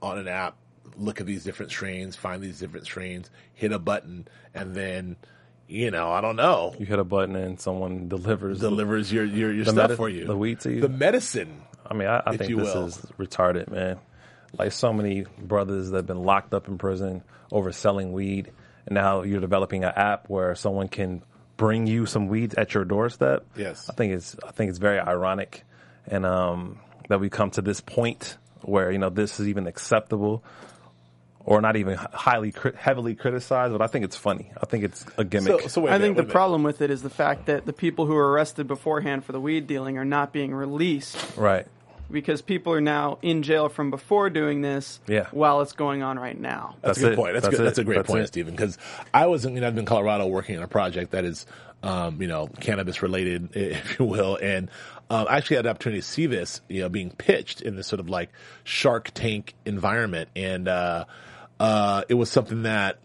on 0.01 0.19
an 0.19 0.29
app, 0.29 0.57
look 0.97 1.21
at 1.21 1.27
these 1.27 1.45
different 1.45 1.71
strains, 1.73 2.17
find 2.17 2.43
these 2.43 2.59
different 2.61 2.87
strains, 2.87 3.31
hit 3.55 3.73
a 3.73 3.79
button, 3.79 4.27
and 4.55 4.75
then, 4.75 5.17
you 5.69 5.91
know, 5.91 6.11
I 6.11 6.21
don't 6.21 6.37
know, 6.37 6.75
You 6.79 6.87
hit 6.87 6.99
a 6.99 7.05
button 7.05 7.37
and 7.37 7.61
someone 7.61 8.09
delivers. 8.09 8.61
delivers 8.61 9.13
your, 9.13 9.25
your, 9.25 9.53
your 9.53 9.65
stuff 9.65 9.77
medi- 9.77 9.97
for 9.97 10.09
you. 10.09 10.27
the 10.27 10.37
weed 10.37 10.61
to 10.61 10.73
you? 10.73 10.81
The 10.81 10.89
medicine. 10.89 11.63
I 11.87 11.95
mean, 11.95 12.09
I, 12.09 12.23
I 12.27 12.37
think 12.37 12.57
this 12.57 12.75
will. 12.75 12.87
is 12.87 12.97
retarded, 13.19 13.71
man. 13.71 13.99
Like 14.59 14.73
so 14.73 14.93
many 14.93 15.25
brothers 15.39 15.91
that 15.91 15.97
have 15.99 16.07
been 16.07 16.23
locked 16.23 16.53
up 16.55 16.69
in 16.69 16.79
prison 16.79 17.23
over 17.51 17.73
selling 17.73 18.13
weed, 18.13 18.53
and 18.87 18.95
now 18.95 19.23
you're 19.23 19.41
developing 19.41 19.85
an 19.85 19.93
app 19.97 20.29
where 20.29 20.55
someone 20.55 20.89
can 20.89 21.23
bring 21.57 21.87
you 21.87 22.05
some 22.07 22.29
weed 22.29 22.55
at 22.59 22.75
your 22.75 22.85
doorstep. 22.85 23.47
Yes. 23.57 23.89
I 23.89 23.95
think 23.95 24.13
it's 24.13 24.37
I 24.47 24.51
think 24.51 24.69
it's 24.71 24.79
very 24.79 24.99
ironic, 25.01 25.65
and 26.07 26.27
um, 26.27 26.79
that 27.09 27.19
we 27.19 27.31
come 27.31 27.51
to 27.53 27.63
this 27.63 27.81
point 27.81 28.37
where 28.61 28.91
you 28.93 28.99
know 28.99 29.09
this 29.11 29.41
is 29.41 29.49
even 29.49 29.67
acceptable, 29.67 30.45
or 31.45 31.61
not 31.61 31.77
even 31.77 31.97
highly 31.97 32.53
cri- 32.53 32.73
heavily 32.77 33.15
criticized. 33.15 33.73
But 33.73 33.83
I 33.83 33.87
think 33.87 34.05
it's 34.05 34.17
funny. 34.17 34.53
I 34.61 34.67
think 34.67 34.85
it's 34.85 35.05
a 35.19 35.25
gimmick. 35.25 35.63
So, 35.63 35.69
so 35.69 35.81
wait 35.83 35.91
a 35.91 35.95
I 35.95 35.99
minute, 35.99 36.17
think 36.17 36.27
the 36.29 36.33
problem 36.33 36.63
with 36.63 36.81
it 36.81 36.91
is 36.91 37.03
the 37.03 37.11
fact 37.11 37.47
that 37.47 37.67
the 37.67 37.73
people 37.73 38.07
who 38.07 38.15
were 38.15 38.31
arrested 38.31 38.67
beforehand 38.67 39.25
for 39.25 39.33
the 39.33 39.41
weed 39.41 39.67
dealing 39.67 39.99
are 39.99 40.05
not 40.05 40.33
being 40.33 40.55
released 40.55 41.17
right. 41.37 41.67
because 42.11 42.43
people 42.43 42.73
are 42.73 42.81
now 42.81 43.19
in 43.23 43.43
jail 43.43 43.69
from 43.69 43.91
before 43.91 44.31
doing 44.31 44.61
this 44.61 45.01
Yeah. 45.09 45.27
while 45.33 45.61
it's 45.63 45.73
going 45.73 46.03
on 46.03 46.19
right 46.19 46.39
now. 46.39 46.77
That's, 46.83 46.99
That's 46.99 46.99
a 46.99 47.01
good 47.01 47.13
it. 47.13 47.17
point. 47.17 47.33
That's, 47.35 47.45
That's 47.47 47.57
good. 47.57 47.67
That's 47.67 47.79
a 47.79 47.85
great 47.85 47.97
That's 47.97 48.09
point, 48.09 48.23
it. 48.25 48.27
Stephen. 48.29 48.55
Because 48.55 48.79
I 49.13 49.27
was, 49.27 49.45
in, 49.45 49.55
you 49.55 49.61
know, 49.61 49.67
I've 49.67 49.75
been 49.75 49.83
in 49.83 49.87
Colorado 49.87 50.27
working 50.27 50.57
on 50.57 50.63
a 50.63 50.69
project 50.69 51.11
that 51.13 51.25
is, 51.25 51.47
um, 51.83 52.23
you 52.23 52.29
know, 52.29 52.47
cannabis 52.61 53.03
related, 53.03 53.51
if 53.57 53.99
you 53.99 54.05
will, 54.05 54.37
and 54.37 54.71
um, 55.11 55.27
I 55.29 55.37
actually 55.39 55.57
had 55.57 55.67
an 55.67 55.71
opportunity 55.71 56.01
to 56.01 56.07
see 56.07 56.27
this, 56.27 56.61
you 56.69 56.81
know, 56.83 56.89
being 56.89 57.11
pitched 57.11 57.61
in 57.61 57.75
this 57.77 57.87
sort 57.89 58.01
of 58.01 58.09
like 58.09 58.31
Shark 58.65 59.11
Tank 59.15 59.55
environment, 59.67 60.29
and 60.37 60.69
uh, 60.69 61.05
uh, 61.63 62.03
it 62.09 62.15
was 62.15 62.31
something 62.31 62.63
that. 62.65 62.99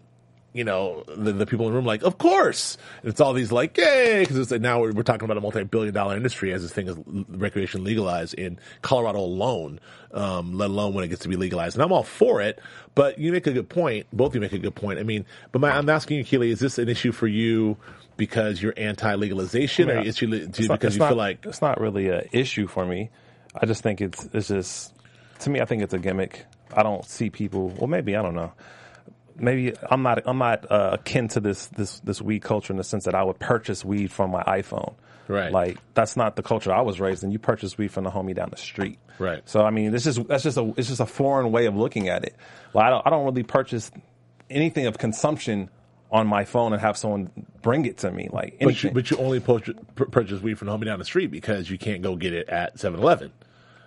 You 0.54 0.64
know, 0.64 1.04
the, 1.06 1.32
the 1.32 1.46
people 1.46 1.66
in 1.66 1.72
the 1.72 1.76
room 1.76 1.84
like, 1.84 2.02
of 2.02 2.16
course. 2.18 2.78
And 3.02 3.10
it's 3.10 3.20
all 3.20 3.34
these 3.34 3.52
like, 3.52 3.76
yay, 3.76 4.20
because 4.20 4.38
it's 4.38 4.50
like 4.50 4.62
now 4.62 4.80
we're, 4.80 4.92
we're 4.92 5.02
talking 5.02 5.24
about 5.26 5.36
a 5.36 5.40
multi-billion 5.42 5.92
dollar 5.94 6.16
industry 6.16 6.52
as 6.52 6.62
this 6.62 6.72
thing 6.72 6.88
is 6.88 6.96
recreation 7.28 7.84
legalized 7.84 8.32
in 8.34 8.58
Colorado 8.80 9.18
alone, 9.20 9.78
um, 10.10 10.56
let 10.56 10.70
alone 10.70 10.94
when 10.94 11.04
it 11.04 11.08
gets 11.08 11.22
to 11.22 11.28
be 11.28 11.36
legalized. 11.36 11.76
And 11.76 11.82
I'm 11.84 11.92
all 11.92 12.02
for 12.02 12.40
it, 12.40 12.58
but 12.94 13.18
you 13.18 13.30
make 13.30 13.46
a 13.46 13.52
good 13.52 13.68
point. 13.68 14.06
Both 14.12 14.28
of 14.30 14.36
you 14.36 14.40
make 14.40 14.54
a 14.54 14.58
good 14.58 14.74
point. 14.74 14.98
I 14.98 15.02
mean, 15.02 15.26
but 15.52 15.60
my, 15.60 15.70
I'm 15.70 15.88
asking 15.88 16.16
you, 16.16 16.24
Keely, 16.24 16.50
is 16.50 16.58
this 16.60 16.78
an 16.78 16.88
issue 16.88 17.12
for 17.12 17.28
you 17.28 17.76
because 18.16 18.60
you're 18.60 18.74
anti-legalization, 18.76 19.90
or 19.90 19.94
Yeah. 19.96 20.08
issue 20.08 20.26
li- 20.28 20.38
It's 20.38 20.60
not- 20.60 20.80
because 20.80 20.94
you 20.94 21.00
not- 21.00 21.08
feel 21.10 21.18
like 21.18 21.44
it's 21.46 21.60
not 21.62 21.78
really 21.78 22.08
an 22.08 22.26
issue 22.32 22.66
for 22.66 22.84
me. 22.86 23.10
I 23.54 23.66
just 23.66 23.82
think 23.82 24.00
it's 24.00 24.26
it's 24.32 24.48
just 24.48 24.94
to 25.40 25.50
me. 25.50 25.60
I 25.60 25.66
think 25.66 25.82
it's 25.82 25.94
a 25.94 25.98
gimmick. 25.98 26.46
I 26.74 26.82
don't 26.82 27.04
see 27.04 27.30
people. 27.30 27.68
Well, 27.68 27.86
maybe 27.86 28.16
I 28.16 28.22
don't 28.22 28.34
know. 28.34 28.52
Maybe 29.36 29.72
I'm 29.88 30.02
not 30.02 30.22
I'm 30.26 30.38
not 30.38 30.70
uh, 30.70 30.90
akin 30.94 31.28
to 31.28 31.40
this 31.40 31.66
this 31.68 32.00
this 32.00 32.20
weed 32.20 32.42
culture 32.42 32.72
in 32.72 32.76
the 32.76 32.84
sense 32.84 33.04
that 33.04 33.14
I 33.14 33.22
would 33.22 33.38
purchase 33.38 33.84
weed 33.84 34.10
from 34.10 34.30
my 34.30 34.42
iPhone. 34.42 34.94
Right. 35.28 35.52
Like 35.52 35.78
that's 35.94 36.16
not 36.16 36.36
the 36.36 36.42
culture 36.42 36.72
I 36.72 36.80
was 36.80 36.98
raised 36.98 37.22
in. 37.22 37.30
You 37.30 37.38
purchase 37.38 37.76
weed 37.78 37.92
from 37.92 38.04
the 38.04 38.10
homie 38.10 38.34
down 38.34 38.50
the 38.50 38.56
street. 38.56 38.98
Right. 39.18 39.42
So 39.48 39.62
I 39.62 39.70
mean, 39.70 39.92
this 39.92 40.06
is 40.06 40.16
that's 40.16 40.42
just 40.42 40.56
a 40.56 40.72
it's 40.76 40.88
just 40.88 41.00
a 41.00 41.06
foreign 41.06 41.52
way 41.52 41.66
of 41.66 41.76
looking 41.76 42.08
at 42.08 42.24
it. 42.24 42.34
Like 42.74 42.86
I 42.86 42.90
don't 42.90 43.06
I 43.06 43.10
don't 43.10 43.24
really 43.24 43.42
purchase 43.42 43.90
anything 44.50 44.86
of 44.86 44.98
consumption 44.98 45.70
on 46.10 46.26
my 46.26 46.44
phone 46.44 46.72
and 46.72 46.80
have 46.80 46.96
someone 46.96 47.30
bring 47.62 47.84
it 47.84 47.98
to 47.98 48.10
me. 48.10 48.28
Like 48.32 48.58
but 48.60 48.82
you, 48.82 48.90
but 48.90 49.10
you 49.10 49.18
only 49.18 49.40
purchase, 49.40 49.76
purchase 49.94 50.40
weed 50.40 50.58
from 50.58 50.66
the 50.68 50.76
homie 50.76 50.86
down 50.86 50.98
the 50.98 51.04
street 51.04 51.30
because 51.30 51.70
you 51.70 51.78
can't 51.78 52.02
go 52.02 52.16
get 52.16 52.32
it 52.32 52.48
at 52.48 52.76
7-Eleven. 52.76 53.30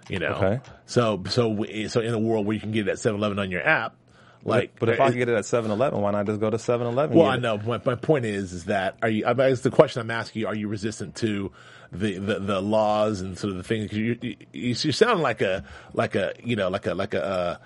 You 0.10 0.20
know, 0.20 0.34
Okay. 0.34 0.60
so 0.86 1.24
so 1.30 1.66
so 1.88 2.02
in 2.02 2.14
a 2.14 2.20
world 2.20 2.46
where 2.46 2.54
you 2.54 2.60
can 2.60 2.72
get 2.72 2.88
it 2.88 2.92
at 2.92 2.98
7-Eleven 2.98 3.40
on 3.40 3.50
your 3.52 3.66
app, 3.66 3.96
like, 4.44 4.78
but 4.80 4.90
if 4.90 5.00
I 5.00 5.10
can 5.10 5.18
get 5.20 5.30
it 5.30 5.36
at 5.36 5.44
7-Eleven, 5.44 6.02
why 6.02 6.12
not 6.12 6.26
just 6.26 6.40
go 6.40 6.50
to 6.50 6.58
7-Eleven? 6.58 7.16
Well, 7.16 7.28
I 7.28 7.38
know. 7.38 7.58
My, 7.60 7.80
my 7.86 7.96
point 7.96 8.26
is, 8.26 8.52
is 8.54 8.66
that 8.66 8.98
are 9.02 9.10
you? 9.10 9.26
I 9.26 9.34
guess 9.34 9.62
the 9.62 9.70
question 9.72 10.02
I'm 10.02 10.12
asking 10.12 10.42
you: 10.42 10.48
Are 10.48 10.56
you 10.56 10.68
resistant 10.68 11.16
to 11.18 11.52
the, 11.92 12.18
the, 12.18 12.40
the 12.40 12.62
laws 12.62 13.22
and 13.22 13.38
sort 13.38 13.52
of 13.52 13.58
the 13.58 13.64
things? 13.64 13.94
You, 13.94 14.18
you, 14.22 14.36
you 14.52 14.74
sound 14.74 15.22
like 15.22 15.42
a 15.42 15.64
like 15.94 16.16
a 16.16 16.34
you 16.44 16.56
know 16.56 16.70
like 16.70 16.88
a 16.88 16.94
like 16.96 17.14
a. 17.14 17.24
Uh, 17.24 17.58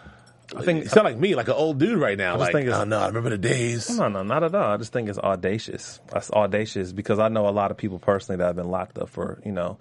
I 0.56 0.62
think 0.64 0.84
you 0.84 0.90
sound 0.90 1.06
like 1.06 1.18
me, 1.18 1.34
like 1.34 1.48
an 1.48 1.56
old 1.56 1.80
dude 1.80 1.98
right 1.98 2.18
now. 2.18 2.34
just 2.34 2.42
Like, 2.42 2.52
think 2.52 2.66
it's- 2.68 2.80
oh 2.80 2.84
no, 2.84 3.00
I 3.00 3.08
remember 3.08 3.32
the 3.32 3.38
days. 3.40 3.90
No, 3.98 4.10
no, 4.10 4.22
not 4.22 4.44
at 4.44 4.54
all. 4.54 4.72
I 4.74 4.78
just 4.78 4.94
think 4.94 5.10
it's 5.10 5.18
audacious. 5.18 6.00
That's 6.12 6.30
audacious 6.30 6.92
because 6.92 7.18
I 7.18 7.30
know 7.30 7.48
a 7.48 7.50
lot 7.50 7.72
of 7.72 7.78
people 7.78 7.98
personally 7.98 8.38
that 8.38 8.46
have 8.46 8.56
been 8.56 8.70
locked 8.70 9.00
up 9.00 9.10
for, 9.10 9.42
you 9.44 9.52
know, 9.52 9.80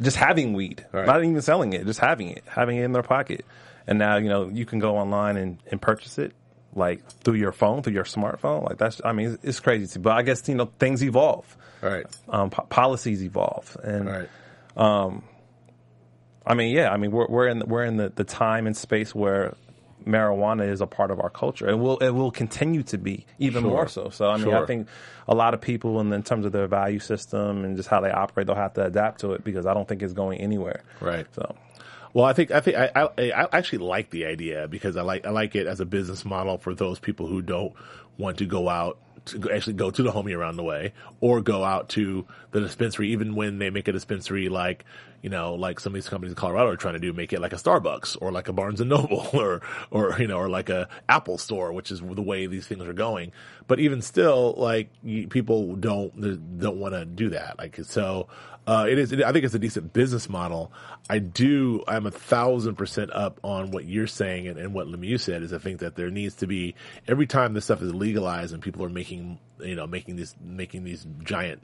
just 0.00 0.16
having 0.16 0.52
weed, 0.52 0.84
Right. 0.92 1.06
not 1.06 1.22
even 1.24 1.40
selling 1.42 1.72
it, 1.72 1.86
just 1.86 2.00
having 2.00 2.28
it, 2.30 2.44
having 2.46 2.76
it 2.76 2.84
in 2.84 2.92
their 2.92 3.02
pocket. 3.02 3.44
And 3.86 3.98
now, 3.98 4.16
you 4.18 4.28
know, 4.28 4.48
you 4.48 4.66
can 4.66 4.78
go 4.78 4.96
online 4.98 5.36
and, 5.36 5.58
and 5.70 5.80
purchase 5.80 6.18
it 6.18 6.32
like 6.74 7.04
through 7.24 7.34
your 7.34 7.52
phone, 7.52 7.82
through 7.82 7.94
your 7.94 8.04
smartphone. 8.04 8.68
Like 8.68 8.78
that's, 8.78 9.00
I 9.04 9.12
mean, 9.12 9.32
it's, 9.34 9.44
it's 9.44 9.60
crazy. 9.60 9.86
To, 9.94 9.98
but 10.00 10.12
I 10.12 10.22
guess, 10.22 10.46
you 10.48 10.54
know, 10.54 10.70
things 10.78 11.02
evolve. 11.02 11.56
right? 11.80 12.04
Um, 12.28 12.50
po- 12.50 12.66
policies 12.68 13.22
evolve. 13.24 13.76
And 13.82 14.06
right. 14.06 14.28
I 16.46 16.54
mean, 16.54 16.74
yeah, 16.74 16.90
I 16.90 16.96
mean, 16.96 17.10
we're 17.10 17.26
we're 17.26 17.48
in 17.48 17.60
we're 17.66 17.84
in 17.84 17.96
the, 17.96 18.08
the 18.14 18.24
time 18.24 18.66
and 18.66 18.76
space 18.76 19.14
where 19.14 19.54
marijuana 20.06 20.68
is 20.68 20.80
a 20.80 20.86
part 20.86 21.10
of 21.10 21.20
our 21.20 21.30
culture, 21.30 21.66
and 21.66 21.80
will 21.80 21.98
it 21.98 22.10
will 22.10 22.30
continue 22.30 22.82
to 22.84 22.98
be 22.98 23.26
even 23.38 23.62
Sure. 23.62 23.70
more 23.70 23.88
so. 23.88 24.08
So, 24.10 24.28
I 24.28 24.36
mean, 24.36 24.44
Sure. 24.44 24.62
I 24.62 24.66
think 24.66 24.88
a 25.26 25.34
lot 25.34 25.54
of 25.54 25.60
people, 25.60 26.00
and 26.00 26.12
in 26.12 26.22
terms 26.22 26.46
of 26.46 26.52
their 26.52 26.66
value 26.66 26.98
system 26.98 27.64
and 27.64 27.76
just 27.76 27.88
how 27.88 28.00
they 28.00 28.10
operate, 28.10 28.46
they'll 28.46 28.56
have 28.56 28.74
to 28.74 28.84
adapt 28.84 29.20
to 29.20 29.32
it 29.32 29.44
because 29.44 29.66
I 29.66 29.74
don't 29.74 29.86
think 29.88 30.02
it's 30.02 30.12
going 30.14 30.40
anywhere. 30.40 30.82
Right. 31.00 31.26
So, 31.34 31.54
Well, 32.14 32.24
I 32.24 32.32
think 32.32 32.50
I 32.50 32.60
think 32.60 32.76
I, 32.76 32.90
I 32.96 33.08
I 33.32 33.48
actually 33.52 33.84
like 33.86 34.10
the 34.10 34.24
idea 34.26 34.66
because 34.68 34.96
I 34.96 35.02
like 35.02 35.26
I 35.26 35.30
like 35.30 35.54
it 35.54 35.66
as 35.66 35.80
a 35.80 35.84
business 35.86 36.24
model 36.24 36.56
for 36.58 36.74
those 36.74 36.98
people 36.98 37.26
who 37.26 37.42
don't 37.42 37.72
want 38.16 38.38
to 38.38 38.46
go 38.46 38.68
out 38.68 38.98
to 39.26 39.50
actually 39.50 39.74
go 39.74 39.90
to 39.90 40.02
the 40.02 40.10
homie 40.10 40.36
around 40.36 40.56
the 40.56 40.62
way 40.62 40.92
or 41.20 41.40
go 41.40 41.64
out 41.64 41.88
to 41.90 42.26
the 42.50 42.60
dispensary 42.60 43.10
even 43.10 43.34
when 43.34 43.58
they 43.58 43.70
make 43.70 43.88
a 43.88 43.92
dispensary 43.92 44.48
like 44.48 44.84
you 45.22 45.30
know 45.30 45.54
like 45.54 45.80
some 45.80 45.90
of 45.90 45.94
these 45.94 46.08
companies 46.08 46.32
in 46.32 46.36
Colorado 46.36 46.70
are 46.70 46.76
trying 46.76 46.94
to 46.94 47.00
do 47.00 47.12
make 47.12 47.32
it 47.32 47.40
like 47.40 47.52
a 47.52 47.56
Starbucks 47.56 48.16
or 48.20 48.32
like 48.32 48.48
a 48.48 48.52
Barnes 48.52 48.80
and 48.80 48.90
Noble 48.90 49.28
or 49.32 49.60
or 49.90 50.16
you 50.18 50.26
know 50.26 50.38
or 50.38 50.48
like 50.48 50.68
a 50.68 50.88
Apple 51.08 51.38
store 51.38 51.72
which 51.72 51.90
is 51.90 52.00
the 52.00 52.22
way 52.22 52.46
these 52.46 52.66
things 52.66 52.84
are 52.84 52.92
going. 52.92 53.32
But 53.66 53.80
even 53.80 54.00
still 54.00 54.54
like 54.56 54.90
people 55.28 55.76
don't 55.76 56.58
don't 56.58 56.78
want 56.78 56.94
to 56.94 57.04
do 57.04 57.30
that. 57.30 57.58
Like 57.58 57.78
so 57.84 58.28
uh, 58.68 58.84
it 58.86 58.98
is. 58.98 59.14
I 59.14 59.32
think 59.32 59.46
it's 59.46 59.54
a 59.54 59.58
decent 59.58 59.94
business 59.94 60.28
model. 60.28 60.70
I 61.08 61.20
do. 61.20 61.82
I'm 61.88 62.04
a 62.04 62.10
thousand 62.10 62.74
percent 62.74 63.10
up 63.14 63.40
on 63.42 63.70
what 63.70 63.86
you're 63.86 64.06
saying 64.06 64.46
and, 64.46 64.58
and 64.58 64.74
what 64.74 64.86
Lemieux 64.86 65.18
said. 65.18 65.42
Is 65.42 65.54
I 65.54 65.58
think 65.58 65.80
that 65.80 65.96
there 65.96 66.10
needs 66.10 66.34
to 66.36 66.46
be 66.46 66.74
every 67.06 67.26
time 67.26 67.54
this 67.54 67.64
stuff 67.64 67.80
is 67.80 67.94
legalized 67.94 68.52
and 68.52 68.62
people 68.62 68.84
are 68.84 68.90
making, 68.90 69.38
you 69.58 69.74
know, 69.74 69.86
making 69.86 70.16
these 70.16 70.36
making 70.38 70.84
these 70.84 71.06
giant, 71.24 71.62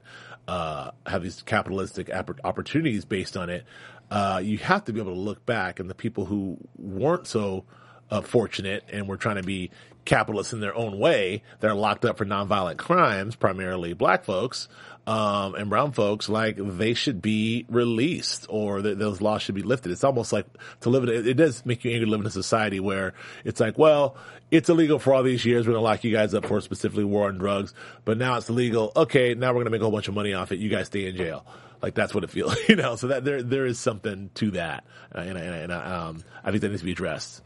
uh, 0.48 0.92
have 1.04 1.22
these 1.22 1.42
capitalistic 1.42 2.08
opportunities 2.42 3.04
based 3.04 3.36
on 3.36 3.50
it. 3.50 3.66
Uh, 4.10 4.40
you 4.42 4.56
have 4.56 4.86
to 4.86 4.94
be 4.94 4.98
able 4.98 5.12
to 5.12 5.20
look 5.20 5.44
back 5.44 5.80
and 5.80 5.90
the 5.90 5.94
people 5.94 6.24
who 6.24 6.56
weren't 6.78 7.26
so 7.26 7.64
uh, 8.10 8.22
fortunate 8.22 8.82
and 8.90 9.08
were 9.08 9.18
trying 9.18 9.36
to 9.36 9.42
be 9.42 9.70
capitalists 10.06 10.52
in 10.54 10.60
their 10.60 10.74
own 10.74 10.98
way 10.98 11.42
that 11.60 11.70
are 11.70 11.74
locked 11.74 12.04
up 12.04 12.18
for 12.18 12.24
nonviolent 12.24 12.76
crimes, 12.76 13.36
primarily 13.36 13.92
black 13.92 14.24
folks 14.24 14.68
um, 15.06 15.54
and 15.54 15.68
brown 15.68 15.92
folks, 15.92 16.28
like 16.28 16.56
they 16.58 16.94
should 16.94 17.20
be 17.20 17.66
released 17.68 18.46
or 18.48 18.80
th- 18.80 18.96
those 18.96 19.20
laws 19.20 19.42
should 19.42 19.54
be 19.54 19.62
lifted. 19.62 19.92
It's 19.92 20.04
almost 20.04 20.32
like 20.32 20.46
to 20.80 20.88
live 20.88 21.02
in. 21.02 21.10
It, 21.10 21.26
it 21.26 21.34
does 21.34 21.64
make 21.66 21.84
you 21.84 21.90
angry 21.90 22.06
to 22.06 22.10
live 22.10 22.20
in 22.20 22.26
a 22.26 22.30
society 22.30 22.80
where 22.80 23.12
it's 23.44 23.60
like, 23.60 23.78
well, 23.78 24.16
it's 24.50 24.68
illegal 24.68 24.98
for 24.98 25.12
all 25.12 25.22
these 25.22 25.44
years. 25.44 25.66
We're 25.66 25.74
gonna 25.74 25.84
lock 25.84 26.04
you 26.04 26.12
guys 26.12 26.32
up 26.32 26.46
for 26.46 26.60
specifically 26.60 27.04
war 27.04 27.28
on 27.28 27.36
drugs, 27.36 27.74
but 28.04 28.16
now 28.16 28.36
it's 28.38 28.48
illegal. 28.48 28.92
Okay, 28.96 29.34
now 29.34 29.52
we're 29.52 29.60
gonna 29.60 29.70
make 29.70 29.80
a 29.80 29.84
whole 29.84 29.92
bunch 29.92 30.08
of 30.08 30.14
money 30.14 30.32
off 30.32 30.52
it. 30.52 30.58
You 30.58 30.70
guys 30.70 30.86
stay 30.86 31.06
in 31.06 31.16
jail. 31.16 31.44
Like 31.82 31.94
that's 31.94 32.14
what 32.14 32.24
it 32.24 32.30
feels, 32.30 32.56
you 32.68 32.76
know. 32.76 32.96
So 32.96 33.08
that 33.08 33.24
there 33.24 33.42
there 33.42 33.66
is 33.66 33.78
something 33.78 34.30
to 34.34 34.52
that, 34.52 34.84
uh, 35.14 35.18
and, 35.18 35.36
and, 35.36 35.70
and 35.70 35.72
um, 35.72 36.24
I 36.42 36.50
think 36.50 36.62
that 36.62 36.70
needs 36.70 36.80
to 36.80 36.86
be 36.86 36.92
addressed. 36.92 37.42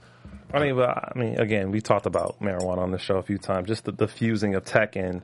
I 0.52 0.60
mean, 0.60 0.76
but 0.76 0.88
I 0.88 1.12
mean, 1.18 1.38
again, 1.40 1.72
we 1.72 1.80
talked 1.80 2.06
about 2.06 2.40
marijuana 2.40 2.78
on 2.78 2.92
the 2.92 2.98
show 2.98 3.16
a 3.16 3.22
few 3.22 3.36
times, 3.36 3.66
just 3.66 3.84
the, 3.84 3.92
the 3.92 4.06
fusing 4.06 4.54
of 4.54 4.64
tech 4.64 4.94
and 4.94 5.22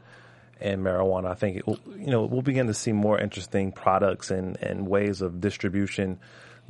in 0.64 0.80
marijuana. 0.80 1.30
I 1.30 1.34
think 1.34 1.58
it 1.58 1.64
you 1.66 2.10
know 2.10 2.24
we'll 2.24 2.42
begin 2.42 2.66
to 2.68 2.74
see 2.74 2.92
more 2.92 3.18
interesting 3.18 3.70
products 3.70 4.30
and, 4.30 4.56
and 4.62 4.88
ways 4.88 5.20
of 5.20 5.40
distribution 5.40 6.18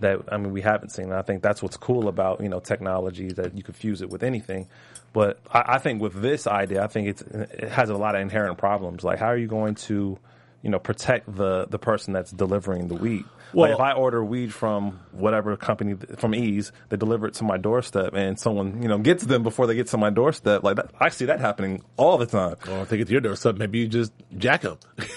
that 0.01 0.21
I 0.31 0.37
mean 0.37 0.53
we 0.53 0.61
haven't 0.61 0.91
seen. 0.91 1.07
And 1.07 1.15
I 1.15 1.23
think 1.23 1.43
that's 1.43 1.63
what's 1.63 1.77
cool 1.77 2.09
about 2.09 2.41
you 2.41 2.49
know 2.49 2.61
technology 2.61 3.31
that 3.33 3.57
you 3.57 3.63
could 3.63 3.77
fuse 3.77 4.03
it 4.03 4.11
with 4.11 4.23
anything. 4.23 4.67
But 5.13 5.39
I, 5.51 5.75
I 5.75 5.79
think 5.79 6.03
with 6.03 6.21
this 6.21 6.47
idea, 6.47 6.83
I 6.83 6.89
think 6.89 7.21
it 7.21 7.69
has 7.71 7.89
a 7.89 7.97
lot 7.97 8.17
of 8.17 8.21
inherent 8.21 8.59
problems. 8.59 9.05
Like 9.05 9.21
how 9.21 9.27
are 9.27 9.39
you 9.39 9.47
going 9.47 9.77
to 9.87 10.19
you 10.63 10.71
know 10.71 10.81
protect 10.81 11.35
the 11.35 11.67
the 11.67 11.79
person 11.79 12.13
that's 12.13 12.33
delivering 12.33 12.89
the 12.89 12.97
weed? 12.97 13.25
Well- 13.55 13.71
like 13.71 13.79
if 13.79 13.81
I 13.81 13.93
order 13.93 14.25
weed 14.25 14.53
from 14.53 15.01
whatever 15.13 15.57
company 15.57 15.97
from 16.17 16.35
Eaze, 16.35 16.73
they 16.89 16.97
deliver 16.97 17.27
it 17.27 17.35
to 17.35 17.45
my 17.45 17.57
doorstep, 17.57 18.15
and 18.15 18.39
someone 18.39 18.83
you 18.83 18.89
know 18.89 18.99
gets 18.99 19.25
them 19.25 19.43
before 19.43 19.67
they 19.67 19.75
get 19.75 19.87
to 19.89 19.97
my 19.97 20.11
doorstep. 20.11 20.63
Like 20.63 20.77
that, 20.77 20.91
I 21.01 21.09
see 21.09 21.27
that 21.27 21.41
happening 21.41 21.83
all 21.97 22.19
the 22.19 22.27
time. 22.27 22.57
Well, 22.67 22.83
if 22.83 22.89
they 22.89 22.97
get 22.97 23.07
to 23.07 23.13
your 23.13 23.21
doorstep, 23.21 23.57
maybe 23.57 23.79
you 23.79 23.89
just 23.89 24.13
jack 24.37 24.63
them. 24.63 24.79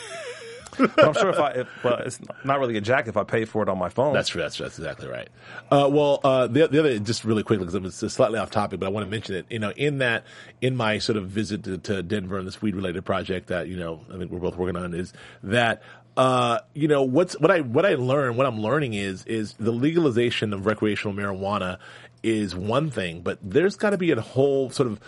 I'm 0.79 1.13
sure 1.13 1.29
if 1.29 1.39
I, 1.39 1.51
if, 1.51 1.67
but 1.81 2.01
it's 2.01 2.19
not 2.43 2.59
really 2.59 2.77
a 2.77 2.81
jack 2.81 3.07
if 3.07 3.17
I 3.17 3.23
pay 3.23 3.45
for 3.45 3.63
it 3.63 3.69
on 3.69 3.77
my 3.77 3.89
phone. 3.89 4.13
That's 4.13 4.29
true. 4.29 4.41
That's, 4.41 4.57
that's 4.57 4.77
exactly 4.77 5.07
right. 5.07 5.27
Uh, 5.71 5.89
well, 5.91 6.19
uh, 6.23 6.47
the, 6.47 6.67
the 6.67 6.79
other, 6.79 6.99
just 6.99 7.25
really 7.25 7.43
quickly, 7.43 7.65
because 7.65 8.03
it's 8.03 8.13
slightly 8.13 8.37
off 8.37 8.51
topic, 8.51 8.79
but 8.79 8.85
I 8.85 8.89
want 8.89 9.05
to 9.05 9.09
mention 9.09 9.35
it. 9.35 9.47
You 9.49 9.59
know, 9.59 9.71
in 9.71 9.99
that, 9.99 10.25
in 10.61 10.75
my 10.75 10.99
sort 10.99 11.17
of 11.17 11.29
visit 11.29 11.63
to, 11.63 11.77
to 11.79 12.03
Denver 12.03 12.37
and 12.37 12.45
this 12.45 12.61
weed 12.61 12.75
related 12.75 13.05
project 13.05 13.47
that, 13.47 13.67
you 13.67 13.77
know, 13.77 14.01
I 14.13 14.17
think 14.17 14.31
we're 14.31 14.39
both 14.39 14.55
working 14.55 14.75
on 14.75 14.93
is 14.93 15.13
that, 15.43 15.81
uh, 16.17 16.59
you 16.73 16.87
know, 16.87 17.03
what's, 17.03 17.39
what 17.39 17.51
I, 17.51 17.61
what 17.61 17.85
I 17.85 17.93
learned, 17.93 18.37
what 18.37 18.47
I'm 18.47 18.59
learning 18.59 18.95
is, 18.95 19.23
is 19.25 19.53
the 19.53 19.71
legalization 19.71 20.51
of 20.51 20.65
recreational 20.65 21.15
marijuana 21.15 21.77
is 22.23 22.55
one 22.55 22.89
thing, 22.89 23.21
but 23.21 23.37
there's 23.41 23.75
got 23.75 23.91
to 23.91 23.97
be 23.97 24.11
a 24.11 24.19
whole 24.19 24.69
sort 24.71 24.87
of 24.87 24.99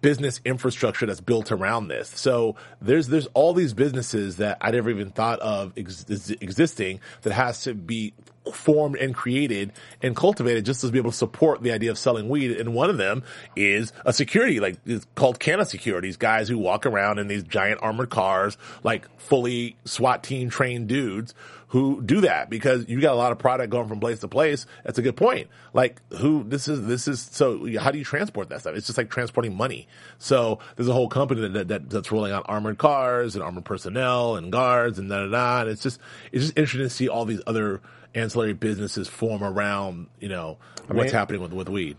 business 0.00 0.40
infrastructure 0.44 1.06
that's 1.06 1.20
built 1.20 1.52
around 1.52 1.88
this. 1.88 2.08
So 2.08 2.56
there's 2.80 3.08
there's 3.08 3.26
all 3.34 3.52
these 3.52 3.74
businesses 3.74 4.36
that 4.36 4.58
I 4.60 4.70
never 4.70 4.90
even 4.90 5.10
thought 5.10 5.40
of 5.40 5.72
ex- 5.76 6.06
ex- 6.08 6.30
existing 6.30 7.00
that 7.22 7.32
has 7.32 7.62
to 7.62 7.74
be 7.74 8.14
formed 8.52 8.96
and 8.96 9.14
created 9.14 9.72
and 10.02 10.16
cultivated 10.16 10.64
just 10.64 10.80
to 10.80 10.88
be 10.88 10.98
able 10.98 11.10
to 11.10 11.16
support 11.16 11.62
the 11.62 11.72
idea 11.72 11.90
of 11.90 11.98
selling 11.98 12.28
weed. 12.28 12.52
And 12.52 12.74
one 12.74 12.90
of 12.90 12.96
them 12.96 13.22
is 13.54 13.92
a 14.04 14.12
security, 14.12 14.60
like 14.60 14.78
it's 14.86 15.06
called 15.14 15.38
Canna 15.38 15.64
Securities, 15.64 16.16
guys 16.16 16.48
who 16.48 16.58
walk 16.58 16.86
around 16.86 17.18
in 17.18 17.28
these 17.28 17.42
giant 17.42 17.80
armored 17.82 18.10
cars, 18.10 18.56
like 18.82 19.08
fully 19.18 19.76
SWAT 19.84 20.22
team 20.22 20.50
trained 20.50 20.88
dudes 20.88 21.34
who 21.70 22.02
do 22.02 22.20
that 22.22 22.50
because 22.50 22.88
you 22.88 23.00
got 23.00 23.12
a 23.12 23.16
lot 23.16 23.30
of 23.30 23.38
product 23.38 23.70
going 23.70 23.86
from 23.86 24.00
place 24.00 24.18
to 24.18 24.28
place. 24.28 24.66
That's 24.84 24.98
a 24.98 25.02
good 25.02 25.16
point. 25.16 25.48
Like 25.72 26.02
who 26.14 26.42
this 26.42 26.66
is, 26.66 26.84
this 26.86 27.06
is, 27.06 27.20
so 27.20 27.64
how 27.78 27.92
do 27.92 27.98
you 27.98 28.04
transport 28.04 28.48
that 28.48 28.60
stuff? 28.60 28.74
It's 28.74 28.86
just 28.86 28.98
like 28.98 29.08
transporting 29.08 29.56
money. 29.56 29.86
So 30.18 30.58
there's 30.74 30.88
a 30.88 30.92
whole 30.92 31.08
company 31.08 31.48
that, 31.48 31.68
that 31.68 31.88
that's 31.88 32.10
rolling 32.10 32.32
out 32.32 32.44
armored 32.48 32.78
cars 32.78 33.36
and 33.36 33.44
armored 33.44 33.64
personnel 33.64 34.34
and 34.34 34.50
guards 34.50 34.98
and 34.98 35.08
da 35.08 35.26
da 35.26 35.30
da. 35.30 35.60
And 35.60 35.70
it's 35.70 35.82
just, 35.82 36.00
it's 36.32 36.46
just 36.46 36.58
interesting 36.58 36.88
to 36.88 36.90
see 36.90 37.08
all 37.08 37.24
these 37.24 37.40
other 37.46 37.80
ancillary 38.16 38.52
businesses 38.52 39.06
form 39.06 39.44
around, 39.44 40.08
you 40.18 40.28
know, 40.28 40.58
what's 40.88 41.04
mean- 41.04 41.12
happening 41.12 41.40
with, 41.40 41.52
with 41.52 41.68
weed. 41.68 41.96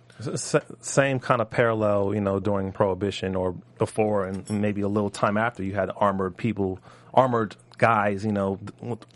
Same 0.81 1.19
kind 1.19 1.41
of 1.41 1.49
parallel, 1.49 2.13
you 2.13 2.21
know, 2.21 2.39
during 2.41 2.73
Prohibition 2.73 3.35
or 3.35 3.53
before, 3.77 4.27
and 4.27 4.47
maybe 4.49 4.81
a 4.81 4.87
little 4.89 5.09
time 5.09 5.37
after. 5.37 5.63
You 5.63 5.73
had 5.73 5.89
armored 5.95 6.35
people, 6.37 6.79
armored 7.13 7.55
guys, 7.81 8.23
you 8.23 8.31
know, 8.31 8.59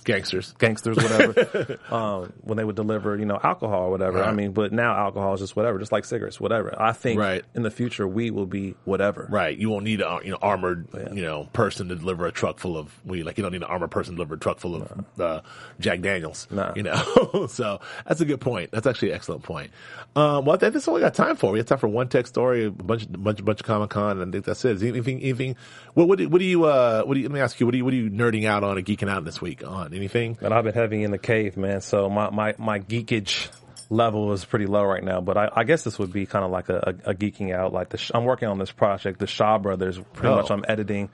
Gangsters. 0.04 0.54
gangsters, 0.58 0.97
whatever, 0.97 1.78
um, 1.95 2.34
when 2.41 2.58
they 2.58 2.63
would 2.63 2.75
deliver, 2.75 3.15
you 3.15 3.25
know, 3.25 3.39
alcohol 3.41 3.84
or 3.84 3.91
whatever. 3.91 4.23
I 4.23 4.32
mean, 4.34 4.54
but 4.54 4.73
now 4.73 4.95
alcohol 4.95 5.36
is 5.36 5.39
just 5.39 5.56
whatever, 5.56 5.78
just 5.78 5.91
like 5.91 6.04
cigarettes, 6.04 6.39
whatever. 6.39 6.75
I 6.82 6.91
think 6.91 7.19
Right. 7.19 7.45
in 7.54 7.62
the 7.62 7.69
future, 7.69 8.08
weed 8.08 8.32
will 8.32 8.47
be 8.47 8.73
whatever. 8.84 9.28
Right. 9.30 9.56
You 9.56 9.69
won't 9.69 9.86
need 9.86 10.01
a 10.01 10.19
you 10.23 10.32
know 10.32 10.39
armored 10.41 10.88
you 11.13 11.21
know 11.21 11.47
person 11.54 11.89
to 11.89 11.95
deliver 11.95 12.25
a 12.25 12.32
truck 12.32 12.58
full 12.60 12.75
of 12.75 12.91
weed. 13.06 13.23
Like 13.23 13.38
you 13.38 13.43
don't 13.43 13.51
need 13.51 13.62
an 13.62 13.69
armored 13.69 13.91
person 13.91 14.13
to 14.13 14.17
deliver 14.17 14.34
a 14.36 14.39
truck 14.39 14.60
full 14.60 14.75
of 14.82 15.06
uh, 15.21 15.41
Jack 15.80 16.01
Daniels. 16.01 16.47
No. 16.49 16.73
You 16.75 16.84
know. 16.84 17.45
so 17.49 17.80
that's 18.08 18.19
a 18.21 18.25
good 18.25 18.41
point. 18.41 18.71
That's 18.71 18.88
actually 18.88 19.12
an 19.12 19.15
excellent 19.15 19.43
point. 19.43 19.69
Um, 20.15 20.45
well, 20.45 20.56
I 20.56 20.60
think 20.60 20.73
that's 20.73 20.88
all 20.88 20.95
we 20.95 21.01
got 21.01 21.13
time 21.13 21.36
for. 21.36 21.51
We 21.51 21.60
have 21.60 21.67
time 21.67 21.78
for 21.78 21.88
one 21.88 22.08
tech 22.10 22.25
story, 22.25 22.65
a 22.65 22.71
bunch, 22.71 23.06
bunch, 23.12 23.45
bunch 23.45 23.60
of 23.60 23.65
Comic 23.65 23.91
Con, 23.91 24.19
and 24.19 24.30
I 24.30 24.32
think 24.32 24.45
that's 24.45 24.63
it. 24.65 24.78
Is 24.78 24.84
anything, 24.84 25.19
anything? 25.21 25.56
What, 25.93 26.08
what, 26.08 26.17
do, 26.17 26.28
what 26.30 26.39
do 26.39 26.45
you? 26.45 26.63
Uh, 26.65 27.04
what 27.04 27.13
do 27.13 27.19
you? 27.19 27.28
Let 27.28 27.34
me 27.36 27.41
ask 27.41 27.60
you. 27.60 27.65
What 27.67 27.73
do 27.73 27.78
you? 27.78 27.86
What 27.86 27.93
are 27.93 27.97
you 27.97 28.10
nerding 28.10 28.45
out 28.45 28.55
on 28.63 28.78
or 28.78 28.82
geeking 28.82 29.10
out 29.10 29.24
this 29.26 29.41
week 29.41 29.65
on? 29.65 29.94
Anything? 29.94 30.38
And 30.41 30.54
I've 30.54 30.63
been 30.63 30.74
heavy 30.74 31.04
in 31.04 31.12
the 31.12 31.18
cave, 31.18 31.58
man. 31.58 31.82
So 31.82 32.10
my, 32.10 32.30
my, 32.30 32.56
my 32.58 32.80
geekage 32.80 33.50
level 33.89 34.34
is 34.34 34.44
pretty 34.44 34.65
low 34.65 34.84
right 34.84 35.04
now, 35.04 35.22
but 35.22 35.38
I, 35.38 35.50
I 35.58 35.63
guess 35.63 35.84
this 35.84 36.00
would 36.00 36.12
be 36.12 36.26
kind 36.26 36.44
of 36.44 36.50
like 36.50 36.70
a, 36.70 36.96
a, 37.06 37.12
a 37.12 37.13
geeking 37.13 37.54
out. 37.54 37.72
Like 37.72 37.89
the, 37.89 38.12
I'm 38.15 38.26
working 38.26 38.48
on 38.48 38.58
this 38.58 38.72
project, 38.72 39.20
the 39.20 39.28
Shaw 39.28 39.58
Brothers. 39.60 40.00
Pretty 40.13 40.30
Oh. 40.34 40.38
much, 40.38 40.50
I'm 40.50 40.65
editing. 40.68 41.10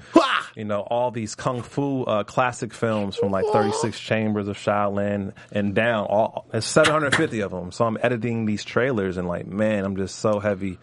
You 0.55 0.65
know, 0.65 0.81
all 0.81 1.11
these 1.11 1.35
kung 1.35 1.61
fu 1.61 2.03
uh, 2.03 2.23
classic 2.23 2.73
films 2.73 3.15
from 3.15 3.31
like 3.31 3.45
36 3.53 3.97
Chambers 3.97 4.47
of 4.49 4.57
Shaolin 4.57 5.31
and 5.51 5.73
down. 5.73 6.05
All 6.07 6.45
there's 6.51 6.65
750 6.65 7.39
of 7.41 7.51
them. 7.51 7.71
So 7.71 7.85
I'm 7.85 7.97
editing 8.01 8.45
these 8.45 8.63
trailers, 8.65 9.15
and 9.17 9.27
like, 9.29 9.47
man, 9.47 9.85
I'm 9.85 9.95
just 9.95 10.15
so 10.19 10.39
heavy 10.39 10.77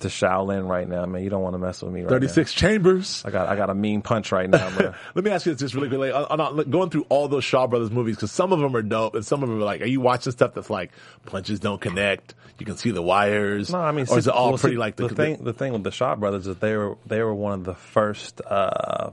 to 0.00 0.08
Shaolin 0.08 0.68
right 0.68 0.88
now, 0.88 1.04
man. 1.06 1.22
You 1.22 1.30
don't 1.30 1.42
want 1.42 1.54
to 1.54 1.58
mess 1.58 1.82
with 1.82 1.92
me 1.92 2.02
right 2.02 2.08
Thirty 2.08 2.26
now. 2.26 2.32
six 2.32 2.52
chambers. 2.52 3.22
I 3.24 3.30
got 3.30 3.48
I 3.48 3.56
got 3.56 3.70
a 3.70 3.74
mean 3.74 4.02
punch 4.02 4.32
right 4.32 4.48
now, 4.48 4.70
bro. 4.76 4.94
Let 5.14 5.24
me 5.24 5.30
ask 5.30 5.46
you 5.46 5.52
this 5.52 5.60
just 5.60 5.74
really 5.74 5.88
quickly. 5.88 6.12
I'm 6.12 6.38
not 6.38 6.70
going 6.70 6.90
through 6.90 7.06
all 7.08 7.28
those 7.28 7.44
Shaw 7.44 7.66
Brothers 7.66 7.90
movies 7.90 8.16
because 8.16 8.32
some 8.32 8.52
of 8.52 8.60
them 8.60 8.74
are 8.76 8.82
dope 8.82 9.14
and 9.14 9.24
some 9.24 9.42
of 9.42 9.48
them 9.48 9.58
are 9.58 9.64
like, 9.64 9.80
are 9.82 9.86
you 9.86 10.00
watching 10.00 10.32
stuff 10.32 10.54
that's 10.54 10.70
like 10.70 10.92
punches 11.26 11.60
don't 11.60 11.80
connect? 11.80 12.34
You 12.58 12.66
can 12.66 12.76
see 12.76 12.90
the 12.90 13.02
wires. 13.02 13.70
No, 13.70 13.78
I 13.78 13.92
mean, 13.92 14.06
or 14.08 14.18
is 14.18 14.26
it 14.26 14.34
all 14.34 14.50
well, 14.50 14.58
pretty 14.58 14.74
see, 14.74 14.80
like 14.80 14.96
the, 14.96 15.08
thing? 15.08 15.44
The 15.44 15.52
thing 15.52 15.72
with 15.72 15.84
the 15.84 15.92
Shaw 15.92 16.16
Brothers 16.16 16.46
is 16.46 16.56
they 16.56 16.76
were 16.76 16.96
they 17.06 17.22
were 17.22 17.34
one 17.34 17.52
of 17.52 17.64
the 17.64 17.74
first 17.74 18.40
uh, 18.44 19.10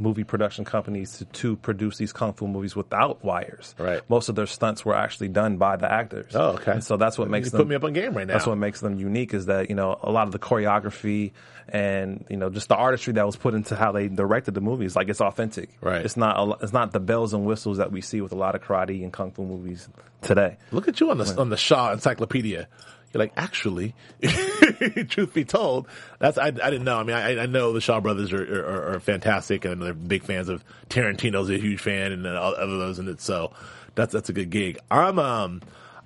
movie 0.00 0.24
production 0.24 0.64
companies 0.64 1.18
to, 1.18 1.24
to 1.26 1.56
produce 1.56 1.98
these 1.98 2.12
kung 2.12 2.32
fu 2.32 2.48
movies 2.48 2.74
without 2.74 3.22
wires. 3.24 3.74
Right. 3.78 4.00
Most 4.08 4.28
of 4.28 4.34
their 4.34 4.46
stunts 4.46 4.84
were 4.84 4.94
actually 4.94 5.28
done 5.28 5.56
by 5.58 5.76
the 5.76 5.90
actors. 5.90 6.34
Oh, 6.34 6.52
okay. 6.52 6.72
And 6.72 6.84
so 6.84 6.96
that's 6.96 7.18
what 7.18 7.26
You 7.26 7.32
makes 7.32 7.50
put 7.50 7.58
them 7.58 7.68
me 7.68 7.74
up 7.76 7.84
on 7.84 7.92
game 7.92 8.14
right 8.14 8.26
now. 8.26 8.34
That's 8.34 8.46
what 8.46 8.56
makes 8.56 8.80
them 8.80 8.98
unique 8.98 9.34
is 9.34 9.46
that 9.46 9.68
you 9.68 9.76
know 9.76 9.98
a 10.02 10.10
lot 10.10 10.26
of 10.26 10.32
the 10.32 10.38
choreography 10.38 11.32
and 11.68 12.24
you 12.28 12.36
know 12.36 12.50
just 12.50 12.68
the 12.68 12.76
artistry 12.76 13.12
that 13.12 13.26
was 13.26 13.36
put 13.36 13.54
into 13.54 13.76
how 13.76 13.92
they 13.92 14.08
directed 14.08 14.54
the 14.54 14.60
movies 14.60 14.96
like 14.96 15.08
it's 15.08 15.20
authentic. 15.20 15.70
Right. 15.80 16.04
It's 16.04 16.16
not 16.16 16.36
a, 16.38 16.64
it's 16.64 16.72
not 16.72 16.92
the 16.92 17.00
bells 17.00 17.34
and 17.34 17.44
whistles 17.44 17.76
that 17.78 17.92
we 17.92 18.00
see 18.00 18.20
with 18.20 18.32
a 18.32 18.36
lot 18.36 18.54
of 18.54 18.62
karate 18.62 19.02
and 19.02 19.12
kung 19.12 19.30
fu 19.30 19.44
movies 19.44 19.88
today. 20.22 20.56
Look 20.72 20.88
at 20.88 21.00
you 21.00 21.10
on 21.10 21.18
the 21.18 21.40
on 21.40 21.50
the 21.50 21.56
Shaw 21.56 21.92
Encyclopedia. 21.92 22.68
You're 23.12 23.18
like, 23.18 23.32
actually, 23.36 23.94
truth 25.08 25.34
be 25.34 25.44
told, 25.44 25.86
that's 26.18 26.38
I, 26.38 26.46
I 26.46 26.50
didn't 26.50 26.84
know. 26.84 26.98
I 26.98 27.02
mean, 27.04 27.16
I, 27.16 27.42
I 27.42 27.46
know 27.46 27.72
the 27.72 27.80
Shaw 27.80 28.00
brothers 28.00 28.32
are, 28.32 28.64
are, 28.64 28.94
are 28.94 29.00
fantastic, 29.00 29.64
and 29.64 29.82
they're 29.82 29.94
big 29.94 30.24
fans 30.24 30.48
of 30.48 30.64
Tarantino's 30.88 31.50
a 31.50 31.58
huge 31.58 31.80
fan, 31.80 32.12
and 32.12 32.26
all 32.26 32.54
other 32.54 32.78
those, 32.78 32.98
and 32.98 33.08
it's 33.08 33.24
so 33.24 33.52
that's 33.94 34.12
that's 34.12 34.28
a 34.28 34.32
good 34.32 34.50
gig. 34.50 34.78
I'm 34.90 35.18
um 35.18 35.62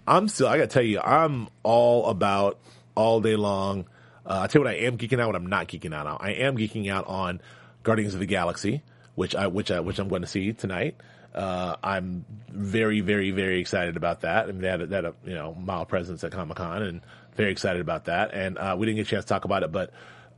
I'm 0.07 0.29
still 0.29 0.49
I 0.49 0.57
gotta 0.57 0.69
tell 0.69 0.83
you, 0.83 1.01
I'm 1.01 1.49
all 1.63 2.07
about 2.07 2.59
all 2.95 3.21
day 3.21 3.37
long. 3.37 3.87
Uh, 4.27 4.41
I 4.43 4.47
tell 4.47 4.61
you 4.61 4.65
what, 4.67 4.75
I 4.75 4.79
am 4.79 4.97
geeking 4.99 5.21
out. 5.21 5.27
What 5.29 5.37
I'm 5.37 5.47
not 5.47 5.69
geeking 5.69 5.95
out 5.95 6.07
on, 6.07 6.19
I 6.21 6.33
am 6.33 6.57
geeking 6.57 6.91
out 6.91 7.07
on 7.07 7.41
Guardians 7.83 8.15
of 8.15 8.21
the 8.21 8.27
Galaxy, 8.27 8.83
which 9.15 9.35
I 9.35 9.47
which 9.49 9.71
I 9.71 9.81
which 9.81 9.99
I'm 9.99 10.09
going 10.09 10.23
to 10.23 10.29
see 10.29 10.53
tonight. 10.53 10.97
Uh, 11.35 11.75
I'm 11.83 12.25
very, 12.49 13.01
very, 13.01 13.33
very 13.33 13.59
excited 13.59 13.97
about 13.97 14.21
that. 14.21 14.45
I 14.45 14.53
mean, 14.53 14.61
they 14.61 14.69
had, 14.69 14.81
a- 14.83 14.87
they 14.87 14.95
had 14.95 15.05
a, 15.05 15.15
you 15.27 15.35
know, 15.35 15.53
mild 15.55 15.89
presence 15.89 16.23
at 16.23 16.31
Comic 16.31 16.59
Con 16.59 16.81
and 16.85 17.01
very 17.37 17.51
excited 17.53 17.81
about 17.81 18.07
that. 18.07 18.33
And, 18.33 18.59
uh, 18.59 18.77
we 18.79 18.87
didn't 18.87 18.97
get 18.97 19.07
a 19.07 19.11
chance 19.11 19.25
to 19.25 19.29
talk 19.29 19.45
about 19.45 19.63
it, 19.63 19.73
but, 19.73 19.91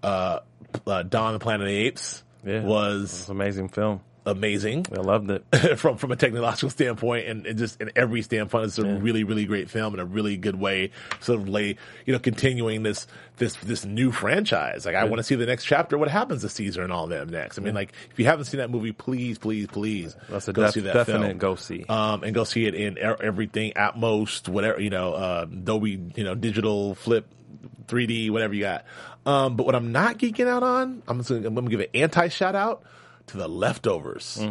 uh, 0.02 0.40
uh 0.86 1.02
Dawn 1.02 1.34
of 1.34 1.40
the 1.40 1.44
Planet 1.44 1.62
of 1.62 1.68
the 1.68 1.76
Apes 1.76 2.22
Yeah. 2.44 2.58
It's 2.58 2.66
was 2.66 3.28
an 3.28 3.36
amazing 3.36 3.68
film. 3.68 4.00
Amazing 4.26 4.86
I 4.92 5.00
loved 5.00 5.30
it. 5.30 5.44
from, 5.78 5.96
from 5.96 6.12
a 6.12 6.16
technological 6.16 6.70
standpoint 6.70 7.28
and, 7.28 7.46
and 7.46 7.58
just 7.58 7.80
in 7.80 7.90
every 7.96 8.22
standpoint. 8.22 8.66
It's 8.66 8.78
a 8.78 8.84
really, 8.84 9.24
really 9.24 9.46
great 9.46 9.70
film 9.70 9.94
and 9.94 10.00
a 10.00 10.04
really 10.04 10.36
good 10.36 10.56
way 10.58 10.90
sort 11.20 11.40
of 11.40 11.48
lay, 11.48 11.76
you 12.04 12.12
know, 12.12 12.18
continuing 12.18 12.82
this, 12.82 13.06
this, 13.36 13.54
this 13.56 13.84
new 13.84 14.12
franchise. 14.12 14.84
Like 14.86 14.94
I 14.94 15.04
want 15.04 15.18
to 15.18 15.22
see 15.22 15.34
the 15.34 15.46
next 15.46 15.64
chapter. 15.64 15.96
What 15.96 16.08
happens 16.08 16.42
to 16.42 16.48
Caesar 16.48 16.82
and 16.82 16.92
all 16.92 17.06
them 17.06 17.28
next? 17.28 17.58
I 17.58 17.62
mean, 17.62 17.74
like 17.74 17.92
if 18.10 18.18
you 18.18 18.24
haven't 18.24 18.46
seen 18.46 18.58
that 18.58 18.70
movie, 18.70 18.92
please, 18.92 19.38
please, 19.38 19.66
please 19.66 20.16
That's 20.28 20.48
a 20.48 20.52
go 20.52 20.62
def- 20.64 20.74
see 20.74 20.80
that 20.80 20.94
definite 20.94 21.26
film. 21.26 21.38
go 21.38 21.54
see. 21.54 21.84
Um, 21.88 22.22
and 22.22 22.34
go 22.34 22.44
see 22.44 22.66
it 22.66 22.74
in 22.74 22.98
everything 22.98 23.76
at 23.76 23.98
most, 23.98 24.48
whatever, 24.48 24.80
you 24.80 24.90
know, 24.90 25.14
uh, 25.14 25.44
Dolby, 25.44 26.12
you 26.16 26.24
know, 26.24 26.34
digital 26.34 26.94
flip 26.94 27.26
3D, 27.86 28.30
whatever 28.30 28.54
you 28.54 28.62
got. 28.62 28.84
Um, 29.24 29.56
but 29.56 29.66
what 29.66 29.74
I'm 29.74 29.92
not 29.92 30.18
geeking 30.18 30.46
out 30.46 30.62
on, 30.62 31.02
I'm 31.08 31.18
just 31.18 31.30
I'm 31.30 31.54
gonna 31.54 31.68
give 31.68 31.80
an 31.80 31.86
anti 31.94 32.28
shout 32.28 32.54
out 32.54 32.84
to 33.28 33.36
the 33.36 33.48
leftovers. 33.48 34.44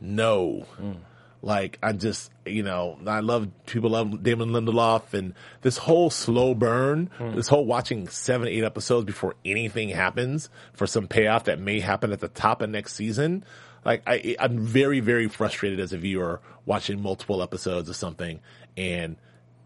No. 0.00 0.66
Like 1.44 1.78
I 1.82 1.92
just, 1.92 2.30
you 2.46 2.62
know, 2.62 2.98
I 3.04 3.18
love 3.18 3.48
people 3.66 3.90
love 3.90 4.22
Damon 4.22 4.50
Lindelof 4.50 5.12
and 5.12 5.34
this 5.62 5.76
whole 5.76 6.08
slow 6.08 6.54
burn, 6.54 7.10
this 7.34 7.48
whole 7.48 7.66
watching 7.66 8.06
seven, 8.08 8.46
eight 8.46 8.62
episodes 8.62 9.06
before 9.06 9.34
anything 9.44 9.88
happens 9.88 10.48
for 10.72 10.86
some 10.86 11.08
payoff 11.08 11.44
that 11.44 11.58
may 11.58 11.80
happen 11.80 12.12
at 12.12 12.20
the 12.20 12.28
top 12.28 12.62
of 12.62 12.70
next 12.70 12.94
season. 12.94 13.44
Like 13.84 14.02
I, 14.06 14.36
I'm 14.38 14.60
very, 14.60 15.00
very 15.00 15.26
frustrated 15.26 15.80
as 15.80 15.92
a 15.92 15.98
viewer 15.98 16.40
watching 16.64 17.02
multiple 17.02 17.42
episodes 17.42 17.88
of 17.88 17.96
something 17.96 18.38
and, 18.76 19.16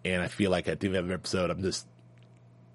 and 0.02 0.22
I 0.22 0.28
feel 0.28 0.50
like 0.50 0.68
at 0.68 0.80
the 0.80 0.86
end 0.86 0.96
of 0.96 1.04
every 1.04 1.14
episode, 1.14 1.50
I'm 1.50 1.62
just, 1.62 1.86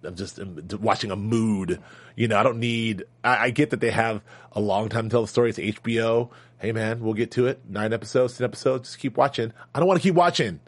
I'm 0.04 0.16
just 0.16 0.40
I'm 0.40 0.60
watching 0.80 1.12
a 1.12 1.16
mood. 1.16 1.80
You 2.16 2.28
know, 2.28 2.38
I 2.38 2.44
don't 2.44 2.60
need. 2.60 3.04
I, 3.24 3.46
I 3.46 3.50
get 3.52 3.70
that 3.72 3.80
they 3.80 3.92
have 3.92 4.22
a 4.52 4.60
long 4.60 4.90
time 4.90 5.06
to 5.06 5.10
tell 5.10 5.22
the 5.22 5.28
story. 5.28 5.50
It's 5.50 5.60
HBO. 5.60 6.30
Hey 6.60 6.72
man, 6.72 7.02
we'll 7.02 7.14
get 7.14 7.32
to 7.32 7.47
it. 7.47 7.62
Nine 7.68 7.93
episodes, 7.93 8.38
ten 8.38 8.45
episodes. 8.45 8.89
Just 8.89 8.99
keep 8.99 9.18
watching. 9.18 9.54
I 9.74 9.80
don't 9.80 9.88
want 9.88 9.99
to 9.99 10.04
keep 10.04 10.16
watching. 10.16 10.60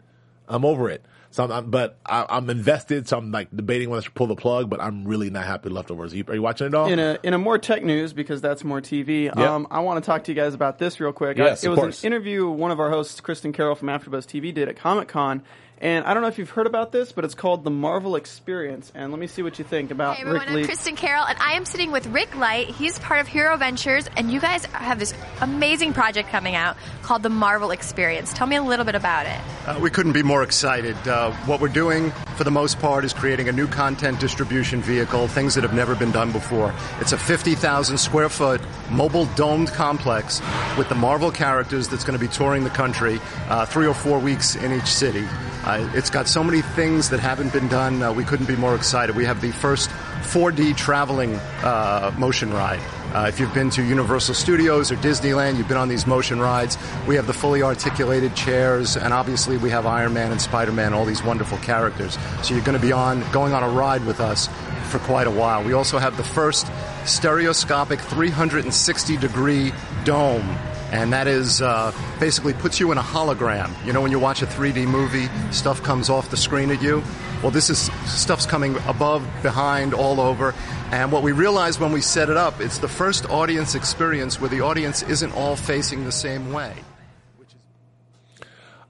I'm 0.48 0.64
over 0.64 0.90
it. 0.90 1.04
So 1.30 1.42
I'm, 1.42 1.50
I'm 1.50 1.70
but 1.70 1.98
I, 2.06 2.26
I'm 2.28 2.48
invested. 2.48 3.08
So 3.08 3.18
I'm 3.18 3.32
like 3.32 3.48
debating 3.54 3.90
whether 3.90 4.02
to 4.02 4.10
pull 4.12 4.28
the 4.28 4.36
plug. 4.36 4.70
But 4.70 4.80
I'm 4.80 5.04
really 5.04 5.30
not 5.30 5.44
happy 5.44 5.64
with 5.64 5.72
leftovers. 5.72 6.12
Are 6.12 6.16
you, 6.16 6.24
are 6.28 6.34
you 6.34 6.42
watching 6.42 6.68
it 6.68 6.74
all? 6.74 6.86
In 6.86 7.00
a 7.00 7.18
in 7.24 7.34
a 7.34 7.38
more 7.38 7.58
tech 7.58 7.82
news 7.82 8.12
because 8.12 8.40
that's 8.40 8.62
more 8.62 8.80
TV. 8.80 9.36
Um, 9.36 9.66
I 9.70 9.80
want 9.80 10.02
to 10.02 10.06
talk 10.06 10.24
to 10.24 10.32
you 10.32 10.36
guys 10.36 10.54
about 10.54 10.78
this 10.78 11.00
real 11.00 11.12
quick. 11.12 11.36
Yes, 11.36 11.64
I, 11.64 11.66
it 11.66 11.70
was 11.70 11.78
course. 11.78 12.04
an 12.04 12.12
interview 12.12 12.48
one 12.48 12.70
of 12.70 12.78
our 12.78 12.90
hosts, 12.90 13.20
Kristen 13.20 13.52
Carroll 13.52 13.74
from 13.74 13.88
AfterBuzz 13.88 14.26
TV, 14.26 14.54
did 14.54 14.68
at 14.68 14.76
Comic 14.76 15.08
Con. 15.08 15.42
And 15.84 16.06
I 16.06 16.14
don't 16.14 16.22
know 16.22 16.28
if 16.28 16.38
you've 16.38 16.48
heard 16.48 16.66
about 16.66 16.92
this, 16.92 17.12
but 17.12 17.26
it's 17.26 17.34
called 17.34 17.62
the 17.62 17.70
Marvel 17.70 18.16
Experience. 18.16 18.90
And 18.94 19.12
let 19.12 19.20
me 19.20 19.26
see 19.26 19.42
what 19.42 19.58
you 19.58 19.66
think 19.66 19.90
about 19.90 20.16
Hey 20.16 20.22
everyone, 20.22 20.46
Rick 20.46 20.56
I'm 20.56 20.64
Kristen 20.64 20.96
Carroll, 20.96 21.26
and 21.26 21.36
I 21.38 21.56
am 21.56 21.66
sitting 21.66 21.92
with 21.92 22.06
Rick 22.06 22.34
Licht. 22.38 22.70
He's 22.70 22.98
part 23.00 23.20
of 23.20 23.26
Hero 23.26 23.54
Ventures, 23.58 24.08
and 24.16 24.30
you 24.30 24.40
guys 24.40 24.64
have 24.64 24.98
this 24.98 25.12
amazing 25.42 25.92
project 25.92 26.30
coming 26.30 26.54
out 26.54 26.78
called 27.02 27.22
the 27.22 27.28
Marvel 27.28 27.70
Experience. 27.70 28.32
Tell 28.32 28.46
me 28.46 28.56
a 28.56 28.62
little 28.62 28.86
bit 28.86 28.94
about 28.94 29.26
it. 29.26 29.38
Uh, 29.68 29.78
we 29.78 29.90
couldn't 29.90 30.12
be 30.12 30.22
more 30.22 30.42
excited. 30.42 30.96
Uh, 31.06 31.32
what 31.44 31.60
we're 31.60 31.68
doing, 31.68 32.12
for 32.38 32.44
the 32.44 32.50
most 32.50 32.78
part, 32.78 33.04
is 33.04 33.12
creating 33.12 33.50
a 33.50 33.52
new 33.52 33.66
content 33.66 34.18
distribution 34.18 34.80
vehicle, 34.80 35.28
things 35.28 35.54
that 35.54 35.64
have 35.64 35.74
never 35.74 35.94
been 35.94 36.12
done 36.12 36.32
before. 36.32 36.74
It's 36.98 37.12
a 37.12 37.18
50,000 37.18 37.98
square 37.98 38.30
foot 38.30 38.62
mobile 38.90 39.26
domed 39.34 39.68
complex 39.68 40.40
with 40.78 40.88
the 40.88 40.94
Marvel 40.94 41.30
characters 41.30 41.88
that's 41.88 42.04
going 42.04 42.18
to 42.18 42.26
be 42.26 42.32
touring 42.32 42.64
the 42.64 42.70
country 42.70 43.20
uh, 43.50 43.66
three 43.66 43.86
or 43.86 43.92
four 43.92 44.18
weeks 44.18 44.56
in 44.56 44.72
each 44.72 44.86
city. 44.86 45.26
Uh, 45.74 45.90
it's 45.94 46.08
got 46.08 46.28
so 46.28 46.44
many 46.44 46.62
things 46.62 47.10
that 47.10 47.18
haven't 47.18 47.52
been 47.52 47.66
done, 47.66 48.00
uh, 48.00 48.12
we 48.12 48.22
couldn't 48.22 48.46
be 48.46 48.54
more 48.54 48.76
excited. 48.76 49.16
We 49.16 49.24
have 49.24 49.40
the 49.40 49.50
first 49.50 49.90
4D 49.90 50.76
traveling 50.76 51.34
uh, 51.64 52.14
motion 52.16 52.52
ride. 52.52 52.78
Uh, 53.12 53.26
if 53.28 53.40
you've 53.40 53.52
been 53.52 53.70
to 53.70 53.82
Universal 53.82 54.34
Studios 54.34 54.92
or 54.92 54.96
Disneyland, 54.96 55.56
you've 55.56 55.66
been 55.66 55.76
on 55.76 55.88
these 55.88 56.06
motion 56.06 56.38
rides. 56.38 56.78
We 57.08 57.16
have 57.16 57.26
the 57.26 57.32
fully 57.32 57.62
articulated 57.64 58.36
chairs, 58.36 58.96
and 58.96 59.12
obviously 59.12 59.56
we 59.56 59.70
have 59.70 59.84
Iron 59.84 60.14
Man 60.14 60.30
and 60.30 60.40
Spider 60.40 60.70
Man, 60.70 60.94
all 60.94 61.04
these 61.04 61.24
wonderful 61.24 61.58
characters. 61.58 62.18
So 62.44 62.54
you're 62.54 62.64
going 62.64 62.78
to 62.78 62.86
be 62.86 62.92
on 62.92 63.24
going 63.32 63.52
on 63.52 63.64
a 63.64 63.68
ride 63.68 64.04
with 64.04 64.20
us 64.20 64.48
for 64.90 65.00
quite 65.00 65.26
a 65.26 65.30
while. 65.32 65.64
We 65.64 65.72
also 65.72 65.98
have 65.98 66.16
the 66.16 66.22
first 66.22 66.70
stereoscopic 67.04 67.98
360 68.00 69.16
degree 69.16 69.72
dome. 70.04 70.56
And 70.94 71.12
that 71.12 71.26
is 71.26 71.60
uh, 71.60 71.92
basically 72.20 72.52
puts 72.52 72.78
you 72.78 72.92
in 72.92 72.98
a 72.98 73.02
hologram. 73.02 73.74
You 73.84 73.92
know, 73.92 74.00
when 74.00 74.12
you 74.12 74.20
watch 74.20 74.42
a 74.42 74.46
3D 74.46 74.86
movie, 74.86 75.28
stuff 75.50 75.82
comes 75.82 76.08
off 76.08 76.30
the 76.30 76.36
screen 76.36 76.70
at 76.70 76.80
you. 76.80 77.02
Well, 77.42 77.50
this 77.50 77.68
is 77.68 77.90
stuff's 78.06 78.46
coming 78.46 78.76
above, 78.86 79.28
behind, 79.42 79.92
all 79.92 80.20
over. 80.20 80.54
And 80.92 81.10
what 81.10 81.24
we 81.24 81.32
realized 81.32 81.80
when 81.80 81.90
we 81.90 82.00
set 82.00 82.30
it 82.30 82.36
up, 82.36 82.60
it's 82.60 82.78
the 82.78 82.86
first 82.86 83.28
audience 83.28 83.74
experience 83.74 84.40
where 84.40 84.48
the 84.48 84.60
audience 84.60 85.02
isn't 85.02 85.32
all 85.32 85.56
facing 85.56 86.04
the 86.04 86.12
same 86.12 86.52
way. 86.52 86.72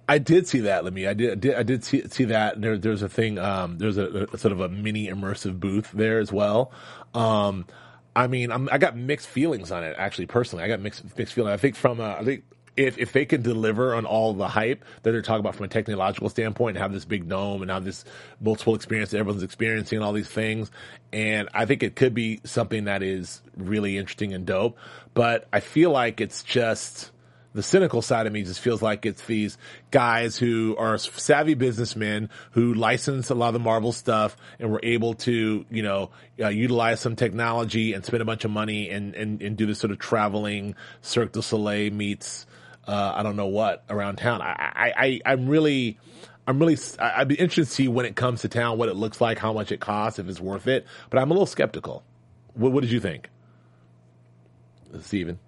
I 0.06 0.18
did 0.18 0.46
see 0.46 0.60
that, 0.60 0.84
Lemmy. 0.84 1.06
I 1.06 1.14
did, 1.14 1.30
I 1.30 1.34
did, 1.36 1.54
I 1.54 1.62
did 1.62 1.84
see, 1.84 2.06
see 2.08 2.24
that. 2.24 2.60
There, 2.60 2.76
there's 2.76 3.00
a 3.00 3.08
thing, 3.08 3.38
um, 3.38 3.78
there's 3.78 3.96
a, 3.96 4.28
a 4.30 4.36
sort 4.36 4.52
of 4.52 4.60
a 4.60 4.68
mini 4.68 5.08
immersive 5.08 5.58
booth 5.58 5.90
there 5.92 6.18
as 6.18 6.30
well. 6.30 6.70
Um, 7.14 7.64
I 8.16 8.26
mean, 8.26 8.52
I'm, 8.52 8.68
I 8.70 8.78
got 8.78 8.96
mixed 8.96 9.26
feelings 9.26 9.70
on 9.70 9.82
it, 9.82 9.96
actually, 9.98 10.26
personally. 10.26 10.64
I 10.64 10.68
got 10.68 10.80
mixed, 10.80 11.16
mixed 11.16 11.34
feelings. 11.34 11.52
I 11.52 11.56
think 11.56 11.76
from, 11.76 12.00
uh, 12.00 12.14
I 12.14 12.24
think 12.24 12.44
if, 12.76 12.98
if 12.98 13.12
they 13.12 13.24
can 13.24 13.42
deliver 13.42 13.94
on 13.94 14.04
all 14.04 14.34
the 14.34 14.48
hype 14.48 14.84
that 15.02 15.10
they're 15.12 15.22
talking 15.22 15.40
about 15.40 15.54
from 15.54 15.64
a 15.64 15.68
technological 15.68 16.28
standpoint 16.28 16.76
and 16.76 16.82
have 16.82 16.92
this 16.92 17.04
big 17.04 17.28
dome 17.28 17.62
and 17.62 17.70
have 17.70 17.84
this 17.84 18.04
multiple 18.40 18.74
experience 18.74 19.10
that 19.10 19.18
everyone's 19.18 19.42
experiencing 19.42 19.96
and 19.96 20.04
all 20.04 20.12
these 20.12 20.28
things. 20.28 20.70
And 21.12 21.48
I 21.54 21.66
think 21.66 21.82
it 21.82 21.96
could 21.96 22.14
be 22.14 22.40
something 22.44 22.84
that 22.84 23.02
is 23.02 23.42
really 23.56 23.98
interesting 23.98 24.32
and 24.32 24.46
dope, 24.46 24.76
but 25.14 25.46
I 25.52 25.60
feel 25.60 25.90
like 25.90 26.20
it's 26.20 26.42
just, 26.42 27.10
the 27.54 27.62
cynical 27.62 28.02
side 28.02 28.26
of 28.26 28.32
me 28.32 28.42
just 28.42 28.58
feels 28.60 28.82
like 28.82 29.06
it's 29.06 29.24
these 29.26 29.56
guys 29.92 30.36
who 30.36 30.74
are 30.76 30.98
savvy 30.98 31.54
businessmen 31.54 32.28
who 32.50 32.74
license 32.74 33.30
a 33.30 33.34
lot 33.34 33.48
of 33.48 33.54
the 33.54 33.60
Marvel 33.60 33.92
stuff 33.92 34.36
and 34.58 34.72
were 34.72 34.80
able 34.82 35.14
to, 35.14 35.64
you 35.70 35.82
know, 35.82 36.10
uh, 36.40 36.48
utilize 36.48 36.98
some 37.00 37.14
technology 37.14 37.92
and 37.92 38.04
spend 38.04 38.20
a 38.22 38.24
bunch 38.24 38.44
of 38.44 38.50
money 38.50 38.90
and, 38.90 39.14
and, 39.14 39.40
and 39.40 39.56
do 39.56 39.66
this 39.66 39.78
sort 39.78 39.92
of 39.92 40.00
traveling 40.00 40.74
Cirque 41.00 41.30
du 41.32 41.42
Soleil 41.42 41.92
meets, 41.92 42.44
uh, 42.88 43.12
I 43.14 43.22
don't 43.22 43.36
know 43.36 43.46
what 43.46 43.84
around 43.88 44.16
town. 44.16 44.42
I, 44.42 44.72
I, 44.74 44.92
I, 44.96 45.20
I'm 45.32 45.46
really, 45.48 45.96
I'm 46.48 46.58
really, 46.58 46.76
I- 46.98 47.20
I'd 47.20 47.28
be 47.28 47.36
interested 47.36 47.66
to 47.66 47.70
see 47.70 47.86
when 47.88 48.04
it 48.04 48.16
comes 48.16 48.40
to 48.40 48.48
town, 48.48 48.78
what 48.78 48.88
it 48.88 48.96
looks 48.96 49.20
like, 49.20 49.38
how 49.38 49.52
much 49.52 49.70
it 49.70 49.78
costs, 49.78 50.18
if 50.18 50.28
it's 50.28 50.40
worth 50.40 50.66
it, 50.66 50.86
but 51.08 51.20
I'm 51.20 51.30
a 51.30 51.34
little 51.34 51.46
skeptical. 51.46 52.02
What, 52.54 52.72
what 52.72 52.80
did 52.80 52.90
you 52.90 53.00
think? 53.00 53.30
Steven? 55.00 55.38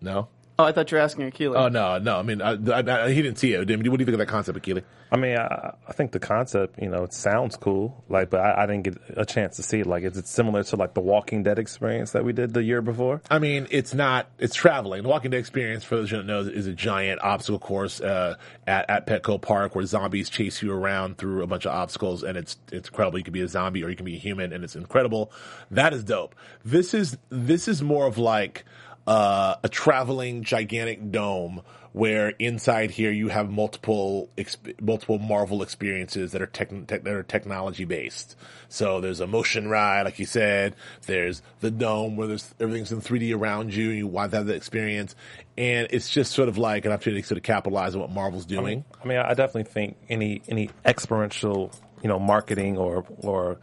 No? 0.00 0.28
Oh, 0.60 0.64
I 0.64 0.72
thought 0.72 0.90
you 0.90 0.98
were 0.98 1.02
asking 1.02 1.30
Akili. 1.30 1.56
Oh 1.56 1.68
no, 1.68 1.96
no. 1.96 2.18
I 2.18 2.22
mean, 2.22 2.42
I, 2.42 2.50
I, 2.52 3.06
I, 3.06 3.10
he 3.12 3.22
didn't 3.22 3.38
see 3.38 3.54
it. 3.54 3.60
What 3.60 3.66
do 3.66 3.74
you 3.74 3.96
think 3.96 4.10
of 4.10 4.18
that 4.18 4.28
concept, 4.28 4.58
Akili? 4.58 4.82
I 5.10 5.16
mean, 5.16 5.38
I, 5.38 5.72
I 5.88 5.92
think 5.92 6.12
the 6.12 6.20
concept, 6.20 6.78
you 6.78 6.90
know, 6.90 7.02
it 7.02 7.14
sounds 7.14 7.56
cool. 7.56 8.04
Like, 8.10 8.28
but 8.28 8.40
I, 8.40 8.64
I 8.64 8.66
didn't 8.66 8.82
get 8.82 8.98
a 9.16 9.24
chance 9.24 9.56
to 9.56 9.62
see 9.62 9.80
it. 9.80 9.86
Like, 9.86 10.04
is 10.04 10.18
it 10.18 10.28
similar 10.28 10.62
to 10.62 10.76
like 10.76 10.92
the 10.92 11.00
Walking 11.00 11.42
Dead 11.42 11.58
experience 11.58 12.10
that 12.10 12.26
we 12.26 12.34
did 12.34 12.52
the 12.52 12.62
year 12.62 12.82
before? 12.82 13.22
I 13.30 13.38
mean, 13.38 13.68
it's 13.70 13.94
not. 13.94 14.28
It's 14.38 14.54
traveling. 14.54 15.02
The 15.02 15.08
Walking 15.08 15.30
Dead 15.30 15.38
experience, 15.38 15.82
for 15.82 15.96
those 15.96 16.10
who 16.10 16.16
don't 16.16 16.26
know, 16.26 16.40
is 16.40 16.66
a 16.66 16.74
giant 16.74 17.22
obstacle 17.22 17.58
course 17.58 18.02
uh, 18.02 18.36
at 18.66 18.90
at 18.90 19.06
Petco 19.06 19.40
Park 19.40 19.74
where 19.74 19.86
zombies 19.86 20.28
chase 20.28 20.60
you 20.60 20.74
around 20.74 21.16
through 21.16 21.42
a 21.42 21.46
bunch 21.46 21.64
of 21.64 21.72
obstacles, 21.72 22.22
and 22.22 22.36
it's 22.36 22.58
it's 22.70 22.90
incredible. 22.90 23.18
You 23.18 23.24
can 23.24 23.32
be 23.32 23.40
a 23.40 23.48
zombie 23.48 23.82
or 23.82 23.88
you 23.88 23.96
can 23.96 24.04
be 24.04 24.16
a 24.16 24.20
human, 24.20 24.52
and 24.52 24.62
it's 24.62 24.76
incredible. 24.76 25.32
That 25.70 25.94
is 25.94 26.04
dope. 26.04 26.34
This 26.66 26.92
is 26.92 27.16
this 27.30 27.66
is 27.66 27.82
more 27.82 28.06
of 28.06 28.18
like 28.18 28.66
uh, 29.06 29.56
a 29.62 29.68
traveling 29.68 30.42
gigantic 30.44 31.10
dome 31.10 31.62
where 31.92 32.28
inside 32.38 32.90
here 32.90 33.10
you 33.10 33.28
have 33.28 33.50
multiple 33.50 34.30
exp- 34.36 34.80
multiple 34.80 35.18
Marvel 35.18 35.62
experiences 35.62 36.32
that 36.32 36.40
are 36.40 36.46
tech, 36.46 36.70
tech 36.86 37.02
that 37.02 37.12
are 37.12 37.22
technology 37.22 37.84
based. 37.84 38.36
So 38.68 39.00
there's 39.00 39.20
a 39.20 39.26
motion 39.26 39.68
ride, 39.68 40.02
like 40.02 40.18
you 40.18 40.26
said. 40.26 40.76
There's 41.06 41.42
the 41.60 41.70
dome 41.70 42.16
where 42.16 42.28
there's 42.28 42.54
everything's 42.60 42.92
in 42.92 43.00
3D 43.00 43.36
around 43.36 43.74
you, 43.74 43.88
and 43.88 43.98
you 43.98 44.06
want 44.06 44.30
to 44.30 44.38
have 44.38 44.46
that 44.46 44.56
experience. 44.56 45.16
And 45.58 45.88
it's 45.90 46.08
just 46.08 46.32
sort 46.32 46.48
of 46.48 46.58
like 46.58 46.84
an 46.84 46.92
opportunity 46.92 47.22
to 47.22 47.28
sort 47.28 47.38
of 47.38 47.42
capitalize 47.42 47.94
on 47.94 48.00
what 48.00 48.10
Marvel's 48.10 48.46
doing. 48.46 48.84
I 49.02 49.06
mean, 49.08 49.18
I 49.18 49.34
definitely 49.34 49.64
think 49.64 49.96
any 50.08 50.42
any 50.48 50.70
experiential, 50.84 51.72
you 52.02 52.08
know, 52.08 52.20
marketing 52.20 52.78
or 52.78 53.04
or 53.18 53.58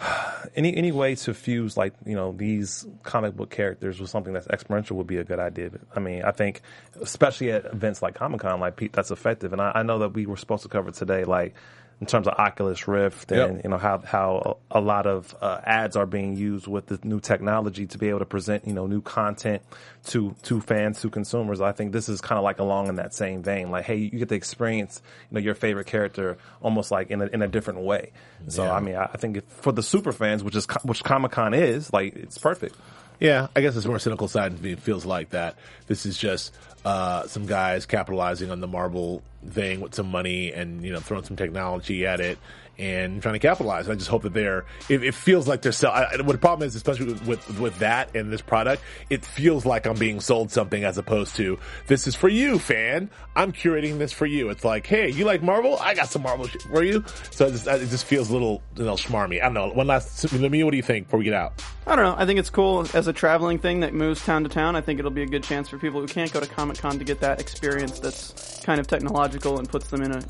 any 0.56 0.76
any 0.76 0.92
way 0.92 1.14
to 1.14 1.34
fuse 1.34 1.76
like 1.76 1.94
you 2.04 2.14
know 2.14 2.32
these 2.32 2.86
comic 3.02 3.36
book 3.36 3.50
characters 3.50 4.00
with 4.00 4.10
something 4.10 4.32
that's 4.32 4.46
experiential 4.48 4.96
would 4.96 5.06
be 5.06 5.18
a 5.18 5.24
good 5.24 5.38
idea. 5.38 5.70
I 5.94 6.00
mean, 6.00 6.22
I 6.22 6.32
think 6.32 6.62
especially 7.00 7.50
at 7.52 7.66
events 7.66 8.02
like 8.02 8.14
Comic 8.14 8.40
Con, 8.40 8.60
like 8.60 8.92
that's 8.92 9.10
effective. 9.10 9.52
And 9.52 9.60
I, 9.60 9.72
I 9.76 9.82
know 9.82 9.98
that 10.00 10.10
we 10.10 10.26
were 10.26 10.36
supposed 10.36 10.62
to 10.62 10.68
cover 10.68 10.90
today, 10.90 11.24
like 11.24 11.54
in 12.00 12.06
terms 12.06 12.26
of 12.26 12.34
Oculus 12.34 12.86
Rift 12.88 13.30
and 13.32 13.56
Yep. 13.56 13.64
you 13.64 13.70
know 13.70 13.78
how 13.78 13.98
how 13.98 14.58
a 14.70 14.80
lot 14.80 15.06
of 15.06 15.34
uh, 15.40 15.60
ads 15.64 15.96
are 15.96 16.06
being 16.06 16.36
used 16.36 16.66
with 16.66 16.86
the 16.86 16.98
new 17.04 17.20
technology 17.20 17.86
to 17.86 17.98
be 17.98 18.08
able 18.08 18.18
to 18.18 18.24
present 18.26 18.66
you 18.66 18.72
know 18.72 18.86
new 18.86 19.00
content 19.00 19.62
to 20.06 20.34
to 20.42 20.60
fans 20.60 21.00
to 21.02 21.10
consumers. 21.10 21.60
I 21.60 21.72
think 21.72 21.92
this 21.92 22.08
is 22.08 22.20
kind 22.20 22.38
of 22.38 22.44
like 22.44 22.58
along 22.58 22.88
in 22.88 22.96
that 22.96 23.14
same 23.14 23.42
vein. 23.42 23.70
Like, 23.70 23.84
hey, 23.84 23.96
you 23.96 24.10
get 24.18 24.28
to 24.30 24.34
experience 24.34 25.00
you 25.30 25.34
know 25.36 25.40
your 25.40 25.54
favorite 25.54 25.86
character 25.86 26.36
almost 26.60 26.90
like 26.90 27.10
in 27.10 27.22
a, 27.22 27.26
in 27.26 27.42
a 27.42 27.48
different 27.48 27.80
way. 27.80 28.12
So 28.48 28.64
I 28.70 28.80
mean, 28.80 28.96
I 28.96 29.04
I 29.12 29.16
think 29.16 29.38
if, 29.38 29.44
for 29.44 29.72
the 29.72 29.82
super 29.82 30.12
fans, 30.12 30.42
which 30.44 30.56
is 30.56 30.66
which 30.82 31.02
Comic 31.04 31.32
Con 31.32 31.54
is, 31.54 31.92
like 31.92 32.14
it's 32.16 32.38
perfect. 32.38 32.76
Yeah, 33.24 33.46
I 33.56 33.62
guess 33.62 33.74
it's 33.74 33.86
more 33.86 33.98
cynical 33.98 34.28
side 34.28 34.52
of 34.52 34.62
me. 34.62 34.74
Feels 34.74 35.06
like 35.06 35.30
that. 35.30 35.56
This 35.86 36.04
is 36.04 36.18
just 36.18 36.54
uh, 36.84 37.26
some 37.26 37.46
guys 37.46 37.86
capitalizing 37.86 38.50
on 38.50 38.60
the 38.60 38.66
Marvel 38.66 39.22
thing 39.48 39.80
with 39.80 39.94
some 39.94 40.10
money 40.10 40.52
and 40.52 40.84
you 40.84 40.92
know 40.92 41.00
throwing 41.00 41.24
some 41.24 41.34
technology 41.34 42.06
at 42.06 42.20
it 42.20 42.38
and 42.78 43.22
trying 43.22 43.34
to 43.34 43.38
capitalize. 43.38 43.88
I 43.88 43.94
just 43.94 44.08
hope 44.08 44.22
that 44.22 44.34
they're. 44.34 44.64
It, 44.88 45.02
it 45.02 45.14
feels 45.14 45.46
like 45.46 45.62
they're 45.62 45.72
selling. 45.72 46.04
What 46.24 46.32
the 46.32 46.38
problem 46.38 46.66
is, 46.66 46.74
especially 46.74 47.06
with, 47.06 47.26
with 47.26 47.60
with 47.60 47.78
that 47.78 48.14
and 48.16 48.32
this 48.32 48.40
product, 48.40 48.82
it 49.10 49.24
feels 49.24 49.64
like 49.64 49.86
I'm 49.86 49.96
being 49.96 50.20
sold 50.20 50.50
something 50.50 50.84
as 50.84 50.98
opposed 50.98 51.36
to 51.36 51.58
this 51.86 52.06
is 52.06 52.14
for 52.14 52.28
you, 52.28 52.58
fan. 52.58 53.10
I'm 53.36 53.52
curating 53.52 53.98
this 53.98 54.12
for 54.12 54.26
you. 54.26 54.50
It's 54.50 54.64
like, 54.64 54.86
hey, 54.86 55.10
you 55.10 55.24
like 55.24 55.42
Marvel? 55.42 55.78
I 55.78 55.94
got 55.94 56.08
some 56.08 56.22
Marvel 56.22 56.46
shit 56.46 56.62
for 56.62 56.82
you. 56.82 57.04
So 57.30 57.46
it 57.46 57.52
just, 57.52 57.66
it 57.66 57.90
just 57.90 58.04
feels 58.04 58.30
a 58.30 58.32
little, 58.32 58.62
you 58.76 58.84
know, 58.84 58.94
schmarmy. 58.94 59.40
I 59.40 59.44
don't 59.44 59.54
know. 59.54 59.68
One 59.68 59.86
last, 59.86 60.32
let 60.32 60.50
me. 60.50 60.64
What 60.64 60.70
do 60.70 60.76
you 60.76 60.82
think 60.82 61.06
before 61.06 61.18
we 61.18 61.24
get 61.24 61.34
out? 61.34 61.62
I 61.86 61.96
don't 61.96 62.04
know. 62.04 62.14
I 62.16 62.26
think 62.26 62.38
it's 62.38 62.50
cool 62.50 62.86
as 62.94 63.06
a 63.06 63.12
traveling 63.12 63.58
thing 63.58 63.80
that 63.80 63.92
moves 63.92 64.24
town 64.24 64.44
to 64.44 64.48
town. 64.48 64.76
I 64.76 64.80
think 64.80 64.98
it'll 64.98 65.10
be 65.10 65.22
a 65.22 65.26
good 65.26 65.44
chance 65.44 65.68
for 65.68 65.78
people 65.78 66.00
who 66.00 66.06
can't 66.06 66.32
go 66.32 66.40
to 66.40 66.46
Comic 66.46 66.78
Con 66.78 66.98
to 66.98 67.04
get 67.04 67.20
that 67.20 67.40
experience 67.40 67.98
that's 67.98 68.60
kind 68.64 68.80
of 68.80 68.86
technological 68.86 69.58
and 69.58 69.68
puts 69.68 69.88
them 69.88 70.02
in 70.02 70.12
a 70.12 70.22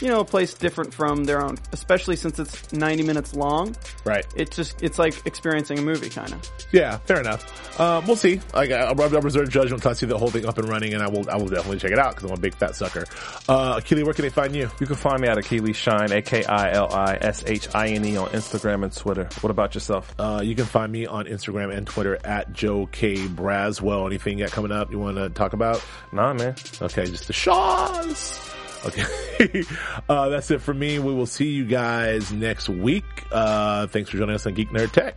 you 0.00 0.08
know, 0.08 0.20
a 0.20 0.24
place 0.24 0.54
different 0.54 0.92
from 0.94 1.24
their 1.24 1.42
own, 1.42 1.58
especially 1.72 2.16
since 2.16 2.38
it's 2.38 2.72
90 2.72 3.02
minutes 3.02 3.34
long. 3.34 3.76
Right. 4.04 4.24
It 4.36 4.50
just, 4.50 4.82
it's 4.82 4.98
like 4.98 5.26
experiencing 5.26 5.78
a 5.78 5.82
movie 5.82 6.08
kind 6.08 6.32
of. 6.32 6.50
Yeah, 6.72 6.98
fair 6.98 7.20
enough. 7.20 7.80
Um, 7.80 8.06
we'll 8.06 8.16
see. 8.16 8.40
Like, 8.52 8.70
I'll, 8.70 9.00
I'll 9.00 9.20
reserve 9.20 9.50
judgment 9.50 9.80
until 9.80 9.90
I 9.90 9.94
see 9.94 10.06
the 10.06 10.18
whole 10.18 10.30
thing 10.30 10.46
up 10.46 10.58
and 10.58 10.68
running, 10.68 10.94
and 10.94 11.02
I 11.02 11.08
will. 11.08 11.28
I 11.30 11.36
will 11.36 11.48
definitely 11.48 11.78
check 11.78 11.92
it 11.92 11.98
out 11.98 12.14
because 12.14 12.30
I'm 12.30 12.36
a 12.36 12.40
big 12.40 12.54
fat 12.54 12.74
sucker. 12.76 13.06
Uh, 13.48 13.80
Keely, 13.80 14.04
where 14.04 14.12
can 14.12 14.22
they 14.22 14.30
find 14.30 14.54
you? 14.54 14.70
You 14.80 14.86
can 14.86 14.96
find 14.96 15.20
me 15.20 15.28
at 15.28 15.38
Akili 15.38 15.74
Shine, 15.74 16.12
A 16.12 16.20
K 16.20 16.44
I 16.44 16.72
L 16.72 16.92
I 16.92 17.16
S 17.20 17.44
H 17.46 17.68
I 17.74 17.88
N 17.88 18.04
E 18.04 18.16
on 18.16 18.28
Instagram 18.30 18.84
and 18.84 18.94
Twitter. 18.94 19.28
What 19.40 19.50
about 19.50 19.74
yourself? 19.74 20.14
Uh, 20.18 20.42
you 20.44 20.54
can 20.54 20.66
find 20.66 20.92
me 20.92 21.06
on 21.06 21.24
Instagram 21.26 21.74
and 21.74 21.86
Twitter 21.86 22.18
at 22.24 22.52
Joe 22.52 22.86
K 22.86 23.14
Braswell. 23.16 24.06
Anything 24.06 24.38
you 24.38 24.44
got 24.44 24.52
coming 24.52 24.72
up 24.72 24.90
you 24.90 24.98
want 24.98 25.16
to 25.16 25.30
talk 25.30 25.52
about? 25.52 25.82
Nah, 26.12 26.34
man. 26.34 26.54
Okay, 26.82 27.06
just 27.06 27.26
the 27.26 27.32
Shaws. 27.32 28.50
Okay. 28.84 29.64
uh, 30.08 30.28
that's 30.28 30.50
it 30.50 30.60
for 30.60 30.74
me. 30.74 30.98
We 30.98 31.14
will 31.14 31.26
see 31.26 31.48
you 31.50 31.64
guys 31.64 32.32
next 32.32 32.68
week. 32.68 33.04
Uh, 33.30 33.86
thanks 33.86 34.10
for 34.10 34.16
joining 34.16 34.34
us 34.34 34.46
on 34.46 34.54
Geek 34.54 34.70
Nerd 34.70 34.92
Tech. 34.92 35.16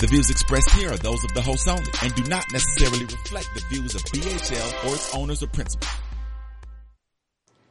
The 0.00 0.08
views 0.08 0.28
expressed 0.28 0.70
here 0.70 0.92
are 0.92 0.96
those 0.96 1.22
of 1.24 1.32
the 1.34 1.40
host 1.40 1.68
only 1.68 1.90
and 2.02 2.14
do 2.14 2.24
not 2.24 2.44
necessarily 2.52 3.04
reflect 3.04 3.48
the 3.54 3.62
views 3.70 3.94
of 3.94 4.02
BHL 4.02 4.90
or 4.90 4.94
its 4.94 5.14
owners 5.14 5.42
or 5.42 5.46
principals. 5.46 5.90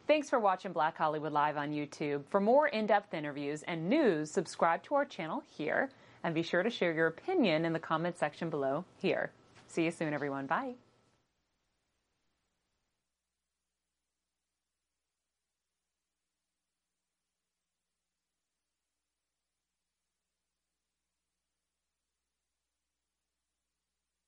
Thanks 0.08 0.30
for 0.30 0.40
watching 0.40 0.74
Black 0.74 0.98
Hollywood 0.98 1.32
Live 1.32 1.58
on 1.58 1.72
YouTube. 1.72 2.24
For 2.30 2.40
more 2.40 2.68
in-depth 2.68 3.14
interviews 3.14 3.64
and 3.64 3.90
news, 3.90 4.32
subscribe 4.32 4.84
to 4.84 4.96
our 4.96 5.06
channel 5.06 5.44
here 5.58 5.90
and 6.24 6.34
be 6.34 6.44
sure 6.44 6.64
to 6.64 6.70
share 6.70 6.94
your 6.94 7.08
opinion 7.08 7.66
in 7.66 7.74
the 7.74 7.80
comment 7.80 8.18
section 8.18 8.50
below 8.50 8.86
here. 8.98 9.32
See 9.68 9.84
you 9.84 9.92
soon, 9.92 10.14
everyone. 10.14 10.46
Bye. 10.46 10.76